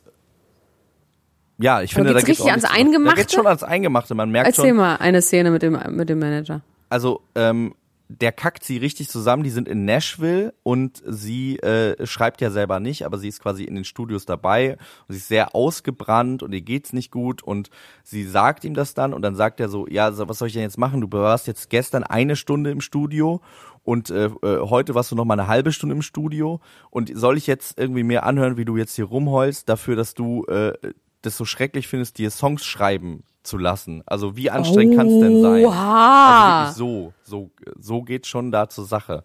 ja, 1.57 1.81
ich 1.81 1.91
finde, 1.95 2.09
da 2.13 2.19
geht's 2.19 2.27
geht's 2.27 2.39
richtig 2.41 2.51
ans 2.51 2.63
nicht- 2.65 2.71
Da 2.75 2.77
Eingemachte? 2.79 3.17
geht's 3.21 3.33
schon 3.33 3.47
ans 3.47 3.63
Eingemachte. 3.63 4.13
Man 4.13 4.29
merkt 4.29 4.49
Erzähl 4.49 4.67
schon, 4.69 4.77
mal 4.77 4.97
eine 4.97 5.23
Szene 5.23 5.49
mit 5.49 5.63
dem, 5.63 5.75
mit 5.95 6.07
dem 6.07 6.19
Manager. 6.19 6.61
also 6.89 7.21
ähm, 7.33 7.73
der 8.11 8.31
kackt 8.31 8.63
sie 8.63 8.77
richtig 8.77 9.07
zusammen. 9.07 9.43
Die 9.43 9.51
sind 9.51 9.67
in 9.67 9.85
Nashville 9.85 10.53
und 10.63 11.01
sie 11.05 11.59
äh, 11.59 12.07
schreibt 12.07 12.41
ja 12.41 12.49
selber 12.49 12.79
nicht, 12.79 13.05
aber 13.05 13.19
sie 13.19 13.27
ist 13.27 13.39
quasi 13.39 13.63
in 13.63 13.75
den 13.75 13.83
Studios 13.85 14.25
dabei 14.25 14.77
und 15.07 15.13
sie 15.13 15.17
ist 15.17 15.27
sehr 15.27 15.53
ausgebrannt 15.53 16.41
und 16.41 16.51
ihr 16.51 16.61
geht's 16.61 16.91
nicht 16.91 17.11
gut 17.11 17.43
und 17.43 17.69
sie 18.03 18.25
sagt 18.25 18.65
ihm 18.65 18.73
das 18.73 18.95
dann 18.95 19.13
und 19.13 19.21
dann 19.21 19.35
sagt 19.35 19.59
er 19.59 19.69
so, 19.69 19.87
ja, 19.87 20.11
was 20.27 20.39
soll 20.39 20.47
ich 20.47 20.55
denn 20.55 20.63
jetzt 20.63 20.79
machen? 20.79 21.01
Du 21.01 21.11
warst 21.11 21.45
jetzt 21.45 21.69
gestern 21.69 22.03
eine 22.03 22.35
Stunde 22.35 22.71
im 22.71 22.81
Studio 22.81 23.41
und 23.83 24.09
äh, 24.09 24.25
äh, 24.25 24.59
heute 24.61 24.95
warst 24.95 25.11
du 25.11 25.15
noch 25.15 25.25
mal 25.25 25.39
eine 25.39 25.47
halbe 25.47 25.71
Stunde 25.71 25.95
im 25.95 26.01
Studio 26.01 26.61
und 26.89 27.11
soll 27.15 27.37
ich 27.37 27.45
jetzt 27.45 27.77
irgendwie 27.77 28.03
mir 28.03 28.23
anhören, 28.23 28.57
wie 28.57 28.65
du 28.65 28.75
jetzt 28.75 28.95
hier 28.95 29.05
rumheulst 29.05 29.69
dafür, 29.69 29.95
dass 29.95 30.15
du 30.15 30.45
äh, 30.45 30.73
das 31.21 31.37
so 31.37 31.45
schrecklich 31.45 31.87
findest, 31.87 32.17
dir 32.17 32.31
Songs 32.31 32.65
schreiben 32.65 33.23
zu 33.49 33.57
lassen? 33.57 34.03
Also 34.05 34.37
wie 34.37 34.49
anstrengend 34.49 34.95
kann 34.95 35.07
es 35.07 35.19
denn 35.19 35.41
sein? 35.41 35.65
Also 35.65 36.77
wirklich 36.77 36.77
so, 36.77 37.13
so, 37.23 37.51
so 37.79 38.01
geht 38.03 38.25
schon 38.27 38.51
da 38.51 38.69
zur 38.69 38.85
Sache. 38.85 39.23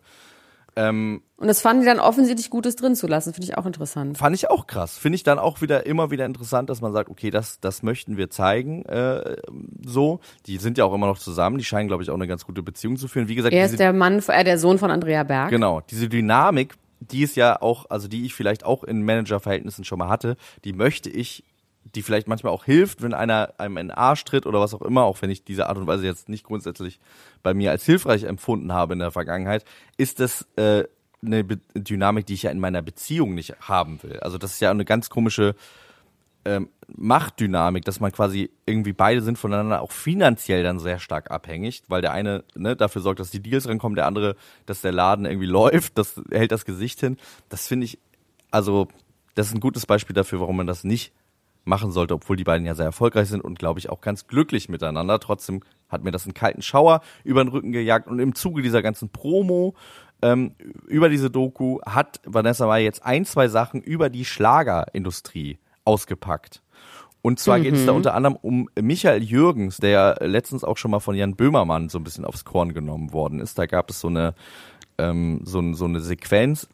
Ähm, 0.77 1.23
Und 1.37 1.47
das 1.47 1.61
fanden 1.61 1.83
die 1.83 1.87
dann 1.87 2.01
offensichtlich 2.01 2.51
Gutes 2.51 2.75
drin 2.75 2.97
zu 2.97 3.07
lassen. 3.07 3.33
Finde 3.33 3.47
ich 3.49 3.57
auch 3.57 3.65
interessant. 3.65 4.19
fand 4.19 4.35
ich 4.35 4.51
auch 4.51 4.67
krass. 4.67 4.99
Finde 4.99 5.15
ich 5.15 5.23
dann 5.23 5.39
auch 5.39 5.61
wieder 5.61 5.87
immer 5.87 6.11
wieder 6.11 6.27
interessant, 6.27 6.69
dass 6.69 6.81
man 6.81 6.93
sagt, 6.93 7.09
okay, 7.11 7.31
das, 7.31 7.61
das 7.61 7.85
möchten 7.85 8.17
wir 8.17 8.29
zeigen. 8.29 8.85
Äh, 8.87 9.37
so, 9.87 10.19
die 10.47 10.57
sind 10.57 10.77
ja 10.79 10.85
auch 10.85 10.93
immer 10.93 11.07
noch 11.07 11.19
zusammen. 11.19 11.59
Die 11.59 11.65
scheinen, 11.65 11.87
glaube 11.87 12.03
ich, 12.03 12.11
auch 12.11 12.15
eine 12.15 12.27
ganz 12.27 12.45
gute 12.45 12.65
Beziehung 12.65 12.97
zu 12.97 13.07
führen. 13.07 13.29
Wie 13.29 13.37
gesagt, 13.37 13.55
Er 13.55 13.67
ist 13.67 13.79
der 13.79 13.93
Mann, 13.93 14.21
äh, 14.27 14.43
der 14.43 14.59
Sohn 14.59 14.79
von 14.79 14.91
Andrea 14.91 15.23
Berg. 15.23 15.51
genau, 15.51 15.81
diese 15.89 16.09
Dynamik, 16.09 16.75
die 16.99 17.23
ist 17.23 17.37
ja 17.37 17.63
auch, 17.63 17.87
also 17.89 18.09
die 18.09 18.25
ich 18.27 18.35
vielleicht 18.35 18.65
auch 18.65 18.83
in 18.83 19.03
Managerverhältnissen 19.03 19.85
schon 19.85 20.01
mal 20.01 20.09
hatte, 20.09 20.37
die 20.65 20.73
möchte 20.73 21.09
ich 21.09 21.45
die 21.85 22.03
vielleicht 22.03 22.29
manchmal 22.29 22.53
auch 22.53 22.65
hilft, 22.65 23.03
wenn 23.03 23.15
einer 23.15 23.55
einem 23.59 23.77
in 23.77 23.89
den 23.89 23.97
Arsch 23.97 24.25
tritt 24.25 24.47
oder 24.47 24.61
was 24.61 24.75
auch 24.75 24.83
immer, 24.83 25.05
auch 25.05 25.21
wenn 25.23 25.31
ich 25.31 25.45
diese 25.45 25.69
Art 25.69 25.79
und 25.79 25.87
Weise 25.87 26.05
jetzt 26.07 26.29
nicht 26.29 26.45
grundsätzlich 26.45 26.99
bei 27.43 27.55
mir 27.55 27.71
als 27.71 27.85
hilfreich 27.85 28.25
empfunden 28.25 28.73
habe 28.73 28.95
in 28.95 28.99
der 28.99 29.11
Vergangenheit, 29.11 29.65
ist 29.97 30.21
das 30.21 30.47
äh, 30.57 30.85
eine 31.25 31.45
Be 31.45 31.61
Dynamik, 31.75 32.27
die 32.27 32.35
ich 32.35 32.45
ja 32.45 32.51
in 32.51 32.61
meiner 32.61 32.83
Beziehung 32.83 33.35
nicht 33.35 33.55
haben 33.61 34.03
will. 34.03 34.19
Also 34.21 34.39
das 34.39 34.53
ist 34.53 34.61
ja 34.61 34.71
eine 34.71 34.85
ganz 34.85 35.11
komische 35.11 35.55
ähm, 36.45 36.69
Machtdynamik, 36.89 37.85
dass 37.85 38.01
man 38.01 38.13
quasi 38.13 38.51
irgendwie 38.67 38.93
beide 38.93 39.23
sind 39.23 39.39
voneinander 39.39 39.81
auch 39.81 39.93
finanziell 39.93 40.63
dann 40.63 40.79
sehr 40.79 40.99
stark 40.99 41.31
abhängig, 41.31 41.83
weil 41.89 42.03
der 42.03 42.13
eine 42.13 42.45
ne, 42.55 42.77
dafür 42.77 43.01
sorgt, 43.03 43.21
dass 43.21 43.31
die 43.31 43.41
Deals 43.41 43.67
rankommen, 43.69 43.97
der 43.97 44.07
andere, 44.07 44.37
dass 44.67 44.83
der 44.83 44.93
Laden 44.93 45.25
irgendwie 45.25 45.47
läuft, 45.51 45.97
das 45.99 46.21
hält 46.31 46.53
das 46.53 46.65
Gesicht 46.65 47.01
hin. 47.01 47.17
Das 47.49 47.67
finde 47.67 47.87
ich, 47.87 47.99
also 48.51 48.89
das 49.35 49.49
ist 49.49 49.55
ein 49.55 49.61
gutes 49.61 49.87
Beispiel 49.87 50.15
dafür, 50.15 50.41
warum 50.41 50.57
man 50.57 50.67
das 50.67 50.85
nicht 50.85 51.13
machen 51.65 51.93
sollte, 51.93 52.15
obwohl 52.15 52.37
die 52.37 52.45
beiden 52.45 52.67
ja 52.67 52.75
sehr 52.75 52.87
erfolgreich 52.87 53.29
sind 53.29 53.43
und 53.43 53.59
glaube 53.59 53.79
ich 53.79 53.91
auch 53.91 54.01
ganz 54.01 54.27
glücklich 54.27 54.69
miteinander. 54.69 55.19
Trotzdem 55.19 55.61
hat 55.89 56.05
mir 56.05 56.11
das 56.11 56.25
einen 56.25 56.35
kalten 56.35 56.63
Schauer 56.63 57.01
über 57.25 57.43
den 57.43 57.49
Rücken 57.49 57.73
gejagt 57.73 58.09
und 58.09 58.19
im 58.19 58.35
Zuge 58.35 58.63
dieser 58.63 58.83
ganzen 58.83 59.09
Promo 59.11 59.75
ähm, 60.23 60.55
über 60.87 61.09
diese 61.09 61.31
Doku 61.31 61.81
hat 61.85 62.21
Vanessa 62.25 62.67
Mai 62.67 62.83
jetzt 62.83 63.05
ein, 63.05 63.25
zwei 63.25 63.49
Sachen 63.49 63.83
über 63.83 64.09
die 64.09 64.25
Schlagerindustrie 64.25 65.59
ausgepackt. 65.85 66.63
Und 67.21 67.41
zwar 67.41 67.59
geht 67.59 67.75
es 67.75 67.87
da 67.87 67.93
unter 67.93 68.15
anderem 68.15 68.37
um 68.37 68.69
Michael 68.79 69.23
Jürgens, 69.23 69.79
der 69.79 69.91
ja 69.91 70.15
letztens 70.21 70.63
auch 70.63 70.77
schon 70.77 70.91
mal 70.91 71.01
von 71.01 71.15
Jan 71.15 71.37
Böhmermann 71.37 71.89
so 71.89 71.99
ein 71.99 72.05
bisschen 72.05 72.27
aufs 72.27 72.45
Korn 72.45 72.75
genommen 72.75 73.15
worden 73.15 73.41
ist. 73.41 73.59
Da 73.59 73.65
gab 73.65 73.89
es 73.89 74.01
so 74.01 74.09
eine, 74.09 74.35
ähm, 74.99 75.41
so, 75.45 75.73
so 75.73 75.87
eine 75.87 76.01
Sequenz. 76.01 76.69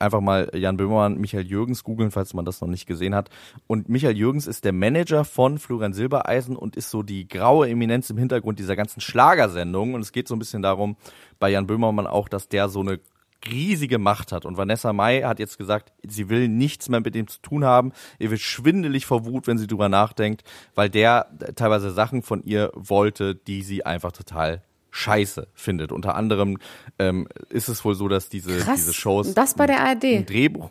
Einfach 0.00 0.22
mal 0.22 0.50
Jan 0.54 0.78
Böhmermann, 0.78 1.18
Michael 1.18 1.46
Jürgens 1.46 1.84
googeln, 1.84 2.10
falls 2.10 2.32
man 2.32 2.46
das 2.46 2.62
noch 2.62 2.68
nicht 2.68 2.86
gesehen 2.86 3.14
hat. 3.14 3.28
Und 3.66 3.90
Michael 3.90 4.16
Jürgens 4.16 4.46
ist 4.46 4.64
der 4.64 4.72
Manager 4.72 5.26
von 5.26 5.58
Florian 5.58 5.92
Silbereisen 5.92 6.56
und 6.56 6.74
ist 6.74 6.90
so 6.90 7.02
die 7.02 7.28
graue 7.28 7.68
Eminenz 7.68 8.08
im 8.08 8.16
Hintergrund 8.16 8.58
dieser 8.58 8.76
ganzen 8.76 9.02
Schlagersendung. 9.02 9.92
Und 9.92 10.00
es 10.00 10.12
geht 10.12 10.26
so 10.26 10.34
ein 10.34 10.38
bisschen 10.38 10.62
darum, 10.62 10.96
bei 11.38 11.50
Jan 11.50 11.66
Böhmermann 11.66 12.06
auch, 12.06 12.30
dass 12.30 12.48
der 12.48 12.70
so 12.70 12.80
eine 12.80 12.98
riesige 13.46 13.98
Macht 13.98 14.32
hat. 14.32 14.46
Und 14.46 14.56
Vanessa 14.56 14.92
Mai 14.92 15.20
hat 15.22 15.38
jetzt 15.38 15.58
gesagt, 15.58 15.92
sie 16.06 16.28
will 16.30 16.48
nichts 16.48 16.88
mehr 16.88 17.00
mit 17.00 17.14
dem 17.14 17.28
zu 17.28 17.40
tun 17.40 17.64
haben. 17.64 17.92
Ihr 18.18 18.30
wird 18.30 18.40
schwindelig 18.40 19.04
vor 19.06 19.24
Wut, 19.26 19.46
wenn 19.46 19.58
sie 19.58 19.66
drüber 19.66 19.88
nachdenkt, 19.88 20.44
weil 20.74 20.88
der 20.88 21.30
teilweise 21.56 21.90
Sachen 21.90 22.22
von 22.22 22.42
ihr 22.42 22.70
wollte, 22.74 23.34
die 23.34 23.62
sie 23.62 23.84
einfach 23.84 24.12
total 24.12 24.62
scheiße 24.90 25.48
findet. 25.54 25.92
Unter 25.92 26.14
anderem 26.14 26.58
ähm, 26.98 27.28
ist 27.48 27.68
es 27.68 27.84
wohl 27.84 27.94
so, 27.94 28.08
dass 28.08 28.28
diese, 28.28 28.58
Krass. 28.58 28.76
diese 28.76 28.94
Shows 28.94 29.34
das 29.34 29.54
bei 29.54 29.66
der 29.66 29.80
ein 29.82 29.98
ARD. 30.02 30.28
Drehbuch. 30.28 30.70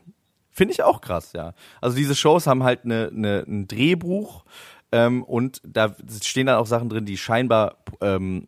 Finde 0.51 0.73
ich 0.73 0.83
auch 0.83 1.01
krass, 1.01 1.31
ja. 1.33 1.53
Also 1.79 1.95
diese 1.95 2.15
Shows 2.15 2.47
haben 2.47 2.63
halt 2.63 2.83
eine, 2.83 3.11
eine, 3.15 3.45
ein 3.47 3.67
Drehbuch 3.67 4.43
ähm, 4.91 5.23
und 5.23 5.61
da 5.63 5.95
stehen 6.21 6.47
dann 6.47 6.57
auch 6.57 6.65
Sachen 6.65 6.89
drin, 6.89 7.05
die 7.05 7.17
scheinbar 7.17 7.77
ähm, 8.01 8.47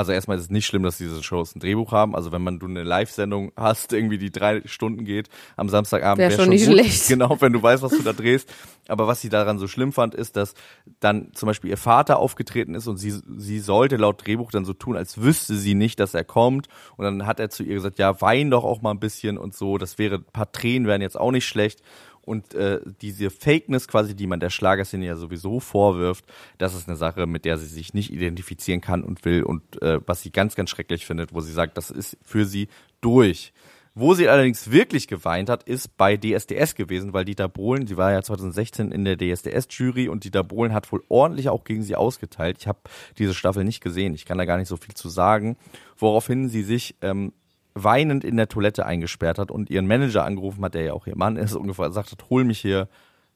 also 0.00 0.12
erstmal 0.12 0.38
ist 0.38 0.44
es 0.44 0.50
nicht 0.50 0.64
schlimm, 0.64 0.82
dass 0.82 0.96
diese 0.96 1.22
Shows 1.22 1.54
ein 1.54 1.60
Drehbuch 1.60 1.92
haben. 1.92 2.16
Also 2.16 2.32
wenn 2.32 2.42
man 2.42 2.58
du 2.58 2.66
eine 2.66 2.82
Live-Sendung 2.82 3.52
hast, 3.56 3.92
irgendwie 3.92 4.16
die 4.16 4.30
drei 4.32 4.62
Stunden 4.64 5.04
geht 5.04 5.28
am 5.56 5.68
Samstagabend, 5.68 6.18
Wär 6.18 6.30
wär 6.30 6.36
schon 6.36 6.48
nicht 6.48 6.66
gut. 6.66 6.74
schlecht. 6.74 7.08
Genau, 7.08 7.36
wenn 7.40 7.52
du 7.52 7.62
weißt, 7.62 7.82
was 7.82 7.92
du 7.92 8.02
da 8.02 8.12
drehst. 8.12 8.48
Aber 8.88 9.06
was 9.06 9.20
sie 9.20 9.28
daran 9.28 9.58
so 9.58 9.68
schlimm 9.68 9.92
fand, 9.92 10.14
ist, 10.14 10.36
dass 10.36 10.54
dann 11.00 11.32
zum 11.34 11.48
Beispiel 11.48 11.70
ihr 11.70 11.76
Vater 11.76 12.18
aufgetreten 12.18 12.74
ist 12.74 12.86
und 12.86 12.96
sie, 12.96 13.14
sie 13.36 13.58
sollte 13.60 13.96
laut 13.96 14.26
Drehbuch 14.26 14.50
dann 14.50 14.64
so 14.64 14.72
tun, 14.72 14.96
als 14.96 15.20
wüsste 15.20 15.54
sie 15.54 15.74
nicht, 15.74 16.00
dass 16.00 16.14
er 16.14 16.24
kommt. 16.24 16.68
Und 16.96 17.04
dann 17.04 17.26
hat 17.26 17.38
er 17.38 17.50
zu 17.50 17.62
ihr 17.62 17.74
gesagt, 17.74 17.98
ja, 17.98 18.20
wein 18.22 18.50
doch 18.50 18.64
auch 18.64 18.80
mal 18.80 18.92
ein 18.92 19.00
bisschen 19.00 19.36
und 19.38 19.54
so. 19.54 19.76
Das 19.76 19.98
wäre, 19.98 20.16
ein 20.16 20.24
paar 20.32 20.50
Tränen 20.50 20.88
wären 20.88 21.02
jetzt 21.02 21.20
auch 21.20 21.30
nicht 21.30 21.46
schlecht. 21.46 21.82
Und 22.22 22.54
äh, 22.54 22.80
diese 23.00 23.30
Fakeness 23.30 23.88
quasi, 23.88 24.14
die 24.14 24.26
man 24.26 24.40
der 24.40 24.50
Schlagerszene 24.50 25.06
ja 25.06 25.16
sowieso 25.16 25.60
vorwirft, 25.60 26.24
das 26.58 26.74
ist 26.74 26.88
eine 26.88 26.96
Sache, 26.96 27.26
mit 27.26 27.44
der 27.44 27.58
sie 27.58 27.66
sich 27.66 27.94
nicht 27.94 28.12
identifizieren 28.12 28.80
kann 28.80 29.02
und 29.02 29.24
will 29.24 29.42
und 29.42 29.80
äh, 29.82 30.00
was 30.06 30.22
sie 30.22 30.30
ganz, 30.30 30.54
ganz 30.54 30.70
schrecklich 30.70 31.06
findet, 31.06 31.34
wo 31.34 31.40
sie 31.40 31.52
sagt, 31.52 31.76
das 31.76 31.90
ist 31.90 32.16
für 32.22 32.44
sie 32.44 32.68
durch. 33.00 33.52
Wo 33.94 34.14
sie 34.14 34.28
allerdings 34.28 34.70
wirklich 34.70 35.08
geweint 35.08 35.50
hat, 35.50 35.64
ist 35.64 35.96
bei 35.96 36.16
DSDS 36.16 36.76
gewesen, 36.76 37.12
weil 37.12 37.24
Dieter 37.24 37.48
Bohlen, 37.48 37.88
sie 37.88 37.96
war 37.96 38.12
ja 38.12 38.22
2016 38.22 38.92
in 38.92 39.04
der 39.04 39.18
DSDS-Jury 39.18 40.08
und 40.08 40.22
Dieter 40.22 40.44
Bohlen 40.44 40.72
hat 40.72 40.92
wohl 40.92 41.02
ordentlich 41.08 41.48
auch 41.48 41.64
gegen 41.64 41.82
sie 41.82 41.96
ausgeteilt. 41.96 42.58
Ich 42.60 42.68
habe 42.68 42.78
diese 43.18 43.34
Staffel 43.34 43.64
nicht 43.64 43.82
gesehen, 43.82 44.14
ich 44.14 44.26
kann 44.26 44.38
da 44.38 44.44
gar 44.44 44.58
nicht 44.58 44.68
so 44.68 44.76
viel 44.76 44.94
zu 44.94 45.08
sagen. 45.08 45.56
Woraufhin 45.98 46.48
sie 46.48 46.62
sich 46.62 46.94
ähm, 47.02 47.32
weinend 47.74 48.24
in 48.24 48.36
der 48.36 48.48
Toilette 48.48 48.84
eingesperrt 48.86 49.38
hat 49.38 49.50
und 49.50 49.70
ihren 49.70 49.86
Manager 49.86 50.24
angerufen 50.24 50.64
hat, 50.64 50.74
der 50.74 50.82
ja 50.84 50.92
auch 50.92 51.06
ihr 51.06 51.16
Mann 51.16 51.36
ist, 51.36 51.54
ungefähr 51.54 51.88
gesagt 51.88 52.10
hat, 52.12 52.30
hol 52.30 52.44
mich 52.44 52.58
hier 52.60 52.88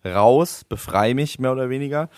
raus, 0.05 0.65
befrei 0.69 1.15
mich, 1.15 1.39
mehr 1.39 1.53
oder 1.53 1.71
weniger. 1.71 2.09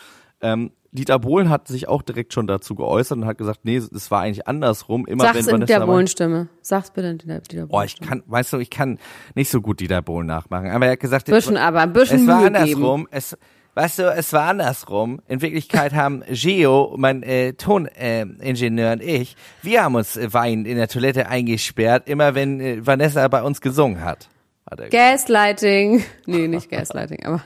Ähm, 0.41 0.73
Dieter 0.93 1.19
Bohlen 1.19 1.51
hat 1.51 1.69
sich 1.69 1.89
auch 1.89 2.01
direkt 2.01 2.33
schon 2.33 2.47
dazu 2.47 2.75
geäußert 2.75 3.19
und 3.19 3.27
hat 3.27 3.37
gesagt, 3.37 3.61
nee, 3.65 3.77
es 3.77 4.11
war 4.11 4.23
eigentlich 4.23 4.49
andersrum. 4.49 5.07
Immer 5.07 5.25
Sag's 5.25 5.37
wenn 5.37 5.45
in 5.45 5.53
Vanessa 5.53 5.67
der 5.75 5.81
Mai- 5.81 5.87
Bohlenstimme. 5.93 6.49
Sag's 6.63 6.91
bitte 6.91 7.09
in 7.09 7.19
der, 7.19 7.41
der 7.41 7.67
Oh, 7.69 7.83
ich 7.83 8.01
kann, 8.01 8.23
weißt 8.27 8.55
du, 8.55 8.59
ich 8.59 8.71
kann 8.71 8.99
nicht 9.35 9.51
so 9.51 9.61
gut 9.61 9.81
Dieter 9.81 10.01
Bohlen 10.01 10.27
nachmachen. 10.27 10.71
Aber 10.71 10.87
er 10.87 10.93
hat 10.93 11.01
gesagt, 11.01 11.27
Bisschen, 11.27 11.59
aber 11.59 11.81
ein 11.81 11.93
bisschen 11.93 12.21
es 12.23 12.27
war 12.27 12.39
Mühe 12.39 12.47
andersrum. 12.47 13.09
Es, 13.11 13.37
weißt 13.77 13.99
du, 14.01 14.11
es 14.11 14.33
war 14.33 14.49
andersrum. 14.49 15.21
In 15.29 15.43
Wirklichkeit 15.43 15.93
haben 15.93 16.25
Gio, 16.29 16.95
mein 16.97 17.23
äh, 17.23 17.53
Toningenieur 17.53 18.93
und 18.93 19.03
ich, 19.03 19.37
wir 19.63 19.85
haben 19.85 19.95
uns 19.95 20.17
äh, 20.17 20.33
weinend 20.33 20.67
in 20.67 20.77
der 20.77 20.89
Toilette 20.89 21.29
eingesperrt, 21.29 22.09
immer 22.09 22.35
wenn 22.35 22.59
äh, 22.61 22.85
Vanessa 22.85 23.29
bei 23.29 23.43
uns 23.43 23.61
gesungen 23.61 24.03
hat. 24.03 24.29
hat 24.69 24.91
Gaslighting. 24.91 26.03
Nee, 26.27 26.49
nicht 26.49 26.71
Gaslighting, 26.71 27.25
aber 27.25 27.43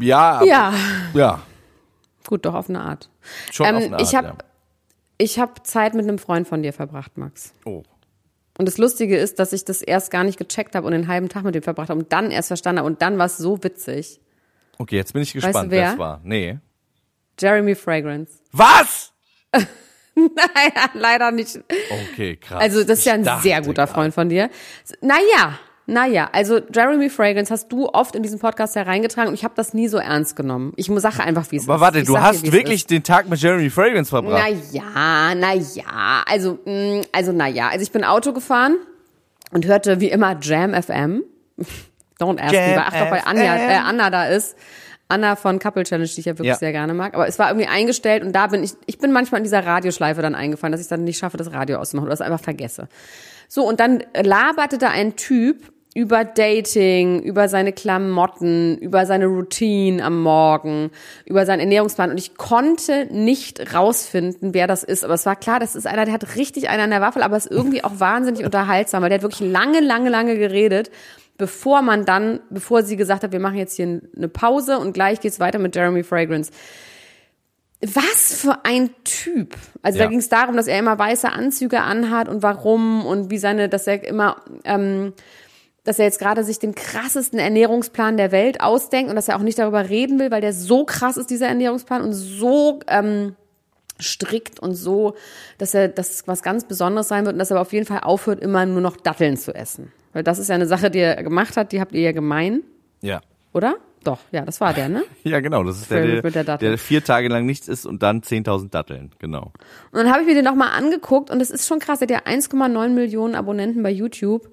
ja, 0.00 0.44
ja, 0.44 0.74
ja, 1.14 1.42
gut, 2.26 2.44
doch 2.44 2.54
auf 2.54 2.68
eine 2.68 2.80
Art. 2.80 3.08
schon 3.50 3.66
Ähm, 3.66 3.76
auf 3.76 3.82
eine 3.82 3.92
Art, 3.96 4.02
ich 4.02 4.14
habe 4.14 4.26
ja. 4.28 4.34
ich 5.16 5.38
hab 5.38 5.66
Zeit 5.66 5.94
mit 5.94 6.04
einem 6.04 6.18
Freund 6.18 6.46
von 6.46 6.62
dir 6.62 6.72
verbracht, 6.72 7.16
Max. 7.16 7.54
Oh. 7.64 7.82
Und 8.58 8.66
das 8.66 8.76
Lustige 8.76 9.16
ist, 9.16 9.38
dass 9.38 9.52
ich 9.52 9.64
das 9.64 9.82
erst 9.82 10.10
gar 10.10 10.24
nicht 10.24 10.36
gecheckt 10.36 10.74
habe 10.74 10.86
und 10.86 10.92
den 10.92 11.08
halben 11.08 11.28
Tag 11.28 11.44
mit 11.44 11.54
dem 11.54 11.62
verbracht 11.62 11.90
habe 11.90 12.00
und 12.00 12.12
dann 12.12 12.30
erst 12.30 12.48
verstanden 12.48 12.80
habe 12.80 12.88
und 12.88 13.00
dann 13.02 13.16
war 13.18 13.26
es 13.26 13.38
so 13.38 13.62
witzig. 13.62 14.20
Okay, 14.78 14.96
jetzt 14.96 15.12
bin 15.12 15.22
ich 15.22 15.32
du, 15.32 15.40
gespannt, 15.40 15.70
wer? 15.70 15.82
wer 15.82 15.92
es 15.92 15.98
war. 15.98 16.20
Nee. 16.24 16.58
Jeremy 17.38 17.74
Fragrance. 17.74 18.32
Was? 18.52 19.12
naja, 20.14 20.90
leider 20.94 21.30
nicht. 21.30 21.58
Okay, 22.12 22.36
krass. 22.36 22.60
Also 22.60 22.84
das 22.84 23.00
ist 23.00 23.04
ja 23.04 23.14
ein 23.14 23.24
dachte 23.24 23.42
sehr 23.42 23.60
guter. 23.62 23.86
Freund 23.86 24.12
von 24.14 24.28
dir. 24.28 24.50
Naja, 25.00 25.58
naja, 25.86 26.28
also 26.32 26.60
Jeremy 26.72 27.08
Fragrance 27.08 27.50
hast 27.52 27.68
du 27.72 27.88
oft 27.88 28.14
in 28.14 28.22
diesen 28.22 28.38
Podcast 28.38 28.76
hereingetragen 28.76 29.28
und 29.28 29.34
ich 29.34 29.44
habe 29.44 29.54
das 29.56 29.72
nie 29.74 29.88
so 29.88 29.96
ernst 29.98 30.36
genommen. 30.36 30.72
Ich 30.76 30.90
muss 30.90 31.02
Sache 31.02 31.22
einfach, 31.22 31.50
wie 31.50 31.56
es 31.56 31.62
ist. 31.62 31.68
Aber 31.68 31.80
warte, 31.80 32.00
Ich 32.00 32.06
du 32.06 32.12
dir, 32.14 32.22
hast 32.22 32.44
es 32.44 32.52
wirklich 32.52 32.80
ist. 32.82 32.90
den 32.90 33.02
Tag 33.02 33.28
mit 33.28 33.40
Jeremy 33.40 33.70
Fragrance 33.70 34.10
verbracht. 34.10 34.42
Na 34.42 34.48
ja, 34.72 35.34
na 35.34 35.54
ja, 35.54 36.24
also 36.26 36.58
mh, 36.64 37.02
also 37.12 37.32
na 37.32 37.46
ja, 37.48 37.68
also 37.68 37.82
ich 37.82 37.90
bin 37.92 38.04
Auto 38.04 38.32
gefahren 38.32 38.76
und 39.52 39.64
hörte 39.66 40.00
wie 40.00 40.10
immer 40.10 40.36
Jam 40.40 40.74
FM. 40.74 41.22
Don't 42.20 42.40
ask 42.40 42.52
Jam 42.52 42.70
me, 42.70 42.76
weil 42.76 42.84
ach 42.86 42.92
doch, 42.98 43.10
weil 43.10 43.22
Anja, 43.24 43.56
äh, 43.56 43.74
Anna 43.76 44.10
da 44.10 44.26
ist. 44.26 44.56
Anna 45.10 45.36
von 45.36 45.58
Couple 45.58 45.84
Challenge, 45.84 46.06
die 46.08 46.20
ich 46.20 46.26
ja 46.26 46.32
wirklich 46.34 46.48
Ja. 46.48 46.56
sehr 46.56 46.72
gerne 46.72 46.92
mag. 46.92 47.14
Aber 47.14 47.26
es 47.26 47.38
war 47.38 47.48
irgendwie 47.48 47.66
eingestellt 47.66 48.22
und 48.22 48.32
da 48.32 48.48
bin 48.48 48.62
ich, 48.62 48.72
ich 48.84 48.98
bin 48.98 49.10
manchmal 49.10 49.38
in 49.38 49.44
dieser 49.44 49.64
Radioschleife 49.64 50.20
dann 50.20 50.34
eingefallen, 50.34 50.72
dass 50.72 50.82
ich 50.82 50.88
dann 50.88 51.04
nicht 51.04 51.16
schaffe, 51.18 51.38
das 51.38 51.50
Radio 51.52 51.78
auszumachen 51.78 52.08
oder 52.08 52.12
es 52.14 52.20
einfach 52.20 52.40
vergesse. 52.42 52.88
So, 53.48 53.66
und 53.66 53.80
dann 53.80 54.02
laberte 54.14 54.76
da 54.76 54.90
ein 54.90 55.16
Typ 55.16 55.72
über 55.94 56.24
Dating, 56.24 57.22
über 57.22 57.48
seine 57.48 57.72
Klamotten, 57.72 58.76
über 58.78 59.06
seine 59.06 59.26
Routine 59.26 60.04
am 60.04 60.20
Morgen, 60.22 60.90
über 61.24 61.46
seinen 61.46 61.60
Ernährungsplan. 61.60 62.10
Und 62.10 62.18
ich 62.18 62.36
konnte 62.36 63.06
nicht 63.10 63.74
rausfinden, 63.74 64.52
wer 64.52 64.66
das 64.66 64.82
ist. 64.84 65.04
Aber 65.04 65.14
es 65.14 65.24
war 65.24 65.34
klar, 65.36 65.58
das 65.58 65.74
ist 65.74 65.86
einer, 65.86 66.04
der 66.04 66.12
hat 66.12 66.36
richtig 66.36 66.68
einen 66.68 66.82
an 66.82 66.90
der 66.90 67.00
Waffel, 67.00 67.22
aber 67.22 67.36
ist 67.38 67.50
irgendwie 67.50 67.82
auch 67.82 67.98
wahnsinnig 67.98 68.44
unterhaltsam, 68.44 69.02
weil 69.02 69.08
der 69.08 69.16
hat 69.18 69.22
wirklich 69.22 69.50
lange, 69.50 69.80
lange, 69.80 70.10
lange 70.10 70.36
geredet, 70.36 70.90
bevor 71.38 71.82
man 71.82 72.04
dann, 72.04 72.40
bevor 72.50 72.82
sie 72.82 72.96
gesagt 72.96 73.22
hat, 73.22 73.32
wir 73.32 73.40
machen 73.40 73.56
jetzt 73.56 73.76
hier 73.76 74.02
eine 74.16 74.28
Pause 74.28 74.78
und 74.78 74.92
gleich 74.92 75.20
geht's 75.20 75.40
weiter 75.40 75.58
mit 75.58 75.74
Jeremy 75.74 76.02
Fragrance. 76.02 76.50
Was 77.80 78.34
für 78.34 78.64
ein 78.64 78.90
Typ. 79.04 79.54
Also 79.82 79.98
Ja. 79.98 80.04
da 80.04 80.10
ging 80.10 80.18
es 80.18 80.28
darum, 80.28 80.56
dass 80.56 80.66
er 80.66 80.80
immer 80.80 80.98
weiße 80.98 81.30
Anzüge 81.30 81.80
anhat 81.80 82.28
und 82.28 82.42
warum 82.42 83.06
und 83.06 83.30
wie 83.30 83.38
seine, 83.38 83.68
dass 83.68 83.86
er 83.86 84.04
immer, 84.04 84.42
ähm, 84.64 85.12
dass 85.84 86.00
er 86.00 86.06
jetzt 86.06 86.18
gerade 86.18 86.42
sich 86.42 86.58
den 86.58 86.74
krassesten 86.74 87.38
Ernährungsplan 87.38 88.16
der 88.16 88.32
Welt 88.32 88.60
ausdenkt 88.60 89.10
und 89.10 89.16
dass 89.16 89.28
er 89.28 89.36
auch 89.36 89.42
nicht 89.42 89.60
darüber 89.60 89.88
reden 89.88 90.18
will, 90.18 90.32
weil 90.32 90.40
der 90.40 90.52
so 90.52 90.84
krass 90.84 91.16
ist, 91.16 91.30
dieser 91.30 91.46
Ernährungsplan 91.46 92.02
und 92.02 92.14
so 92.14 92.80
ähm, 92.88 93.36
strikt 94.00 94.58
und 94.58 94.74
so, 94.74 95.14
dass 95.58 95.72
er, 95.72 95.86
dass 95.86 96.26
was 96.26 96.42
ganz 96.42 96.64
Besonderes 96.64 97.06
sein 97.06 97.24
wird 97.26 97.34
und 97.34 97.38
dass 97.38 97.50
er 97.50 97.56
aber 97.56 97.62
auf 97.62 97.72
jeden 97.72 97.86
Fall 97.86 98.00
aufhört, 98.00 98.40
immer 98.40 98.66
nur 98.66 98.80
noch 98.80 98.96
Datteln 98.96 99.36
zu 99.36 99.54
essen. 99.54 99.92
Weil 100.12 100.22
das 100.22 100.38
ist 100.38 100.48
ja 100.48 100.54
eine 100.54 100.66
Sache, 100.66 100.90
die 100.90 100.98
er 101.00 101.22
gemacht 101.22 101.56
hat, 101.56 101.72
die 101.72 101.80
habt 101.80 101.92
ihr 101.92 102.00
ja 102.00 102.12
gemein, 102.12 102.62
Ja. 103.00 103.20
oder? 103.52 103.76
Doch, 104.04 104.20
ja, 104.30 104.44
das 104.44 104.60
war 104.60 104.72
der, 104.72 104.88
ne? 104.88 105.02
Ja, 105.24 105.40
genau. 105.40 105.64
Das 105.64 105.78
ist 105.78 105.90
der, 105.90 106.20
der, 106.20 106.44
der 106.44 106.58
der 106.58 106.78
vier 106.78 107.02
Tage 107.02 107.28
lang 107.28 107.44
nichts 107.46 107.68
isst 107.68 107.84
und 107.84 108.02
dann 108.02 108.20
10.000 108.22 108.70
Datteln. 108.70 109.10
Genau. 109.18 109.52
Und 109.90 109.98
dann 109.98 110.10
habe 110.10 110.20
ich 110.22 110.26
mir 110.26 110.34
den 110.34 110.44
nochmal 110.44 110.70
angeguckt 110.70 111.30
und 111.30 111.40
es 111.42 111.50
ist 111.50 111.66
schon 111.66 111.78
krass, 111.80 112.00
er 112.00 112.04
hat 112.08 112.10
ja 112.26 112.32
1,9 112.32 112.88
Millionen 112.90 113.34
Abonnenten 113.34 113.82
bei 113.82 113.90
YouTube 113.90 114.48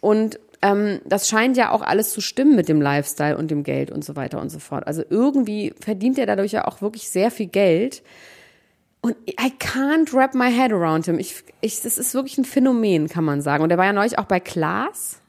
und 0.00 0.38
ähm, 0.62 1.00
das 1.04 1.28
scheint 1.28 1.56
ja 1.56 1.70
auch 1.70 1.82
alles 1.82 2.12
zu 2.12 2.20
stimmen 2.20 2.56
mit 2.56 2.68
dem 2.68 2.80
Lifestyle 2.80 3.36
und 3.36 3.50
dem 3.50 3.62
Geld 3.62 3.90
und 3.90 4.04
so 4.04 4.16
weiter 4.16 4.40
und 4.40 4.48
so 4.50 4.58
fort. 4.58 4.86
Also 4.86 5.02
irgendwie 5.08 5.72
verdient 5.80 6.18
er 6.18 6.26
dadurch 6.26 6.52
ja 6.52 6.66
auch 6.66 6.80
wirklich 6.80 7.10
sehr 7.10 7.30
viel 7.30 7.46
Geld. 7.46 8.02
Und 9.00 9.16
I 9.28 9.52
can't 9.58 10.12
wrap 10.12 10.34
my 10.34 10.50
head 10.50 10.72
around 10.72 11.04
him. 11.06 11.18
Ich, 11.18 11.44
ich, 11.60 11.82
das 11.82 11.98
ist 11.98 12.14
wirklich 12.14 12.36
ein 12.38 12.44
Phänomen, 12.44 13.08
kann 13.08 13.24
man 13.24 13.40
sagen. 13.42 13.62
Und 13.62 13.70
er 13.70 13.78
war 13.78 13.84
ja 13.84 13.92
neulich 13.92 14.18
auch 14.18 14.24
bei 14.24 14.40
Klaas 14.40 15.20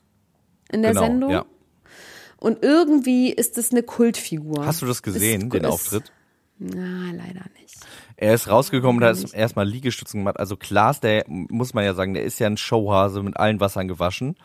in 0.71 0.81
der 0.81 0.91
genau. 0.91 1.03
Sendung. 1.03 1.31
Ja. 1.31 1.45
Und 2.37 2.63
irgendwie 2.63 3.31
ist 3.31 3.57
das 3.57 3.71
eine 3.71 3.83
Kultfigur. 3.83 4.65
Hast 4.65 4.81
du 4.81 4.85
das 4.85 5.03
gesehen, 5.03 5.43
Ist- 5.43 5.53
den 5.53 5.63
ist- 5.63 5.69
Auftritt? 5.69 6.11
Na, 6.57 7.11
leider 7.11 7.45
nicht. 7.61 7.77
Er 8.17 8.33
ist 8.33 8.49
rausgekommen, 8.49 8.99
da 8.99 9.11
ist 9.11 9.33
erstmal 9.33 9.65
Liegestützen 9.65 10.19
gemacht. 10.19 10.37
Also 10.37 10.57
Klaas, 10.57 10.99
der 10.99 11.23
muss 11.27 11.73
man 11.73 11.85
ja 11.85 11.93
sagen, 11.93 12.13
der 12.13 12.23
ist 12.25 12.37
ja 12.39 12.47
ein 12.47 12.57
Showhase 12.57 13.23
mit 13.23 13.37
allen 13.37 13.61
Wassern 13.61 13.87
gewaschen. 13.87 14.35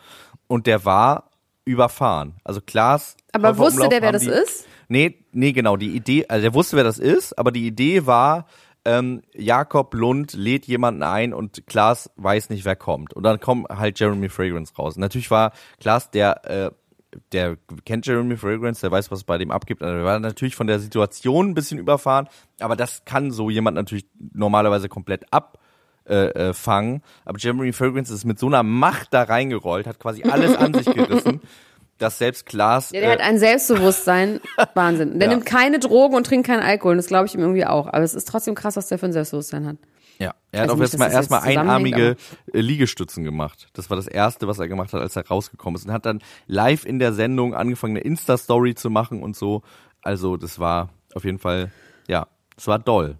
Und 0.47 0.65
der 0.65 0.85
war 0.85 1.31
überfahren. 1.65 2.35
Also 2.45 2.61
Klaas. 2.61 3.17
Aber 3.33 3.57
wusste 3.57 3.89
der, 3.89 4.01
wer 4.01 4.13
das 4.13 4.21
die, 4.21 4.29
ist? 4.29 4.65
Nee, 4.87 5.25
nee, 5.33 5.51
genau. 5.51 5.75
Die 5.75 5.93
Idee, 5.93 6.25
also 6.29 6.45
er 6.45 6.53
wusste, 6.53 6.77
wer 6.77 6.85
das 6.85 6.99
ist, 6.99 7.37
aber 7.37 7.51
die 7.51 7.67
Idee 7.67 8.05
war, 8.05 8.45
ähm, 8.85 9.23
Jakob 9.33 9.93
Lund 9.93 10.33
lädt 10.33 10.65
jemanden 10.65 11.03
ein 11.03 11.33
und 11.33 11.65
Klaas 11.67 12.11
weiß 12.15 12.49
nicht, 12.49 12.65
wer 12.65 12.75
kommt. 12.75 13.13
Und 13.13 13.23
dann 13.23 13.39
kommt 13.39 13.67
halt 13.69 13.99
Jeremy 13.99 14.29
Fragrance 14.29 14.73
raus. 14.75 14.95
Natürlich 14.95 15.31
war 15.31 15.51
Klaas 15.79 16.11
der, 16.11 16.45
äh, 16.49 16.71
der 17.31 17.57
kennt 17.85 18.05
Jeremy 18.05 18.37
Fragrance, 18.37 18.81
der 18.81 18.91
weiß, 18.91 19.11
was 19.11 19.23
bei 19.23 19.37
dem 19.37 19.51
abgibt. 19.51 19.81
Also 19.81 19.97
er 19.97 20.05
war 20.05 20.19
natürlich 20.19 20.55
von 20.55 20.67
der 20.67 20.79
Situation 20.79 21.49
ein 21.49 21.53
bisschen 21.53 21.79
überfahren, 21.79 22.27
aber 22.59 22.75
das 22.75 23.05
kann 23.05 23.31
so 23.31 23.49
jemand 23.49 23.75
natürlich 23.75 24.05
normalerweise 24.33 24.87
komplett 24.87 25.31
ab 25.33 25.59
äh, 26.07 26.49
äh, 26.49 26.53
fangen. 26.53 27.01
Aber 27.23 27.39
Jeremy 27.39 27.73
Fragrance 27.73 28.13
ist 28.13 28.25
mit 28.25 28.37
so 28.37 28.45
einer 28.45 28.61
Macht 28.63 29.13
da 29.13 29.23
reingerollt, 29.23 29.87
hat 29.87 29.99
quasi 29.99 30.23
alles 30.23 30.55
an 30.55 30.73
sich 30.73 30.85
gerissen, 30.85 31.41
dass 31.97 32.17
selbst 32.17 32.45
Klaas. 32.45 32.91
Ja, 32.91 32.99
der 32.99 33.09
äh, 33.09 33.13
hat 33.13 33.21
ein 33.21 33.39
Selbstbewusstsein. 33.39 34.39
Wahnsinn. 34.73 35.19
Der 35.19 35.29
Ja. 35.29 35.33
nimmt 35.33 35.45
keine 35.45 35.79
Drogen 35.79 36.15
und 36.15 36.25
trinkt 36.25 36.47
keinen 36.47 36.61
Alkohol. 36.63 36.91
Und 36.93 36.97
das 36.97 37.07
glaube 37.07 37.25
ich 37.27 37.35
ihm 37.35 37.41
irgendwie 37.41 37.65
auch. 37.65 37.87
Aber 37.87 38.01
es 38.01 38.13
ist 38.13 38.27
trotzdem 38.27 38.55
krass, 38.55 38.75
was 38.75 38.87
der 38.87 38.99
für 38.99 39.05
ein 39.05 39.13
Selbstbewusstsein 39.13 39.65
hat. 39.65 39.77
Ja, 40.17 40.33
er 40.51 40.61
hat 40.61 40.69
Also 40.69 40.75
auch 40.81 40.81
erstmal 40.81 41.11
zusammenhängt, 41.11 41.57
einarmige 41.59 42.15
äh, 42.53 42.59
Liegestützen 42.61 43.23
gemacht. 43.25 43.67
Das 43.73 43.89
war 43.89 43.97
das 43.97 44.07
erste, 44.07 44.47
was 44.47 44.59
er 44.59 44.67
gemacht 44.69 44.93
hat, 44.93 45.01
als 45.01 45.15
er 45.17 45.27
rausgekommen 45.27 45.77
ist 45.77 45.85
und 45.85 45.91
hat 45.91 46.05
dann 46.05 46.21
live 46.47 46.85
in 46.85 46.99
der 46.99 47.11
Sendung 47.11 47.53
angefangen, 47.53 47.97
eine 47.97 48.05
Insta-Story 48.05 48.75
zu 48.75 48.89
machen 48.89 49.21
und 49.21 49.35
so. 49.35 49.61
Also, 50.01 50.37
das 50.37 50.57
war 50.59 50.89
auf 51.13 51.25
jeden 51.25 51.39
Fall, 51.39 51.71
ja, 52.07 52.27
es 52.57 52.67
war 52.67 52.79
doll. 52.79 53.17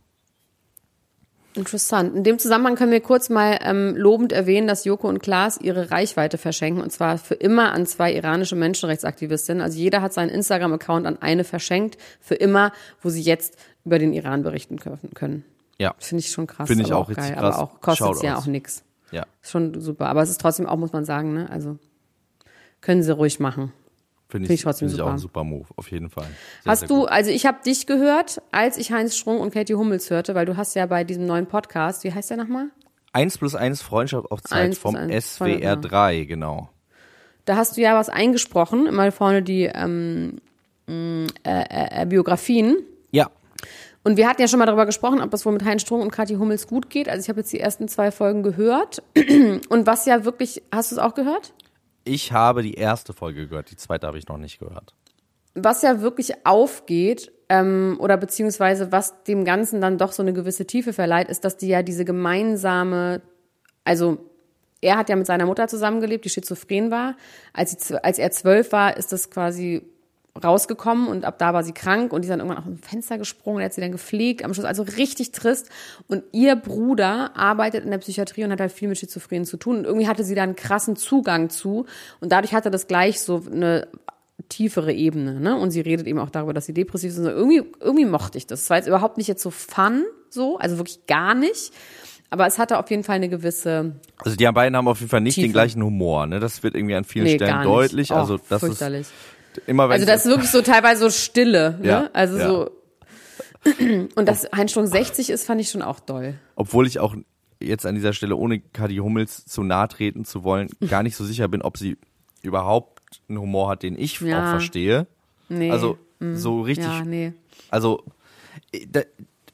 Interessant. 1.55 2.15
In 2.15 2.23
dem 2.23 2.37
Zusammenhang 2.37 2.75
können 2.75 2.91
wir 2.91 2.99
kurz 2.99 3.29
mal 3.29 3.57
ähm, 3.61 3.95
lobend 3.95 4.33
erwähnen, 4.33 4.67
dass 4.67 4.83
Joko 4.83 5.07
und 5.07 5.19
Klaas 5.19 5.57
ihre 5.61 5.89
Reichweite 5.89 6.37
verschenken. 6.37 6.83
Und 6.83 6.91
zwar 6.91 7.17
für 7.17 7.35
immer 7.35 7.71
an 7.71 7.85
zwei 7.85 8.13
iranische 8.13 8.55
Menschenrechtsaktivistinnen. 8.55 9.61
Also 9.61 9.77
jeder 9.77 10.01
hat 10.01 10.13
seinen 10.13 10.29
Instagram-Account 10.29 11.07
an 11.07 11.21
eine 11.21 11.45
verschenkt. 11.45 11.97
Für 12.19 12.35
immer, 12.35 12.73
wo 13.01 13.09
sie 13.09 13.21
jetzt 13.21 13.57
über 13.85 13.99
den 13.99 14.11
Iran 14.13 14.43
berichten 14.43 14.77
können-. 14.79 15.45
Ja, 15.79 15.93
Finde 15.97 16.19
ich 16.21 16.31
schon 16.31 16.47
krass. 16.47 16.67
Finde 16.67 16.83
ich 16.83 16.91
aber 16.91 17.01
auch 17.01 17.09
richtig 17.09 17.25
geil. 17.25 17.35
krass. 17.35 17.55
Aber 17.55 17.63
auch 17.63 17.81
kostet 17.81 18.23
ja 18.23 18.37
auch 18.37 18.47
nix. 18.47 18.83
ja, 19.11 19.25
Ist 19.41 19.51
schon 19.51 19.79
super. 19.79 20.07
Aber 20.07 20.21
es 20.21 20.29
ist 20.29 20.41
trotzdem 20.41 20.67
auch, 20.67 20.77
muss 20.77 20.93
man 20.93 21.05
sagen, 21.05 21.33
ne? 21.33 21.49
Also 21.49 21.77
können 22.81 23.01
sie 23.01 23.13
ruhig 23.13 23.39
machen. 23.39 23.71
Finde 24.29 24.47
ich, 24.47 24.53
ich 24.55 24.63
trotzdem 24.63 24.89
finde 24.89 25.01
ich 25.01 25.07
auch 25.07 25.11
ein 25.13 25.17
super 25.17 25.43
Move, 25.43 25.67
auf 25.75 25.91
jeden 25.91 26.09
Fall. 26.09 26.25
Sehr, 26.63 26.71
Hast 26.71 26.79
sehr 26.79 26.87
du, 26.87 27.01
gut. 27.01 27.09
also 27.09 27.31
ich 27.31 27.45
habe 27.45 27.57
dich 27.65 27.87
gehört, 27.87 28.41
als 28.51 28.77
ich 28.77 28.91
Heinz 28.91 29.15
Strunk 29.15 29.41
und 29.41 29.53
Katie 29.53 29.75
Hummels 29.75 30.09
hörte, 30.09 30.35
weil 30.35 30.45
du 30.45 30.57
hast 30.57 30.75
ja 30.75 30.85
bei 30.85 31.03
diesem 31.03 31.25
neuen 31.25 31.45
Podcast, 31.45 32.03
wie 32.03 32.13
heißt 32.13 32.29
der 32.29 32.37
nochmal? 32.37 32.67
Eins 33.13 33.37
plus 33.37 33.55
eins 33.55 33.81
Freundschaft 33.81 34.29
auf 34.29 34.41
Zeit 34.41 34.75
vom 34.75 34.95
SWR 34.95 35.77
3, 35.77 36.23
genau. 36.25 36.69
Da 37.45 37.55
hast 37.55 37.77
du 37.77 37.81
ja 37.81 37.95
was 37.95 38.09
eingesprochen, 38.09 38.87
immer 38.87 39.11
vorne 39.11 39.41
die 39.43 39.69
ähm, 39.73 40.37
mh, 40.87 41.27
äh, 41.43 42.01
äh, 42.01 42.05
Biografien. 42.07 42.77
Ja, 43.11 43.29
Und 44.03 44.17
wir 44.17 44.27
hatten 44.27 44.41
ja 44.41 44.47
schon 44.47 44.59
mal 44.59 44.65
darüber 44.65 44.85
gesprochen, 44.85 45.21
ob 45.21 45.31
das 45.31 45.45
wohl 45.45 45.53
mit 45.53 45.63
Heinz 45.63 45.83
Strunk 45.83 46.03
und 46.03 46.11
Kathi 46.11 46.35
Hummels 46.35 46.67
gut 46.67 46.89
geht. 46.89 47.07
Also 47.07 47.21
ich 47.21 47.29
habe 47.29 47.39
jetzt 47.39 47.53
die 47.53 47.59
ersten 47.59 47.87
zwei 47.87 48.11
Folgen 48.11 48.43
gehört. 48.43 49.01
Und 49.69 49.87
was 49.87 50.05
ja 50.05 50.25
wirklich, 50.25 50.61
hast 50.71 50.91
du 50.91 50.95
es 50.95 50.99
auch 50.99 51.13
gehört? 51.15 51.53
Ich 52.05 52.31
habe 52.31 52.63
die 52.63 52.75
erste 52.75 53.13
Folge 53.13 53.47
gehört, 53.47 53.71
die 53.71 53.75
zweite 53.75 54.07
habe 54.07 54.17
ich 54.17 54.27
noch 54.27 54.37
nicht 54.37 54.59
gehört. 54.59 54.93
was 55.55 55.81
ja 55.81 56.01
wirklich 56.01 56.45
aufgeht, 56.45 57.31
ähm, 57.49 57.97
oder 57.99 58.17
beziehungsweise 58.17 58.91
was 58.91 59.23
dem 59.23 59.45
Ganzen 59.45 59.81
dann 59.81 59.97
doch 59.97 60.11
so 60.11 60.23
eine 60.23 60.33
gewisse 60.33 60.65
Tiefe 60.65 60.93
verleiht, 60.93 61.29
ist, 61.29 61.45
dass 61.45 61.57
die 61.57 61.67
ja 61.67 61.83
diese 61.83 62.05
gemeinsame, 62.05 63.21
also 63.83 64.17
er 64.81 64.97
hat 64.97 65.09
ja 65.09 65.15
mit 65.15 65.27
seiner 65.27 65.45
Mutter 65.45 65.67
zusammengelebt, 65.67 66.25
die 66.25 66.29
schizophren 66.29 66.91
war. 66.91 67.15
Als, 67.53 67.71
sie, 67.71 68.03
als 68.03 68.19
er 68.19 68.31
zwölf 68.31 68.71
war, 68.71 68.97
ist 68.97 69.11
das 69.11 69.29
quasi 69.29 69.83
rausgekommen 70.41 71.07
und 71.07 71.23
ab 71.23 71.39
da 71.39 71.53
war 71.53 71.63
sie 71.63 71.71
krank 71.71 72.11
und 72.11 72.21
die 72.21 72.27
ist 72.27 72.31
dann 72.31 72.39
irgendwann 72.39 72.57
auf 72.57 72.65
ein 72.65 72.77
Fenster 72.77 73.17
gesprungen, 73.17 73.59
er 73.59 73.65
hat 73.65 73.73
sie 73.73 73.81
dann 73.81 73.91
gepflegt, 73.91 74.43
am 74.43 74.53
Schluss 74.53 74.65
also 74.65 74.83
richtig 74.83 75.31
trist 75.31 75.69
und 76.07 76.23
ihr 76.33 76.55
Bruder 76.55 77.35
arbeitet 77.35 77.85
in 77.85 77.91
der 77.91 77.99
Psychiatrie 77.99 78.43
und 78.43 78.51
hat 78.51 78.59
halt 78.59 78.71
viel 78.71 78.89
mit 78.89 78.97
Schizophrenen 78.97 79.45
zu 79.45 79.57
tun 79.57 79.77
und 79.77 79.85
irgendwie 79.85 80.07
hatte 80.07 80.23
sie 80.23 80.35
da 80.35 80.43
einen 80.43 80.55
krassen 80.55 80.97
Zugang 80.97 81.49
zu 81.49 81.85
und 82.19 82.31
dadurch 82.31 82.53
hatte 82.53 82.69
das 82.69 82.87
gleich 82.87 83.21
so 83.21 83.43
eine 83.49 83.87
tiefere 84.49 84.93
Ebene, 84.93 85.39
ne? 85.39 85.57
Und 85.57 85.71
sie 85.71 85.81
redet 85.81 86.05
eben 86.07 86.19
auch 86.19 86.29
darüber, 86.29 86.53
dass 86.53 86.65
sie 86.65 86.73
depressiv 86.73 87.11
ist. 87.11 87.17
Und 87.17 87.25
irgendwie, 87.25 87.63
irgendwie 87.79 88.05
mochte 88.05 88.37
ich 88.37 88.45
das. 88.45 88.63
Es 88.63 88.69
war 88.69 88.77
jetzt 88.77 88.87
überhaupt 88.87 89.17
nicht 89.17 89.27
jetzt 89.27 89.41
so 89.41 89.49
fun, 89.49 90.03
so, 90.29 90.57
also 90.59 90.77
wirklich 90.77 91.07
gar 91.07 91.33
nicht. 91.33 91.71
Aber 92.29 92.45
es 92.45 92.59
hatte 92.59 92.77
auf 92.77 92.89
jeden 92.89 93.03
Fall 93.03 93.15
eine 93.15 93.29
gewisse. 93.29 93.95
Also 94.17 94.35
die 94.35 94.45
beiden 94.51 94.75
haben 94.75 94.87
auf 94.87 94.99
jeden 94.99 95.09
Fall 95.09 95.21
nicht 95.21 95.35
Tiefe. 95.35 95.47
den 95.47 95.53
gleichen 95.53 95.81
Humor, 95.81 96.27
ne? 96.27 96.39
Das 96.39 96.61
wird 96.61 96.75
irgendwie 96.75 96.95
an 96.95 97.05
vielen 97.05 97.25
Nee, 97.25 97.35
Stellen 97.35 97.63
deutlich. 97.63 98.11
Oh, 98.11 98.15
also 98.15 98.37
das 98.49 98.59
fürchterlich. 98.59 99.01
ist 99.01 99.13
immer 99.67 99.85
wenn 99.89 99.93
Also 99.93 100.05
das 100.05 100.25
ist 100.25 100.31
wirklich 100.31 100.49
so 100.51 100.61
teilweise 100.61 101.01
so 101.01 101.09
Stille, 101.09 101.77
ne? 101.81 101.87
Ja, 101.87 102.09
also 102.13 102.37
ja. 102.37 102.47
so. 102.47 102.71
Und 104.15 104.27
dass 104.27 104.47
Heinz 104.55 104.71
Strunk 104.71 104.87
60 104.87 105.29
ist, 105.31 105.45
fand 105.45 105.59
ich 105.59 105.69
schon 105.69 105.81
auch 105.81 105.99
doll. 105.99 106.35
obwohl 106.55 106.85
ich 106.87 106.99
auch 106.99 107.15
jetzt 107.61 107.85
an 107.85 107.95
dieser 107.95 108.13
Stelle, 108.13 108.35
ohne 108.35 108.59
Kadi 108.59 108.97
Hummels 108.97 109.45
zu 109.45 109.63
nahe 109.63 109.87
treten 109.87 110.23
zu 110.25 110.43
wollen, 110.43 110.69
gar 110.89 111.03
nicht 111.03 111.15
so 111.15 111.23
sicher 111.25 111.47
bin, 111.47 111.61
ob 111.61 111.77
sie 111.77 111.97
überhaupt 112.43 113.01
einen 113.27 113.39
Humor 113.39 113.69
hat, 113.69 113.81
den 113.83 113.97
ich 113.97 114.19
Ja. 114.21 114.43
auch 114.45 114.49
verstehe. 114.51 115.07
Nee. 115.49 115.71
Also 115.71 115.97
so 116.19 116.61
richtig, 116.61 116.87
ja, 116.87 117.03
nee. 117.03 117.33
also 117.69 118.03
äh, 118.71 118.85
da, 118.89 119.01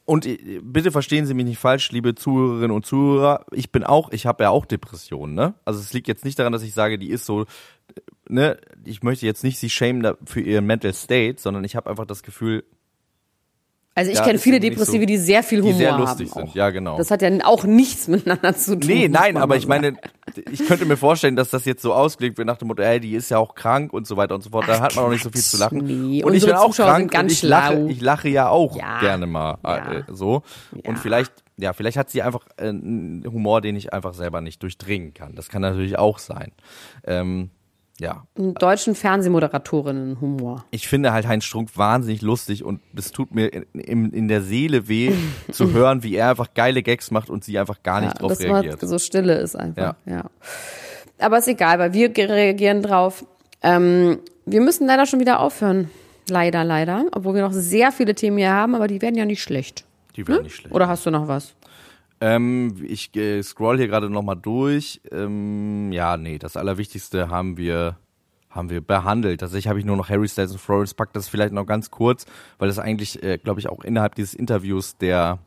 und 0.06 0.26
äh, 0.26 0.60
bitte 0.62 0.92
verstehen 0.92 1.26
Sie 1.26 1.34
mich 1.34 1.46
nicht 1.46 1.58
falsch, 1.58 1.92
liebe 1.92 2.16
Zuhörerinnen 2.16 2.72
und 2.72 2.86
Zuhörer, 2.86 3.46
ich 3.52 3.72
bin 3.72 3.84
auch, 3.84 4.12
ich 4.12 4.26
habe 4.26 4.44
ja 4.44 4.50
auch 4.52 4.66
Depressionen, 4.66 5.34
ne? 5.36 5.54
Also 5.66 5.80
es 5.80 5.92
liegt 5.94 6.08
jetzt 6.08 6.24
nicht 6.26 6.38
daran, 6.38 6.54
dass 6.54 6.64
ich 6.64 6.74
sage, 6.74 6.98
die 7.00 7.10
ist 7.10 7.26
so, 7.26 7.46
ne, 8.28 8.58
ich 8.86 9.04
möchte 9.04 9.26
jetzt 9.26 9.44
nicht 9.44 9.60
sie 9.60 9.70
shamen 9.70 10.02
da- 10.04 10.16
für 10.26 10.42
ihr 10.42 10.62
Mental 10.62 10.94
State, 10.94 11.40
sondern 11.42 11.64
ich 11.64 11.76
habe 11.76 11.90
einfach 11.90 12.06
das 12.06 12.24
Gefühl, 12.24 12.64
Also 13.94 14.10
ich 14.10 14.18
Ja, 14.20 14.24
kenne 14.24 14.40
viele 14.40 14.62
Depressive, 14.62 15.02
so- 15.02 15.06
die 15.06 15.18
sehr 15.18 15.44
viel 15.44 15.58
die 15.62 15.68
Humor 15.68 15.78
sehr 15.78 15.98
lustig 15.98 16.32
haben. 16.34 16.46
sind. 16.48 16.56
Ja, 16.56 16.70
genau. 16.70 16.98
Das 16.98 17.12
hat 17.12 17.22
ja 17.22 17.30
auch 17.44 17.66
nichts 17.66 18.08
miteinander 18.08 18.56
zu 18.56 18.80
tun. 18.80 18.90
Nee, 18.90 19.10
nein, 19.10 19.36
aber 19.36 19.58
ich 19.58 19.68
meine, 19.68 19.98
ich 20.50 20.66
könnte 20.66 20.86
mir 20.86 20.96
vorstellen, 20.96 21.36
dass 21.36 21.50
das 21.50 21.66
jetzt 21.66 21.82
so 21.82 21.94
ausgelegt 21.94 22.38
wird 22.38 22.48
nach 22.48 22.56
dem 22.56 22.70
Motto, 22.70 22.82
ey, 22.84 23.02
die 23.02 23.14
ist 23.16 23.30
ja 23.30 23.38
auch 23.38 23.54
krank 23.54 23.92
und 23.92 24.08
so 24.08 24.16
weiter 24.16 24.34
und 24.36 24.42
so 24.44 24.50
fort. 24.50 24.66
Da 24.70 24.80
hat 24.80 24.96
man 24.96 25.04
auch 25.06 25.10
nicht 25.10 25.24
so 25.24 25.30
viel 25.30 25.42
zu 25.42 25.58
lachen. 25.58 25.80
nee, 25.80 26.24
und 26.24 26.34
ich 26.34 26.42
unsere 26.44 26.54
bin 26.54 26.62
auch 26.62 26.68
Zuschauer 26.68 26.86
krank 26.88 27.00
sind 27.02 27.12
ganz 27.12 27.24
und 27.26 27.32
ich 27.34 27.42
lache, 27.44 27.88
ich 27.90 28.00
lache 28.02 28.30
ja 28.30 28.48
auch 28.48 28.78
Ja. 28.78 29.02
gerne 29.02 29.28
mal 29.28 29.58
äh, 29.64 30.04
so. 30.14 30.42
Ja. 30.74 30.90
Und 30.90 30.98
vielleicht, 30.98 31.34
ja, 31.58 31.74
vielleicht 31.74 31.98
hat 31.98 32.10
sie 32.10 32.22
einfach 32.22 32.46
äh, 32.56 32.70
einen 32.70 33.26
Humor, 33.30 33.60
den 33.60 33.76
ich 33.76 33.92
einfach 33.92 34.14
selber 34.14 34.40
nicht 34.40 34.64
durchdringen 34.64 35.14
kann. 35.14 35.36
Das 35.36 35.50
kann 35.50 35.62
natürlich 35.62 35.98
auch 36.00 36.18
sein. 36.18 36.54
Ähm, 37.06 37.50
ja, 38.02 38.24
sagen. 38.36 38.54
Deutschen 38.56 38.96
Fernsehmoderatorinnen 38.96 40.20
Humor. 40.22 40.66
ich 40.72 40.88
finde 40.88 41.14
halt 41.14 41.28
Heinz 41.28 41.46
Strunk 41.46 41.78
wahnsinnig 41.78 42.22
lustig 42.22 42.64
und 42.64 42.82
es 42.96 43.12
tut 43.12 43.34
mir 43.34 43.48
in, 43.48 43.64
in, 43.74 44.12
in 44.12 44.28
der 44.28 44.42
Seele 44.42 44.88
weh 44.88 45.14
zu 45.52 45.72
hören, 45.74 46.04
wie 46.04 46.16
er 46.16 46.30
einfach 46.32 46.54
geile 46.54 46.84
Gags 46.84 47.12
macht 47.12 47.30
und 47.30 47.44
sie 47.44 47.58
einfach 47.58 47.84
gar 47.84 48.02
nicht 48.02 48.14
Ja, 48.14 48.20
drauf 48.20 48.32
dass 48.32 48.42
reagiert. 48.42 48.82
man 48.82 48.90
so 48.90 49.00
Stille 49.00 49.36
ist 49.36 49.56
einfach. 49.56 49.96
Ja. 50.06 50.14
Ja. 50.14 50.26
Aber 51.20 51.38
ist 51.38 51.48
egal, 51.48 51.80
weil 51.80 51.94
wir 51.94 52.10
reagieren 52.18 52.82
drauf. 52.82 53.26
Ähm, 53.62 54.20
wir 54.46 54.62
müssen 54.62 54.88
leider 54.88 55.06
schon 55.06 55.20
wieder 55.20 55.40
aufhören. 55.40 55.90
Leider, 56.30 56.64
leider. 56.64 57.06
Obwohl 57.12 57.36
wir 57.36 57.42
noch 57.42 57.54
sehr 57.54 57.92
viele 57.92 58.16
Themen 58.16 58.38
hier 58.38 58.52
haben, 58.52 58.74
aber 58.76 58.88
die 58.88 59.02
werden 59.02 59.16
ja 59.16 59.26
nicht 59.26 59.42
schlecht. 59.42 59.86
Die 60.16 60.28
wäre 60.28 60.44
nicht 60.44 60.56
schlecht. 60.56 60.74
Oder 60.74 60.88
hast 60.88 61.06
du 61.06 61.12
noch 61.12 61.28
was? 61.28 61.54
Ähm, 62.22 62.76
ich 62.88 63.16
äh, 63.16 63.42
scroll 63.42 63.78
hier 63.78 63.88
gerade 63.88 64.10
nochmal 64.10 64.38
durch. 64.38 65.02
Ähm, 65.12 65.92
ja, 65.92 66.18
nee, 66.18 66.38
das 66.38 66.56
Allerwichtigste 66.56 67.30
haben 67.30 67.58
wir 67.58 67.98
haben 68.52 68.70
wir 68.70 68.82
behandelt. 68.82 69.40
Tatsächlich 69.40 69.68
habe 69.68 69.80
ich 69.80 69.86
nur 69.86 69.96
noch 69.96 70.10
Harry 70.10 70.28
Styles 70.28 70.52
und 70.52 70.60
Florence 70.60 70.94
Pack. 70.94 71.14
Das 71.14 71.30
vielleicht 71.30 71.54
noch 71.54 71.66
ganz 71.66 71.90
kurz, 71.90 72.26
weil 72.60 72.68
das 72.68 72.80
eigentlich, 72.80 73.24
äh, 73.24 73.38
glaube 73.38 73.60
ich, 73.60 73.70
auch 73.70 73.84
innerhalb 73.84 74.16
dieses 74.16 74.34
Interviews 74.34 74.98
der 74.98 75.40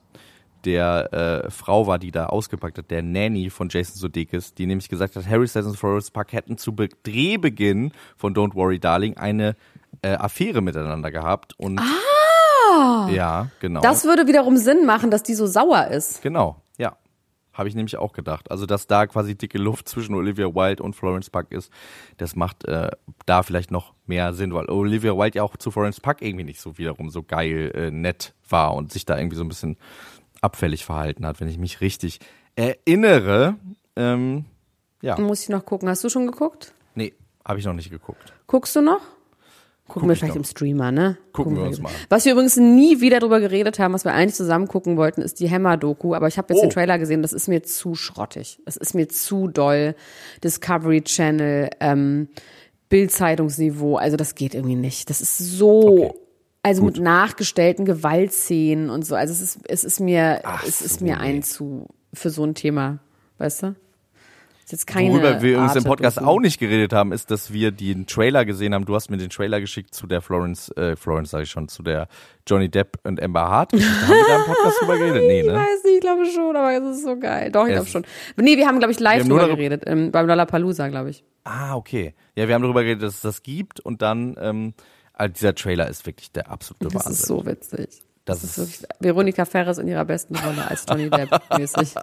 der 0.65 1.13
äh, 1.45 1.51
Frau 1.51 1.87
war, 1.87 1.99
die 1.99 2.11
da 2.11 2.27
ausgepackt 2.27 2.79
hat, 2.79 2.91
der 2.91 3.03
Nanny 3.03 3.51
von 3.51 3.69
Jason 3.69 3.97
Sudeikis, 3.97 4.55
die 4.55 4.67
nämlich 4.67 4.89
gesagt 4.89 5.15
hat, 5.15 5.29
Harry 5.29 5.47
Styles 5.47 5.67
und 5.67 5.77
Florence 5.77 6.11
Park 6.11 6.33
hätten 6.33 6.57
zu 6.57 6.75
Be 6.75 6.89
Drehbeginn 7.03 7.93
von 8.17 8.35
Don't 8.35 8.55
Worry 8.55 8.79
Darling 8.79 9.19
eine 9.19 9.57
äh, 10.01 10.15
Affäre 10.15 10.63
miteinander 10.63 11.11
gehabt 11.11 11.53
und 11.59 11.79
ah, 11.79 13.09
ja, 13.11 13.51
genau. 13.61 13.83
Das 13.83 14.05
würde 14.05 14.27
wiederum 14.27 14.57
Sinn 14.57 14.87
machen, 14.87 15.11
dass 15.11 15.23
die 15.23 15.35
so 15.35 15.47
sauer 15.47 15.89
ist. 15.89 16.23
Genau. 16.23 16.64
Habe 17.55 17.69
ich 17.69 17.75
nämlich 17.75 17.97
auch 17.97 18.13
gedacht. 18.13 18.51
Also, 18.51 18.67
dass 18.67 18.87
da 18.87 19.07
quasi 19.07 19.37
dicke 19.37 19.59
Luft 19.59 19.89
zwischen 19.89 20.15
Olivia 20.15 20.55
Wilde 20.55 20.83
und 20.83 20.95
Florence 20.95 21.31
Puck 21.31 21.51
ist, 21.53 21.71
das 22.19 22.37
macht 22.37 22.65
äh, 22.67 22.91
da 23.27 23.43
vielleicht 23.43 23.71
noch 23.71 23.95
mehr 24.07 24.35
Sinn, 24.35 24.53
weil 24.53 24.69
Olivia 24.69 25.17
Wilde 25.17 25.39
ja 25.39 25.43
auch 25.45 25.57
zu 25.57 25.71
Florence 25.71 26.01
Puck 26.01 26.21
irgendwie 26.21 26.45
nicht 26.45 26.61
so 26.61 26.77
wiederum 26.79 27.11
so 27.11 27.23
geil 27.23 27.71
äh, 27.75 27.91
nett 27.91 28.35
war 28.49 28.75
und 28.75 28.93
sich 28.93 29.07
da 29.07 29.17
irgendwie 29.17 29.37
so 29.37 29.45
ein 29.45 29.49
bisschen 29.49 29.77
abfällig 30.41 30.85
verhalten 30.85 31.25
hat, 31.25 31.41
wenn 31.41 31.49
ich 31.49 31.59
mich 31.59 31.81
richtig 31.81 32.19
erinnere. 32.57 33.57
Ähm, 33.97 34.45
ja, 35.01 35.19
Muss 35.19 35.43
ich 35.43 35.49
noch 35.49 35.65
gucken. 35.65 35.89
Hast 35.89 36.03
du 36.05 36.09
schon 36.09 36.27
geguckt? 36.27 36.73
nee, 36.95 37.13
habe 37.45 37.59
ich 37.59 37.65
noch 37.65 37.75
nicht 37.75 37.91
geguckt. 37.91 38.33
Guckst 38.47 38.75
du 38.75 38.81
noch? 38.81 39.01
Gucken 39.87 40.09
wir 40.09 40.15
ich 40.15 40.19
vielleicht 40.21 40.35
noch. 40.35 40.41
im 40.41 40.45
Streamer, 40.45 40.91
ne? 40.93 41.19
Gucken 41.33 41.57
wir 41.57 41.65
uns 41.65 41.79
mal. 41.81 41.93
Was 42.09 42.25
wir 42.25 42.33
übrigens 42.33 42.57
nie 42.57 43.01
wieder 43.03 43.21
drüber 43.21 43.39
geredet 43.41 43.79
haben, 43.79 43.93
was 43.93 44.05
wir 44.07 44.13
eigentlich 44.15 44.35
zusammen 44.35 44.67
gucken 44.67 44.97
wollten, 44.97 45.21
ist 45.21 45.41
die 45.41 45.51
Hammer-Doku. 45.51 46.15
Aber 46.15 46.27
ich 46.27 46.39
habe 46.39 46.53
jetzt 46.55 46.63
Oh. 46.63 46.67
den 46.67 46.71
Trailer 46.71 46.99
gesehen, 46.99 47.21
das 47.21 47.35
ist 47.35 47.49
mir 47.49 47.63
zu 47.63 47.95
schrottig. 47.95 48.59
Das 48.65 48.77
ist 48.79 48.95
mir 48.95 49.09
zu 49.09 49.47
doll. 49.47 49.95
Discovery 50.43 51.03
Channel, 51.03 51.69
ähm, 51.81 52.29
Bild-Zeitungsniveau. 52.89 53.97
Also 53.97 54.17
das 54.17 54.35
geht 54.35 54.55
irgendwie 54.55 54.75
nicht. 54.77 55.11
Das 55.11 55.21
ist 55.21 55.37
so, 55.39 55.81
Okay. 56.09 56.13
also 56.63 56.83
mit 56.83 56.99
nachgestellten 56.99 57.85
Gewaltszenen 57.85 58.89
und 58.89 59.05
so. 59.05 59.15
Also 59.15 59.33
es 59.33 59.41
ist, 59.43 59.59
es 59.69 59.85
ist 59.85 60.01
mir, 60.01 60.41
Ach 60.45 60.65
es 60.67 60.81
ist 60.81 61.01
so, 61.01 61.05
mir 61.05 61.19
ein 61.21 61.43
zu, 61.43 61.89
für 62.13 62.31
so 62.31 62.45
ein 62.45 62.55
Thema. 62.55 63.01
Weißt 63.39 63.65
du? 63.65 63.77
Ist 64.65 64.73
jetzt 64.73 64.87
keine 64.87 65.11
Worüber 65.11 65.43
wir 65.43 65.59
uns 65.59 65.77
im 65.77 65.85
Podcast 65.85 66.19
auch 66.23 66.41
nicht 66.41 66.59
geredet 66.59 66.95
haben, 66.95 67.13
ist, 67.13 67.31
dass 67.31 67.53
wir 67.53 67.71
den 67.71 68.07
Trailer 68.07 68.47
gesehen 68.47 68.73
haben. 68.73 68.87
Du 68.87 68.95
hast 68.95 69.11
mir 69.11 69.19
den 69.19 69.29
Trailer 69.29 69.61
geschickt 69.61 69.95
zu 69.95 70.07
der 70.07 70.23
Florence, 70.23 70.71
äh, 70.77 70.97
Florence 70.97 71.31
sage 71.31 71.45
ich 71.45 71.51
schon, 71.51 71.69
zu 71.69 71.83
der 71.83 72.09
Johnny 72.47 72.71
Depp 72.71 72.99
und 73.05 73.23
Amber 73.23 73.43
Hart. 73.51 73.73
haben 73.75 73.79
wir 73.81 74.25
da 74.27 74.37
im 74.37 74.45
Podcast 74.45 74.81
drüber 74.81 74.97
geredet? 74.97 75.23
Nee, 75.27 75.41
Ich 75.43 75.47
ne? 75.47 75.53
weiß 75.55 75.85
nicht, 75.85 75.95
ich 75.97 76.01
glaube 76.01 76.25
schon, 76.27 76.57
aber 76.57 76.73
es 76.73 76.97
ist 76.97 77.05
so 77.05 77.19
geil. 77.19 77.51
Doch, 77.53 77.67
ich 77.67 77.73
glaube 77.75 77.89
schon. 77.89 78.07
Nee, 78.37 78.57
wir 78.57 78.67
haben, 78.67 78.79
glaube 78.79 78.93
ich, 78.93 79.01
live 79.01 79.23
drüber 79.25 79.41
darüber- 79.41 79.57
geredet, 79.57 79.83
ähm, 79.87 80.11
beim 80.11 80.27
Lollapalooza, 80.27 80.89
glaube 80.89 81.11
ich. 81.11 81.23
Ah, 81.45 81.75
okay. 81.77 82.15
Ja, 82.35 82.49
wir 82.49 82.55
haben 82.55 82.63
darüber 82.63 82.83
geredet, 82.85 83.03
dass 83.03 83.17
es 83.17 83.21
das 83.21 83.43
gibt 83.43 83.81
und 83.81 84.01
dann, 84.01 84.35
ähm, 84.41 84.73
also 85.13 85.31
dieser 85.35 85.55
Trailer 85.55 85.89
ist 85.91 86.07
wirklich 86.07 86.33
der 86.33 86.51
absolute 86.51 86.87
Das 86.87 86.95
Wahnsinn. 86.95 87.13
ist 87.13 87.27
so 87.27 87.45
witzig. 87.45 87.89
Das 88.25 88.41
Das 88.41 88.57
ist 88.57 88.81
ist- 88.81 88.89
Veronika 89.01 89.45
Ferres 89.45 89.77
in 89.77 89.89
ihrer 89.89 90.07
besten 90.07 90.37
Rolle 90.37 90.67
als 90.67 90.87
Johnny 90.89 91.11
Depp 91.11 91.31
mäßig. 91.59 91.95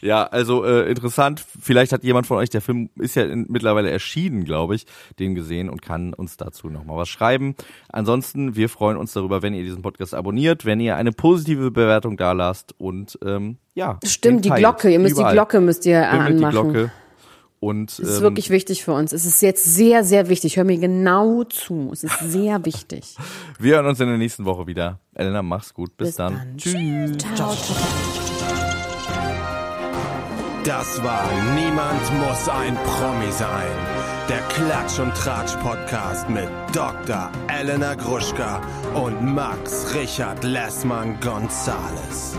Ja, 0.00 0.24
also 0.24 0.64
äh, 0.64 0.88
interessant. 0.88 1.44
Vielleicht 1.60 1.92
hat 1.92 2.04
jemand 2.04 2.26
von 2.26 2.36
euch, 2.36 2.50
der 2.50 2.60
Film 2.60 2.90
ist 2.96 3.16
ja 3.16 3.24
in, 3.24 3.46
mittlerweile 3.48 3.90
erschienen, 3.90 4.44
glaube 4.44 4.74
ich, 4.74 4.86
den 5.18 5.34
gesehen 5.34 5.68
und 5.68 5.82
kann 5.82 6.14
uns 6.14 6.36
dazu 6.36 6.68
nochmal 6.68 6.96
was 6.98 7.08
schreiben. 7.08 7.54
Ansonsten, 7.88 8.54
wir 8.54 8.68
freuen 8.68 8.96
uns 8.96 9.12
darüber, 9.12 9.42
wenn 9.42 9.54
ihr 9.54 9.64
diesen 9.64 9.82
Podcast 9.82 10.14
abonniert, 10.14 10.64
wenn 10.64 10.80
ihr 10.80 10.96
eine 10.96 11.12
positive 11.12 11.70
Bewertung 11.70 12.16
da 12.16 12.32
lasst 12.32 12.74
und 12.78 13.18
ähm, 13.24 13.58
ja. 13.74 13.98
Stimmt, 14.04 14.44
die. 14.44 14.50
Glocke, 14.50 14.90
ihr 14.90 14.98
müsst 14.98 15.14
Überall. 15.14 15.32
die 15.32 15.36
Glocke 15.36 15.60
müsst 15.60 15.86
ihr 15.86 16.00
äh, 16.00 16.10
Bimmelt 16.10 16.28
die 16.28 16.44
anmachen. 16.44 16.72
Glocke. 16.72 16.92
Und 17.60 17.98
Das 17.98 18.08
ist 18.08 18.16
ähm, 18.18 18.22
wirklich 18.22 18.50
wichtig 18.50 18.84
für 18.84 18.92
uns. 18.92 19.12
Es 19.12 19.24
ist 19.24 19.42
jetzt 19.42 19.64
sehr, 19.64 20.04
sehr 20.04 20.28
wichtig. 20.28 20.56
Hör 20.56 20.64
mir 20.64 20.78
genau 20.78 21.44
zu. 21.44 21.90
Es 21.92 22.04
ist 22.04 22.18
sehr 22.20 22.64
wichtig. 22.64 23.16
wir 23.58 23.76
hören 23.76 23.86
uns 23.86 24.00
in 24.00 24.06
der 24.06 24.18
nächsten 24.18 24.44
Woche 24.44 24.66
wieder. 24.66 25.00
Elena, 25.14 25.42
mach's 25.42 25.74
gut. 25.74 25.96
Bis, 25.96 26.14
dann. 26.16 26.56
Tschüss. 26.56 27.18
Ciao, 27.18 27.34
ciao. 27.34 28.27
Das 30.68 31.02
war 31.02 31.26
Niemand 31.54 32.12
muss 32.20 32.46
ein 32.46 32.76
Promi 32.84 33.32
sein. 33.32 33.72
Der 34.28 34.42
Klatsch 34.48 34.98
und 34.98 35.14
Tratsch 35.14 35.56
Podcast 35.62 36.28
mit 36.28 36.50
Dr. 36.74 37.32
Elena 37.48 37.94
Gruschka 37.94 38.60
und 38.92 39.34
Max 39.34 39.94
Richard 39.94 40.44
Lessmann 40.44 41.18
Gonzales. 41.20 42.36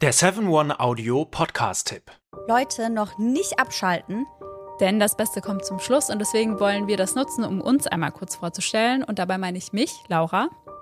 Der 0.00 0.14
7-One-Audio-Podcast-Tipp. 0.14 2.04
Leute, 2.46 2.88
noch 2.88 3.18
nicht 3.18 3.58
abschalten. 3.58 4.26
Denn 4.78 5.00
das 5.00 5.16
Beste 5.16 5.40
kommt 5.40 5.64
zum 5.64 5.80
Schluss 5.80 6.08
und 6.08 6.20
deswegen 6.20 6.60
wollen 6.60 6.86
wir 6.86 6.96
das 6.96 7.16
nutzen, 7.16 7.42
um 7.42 7.60
uns 7.60 7.88
einmal 7.88 8.12
kurz 8.12 8.36
vorzustellen. 8.36 9.02
Und 9.02 9.18
dabei 9.18 9.38
meine 9.38 9.58
ich 9.58 9.72
mich, 9.72 9.90
Laura, 10.06 10.50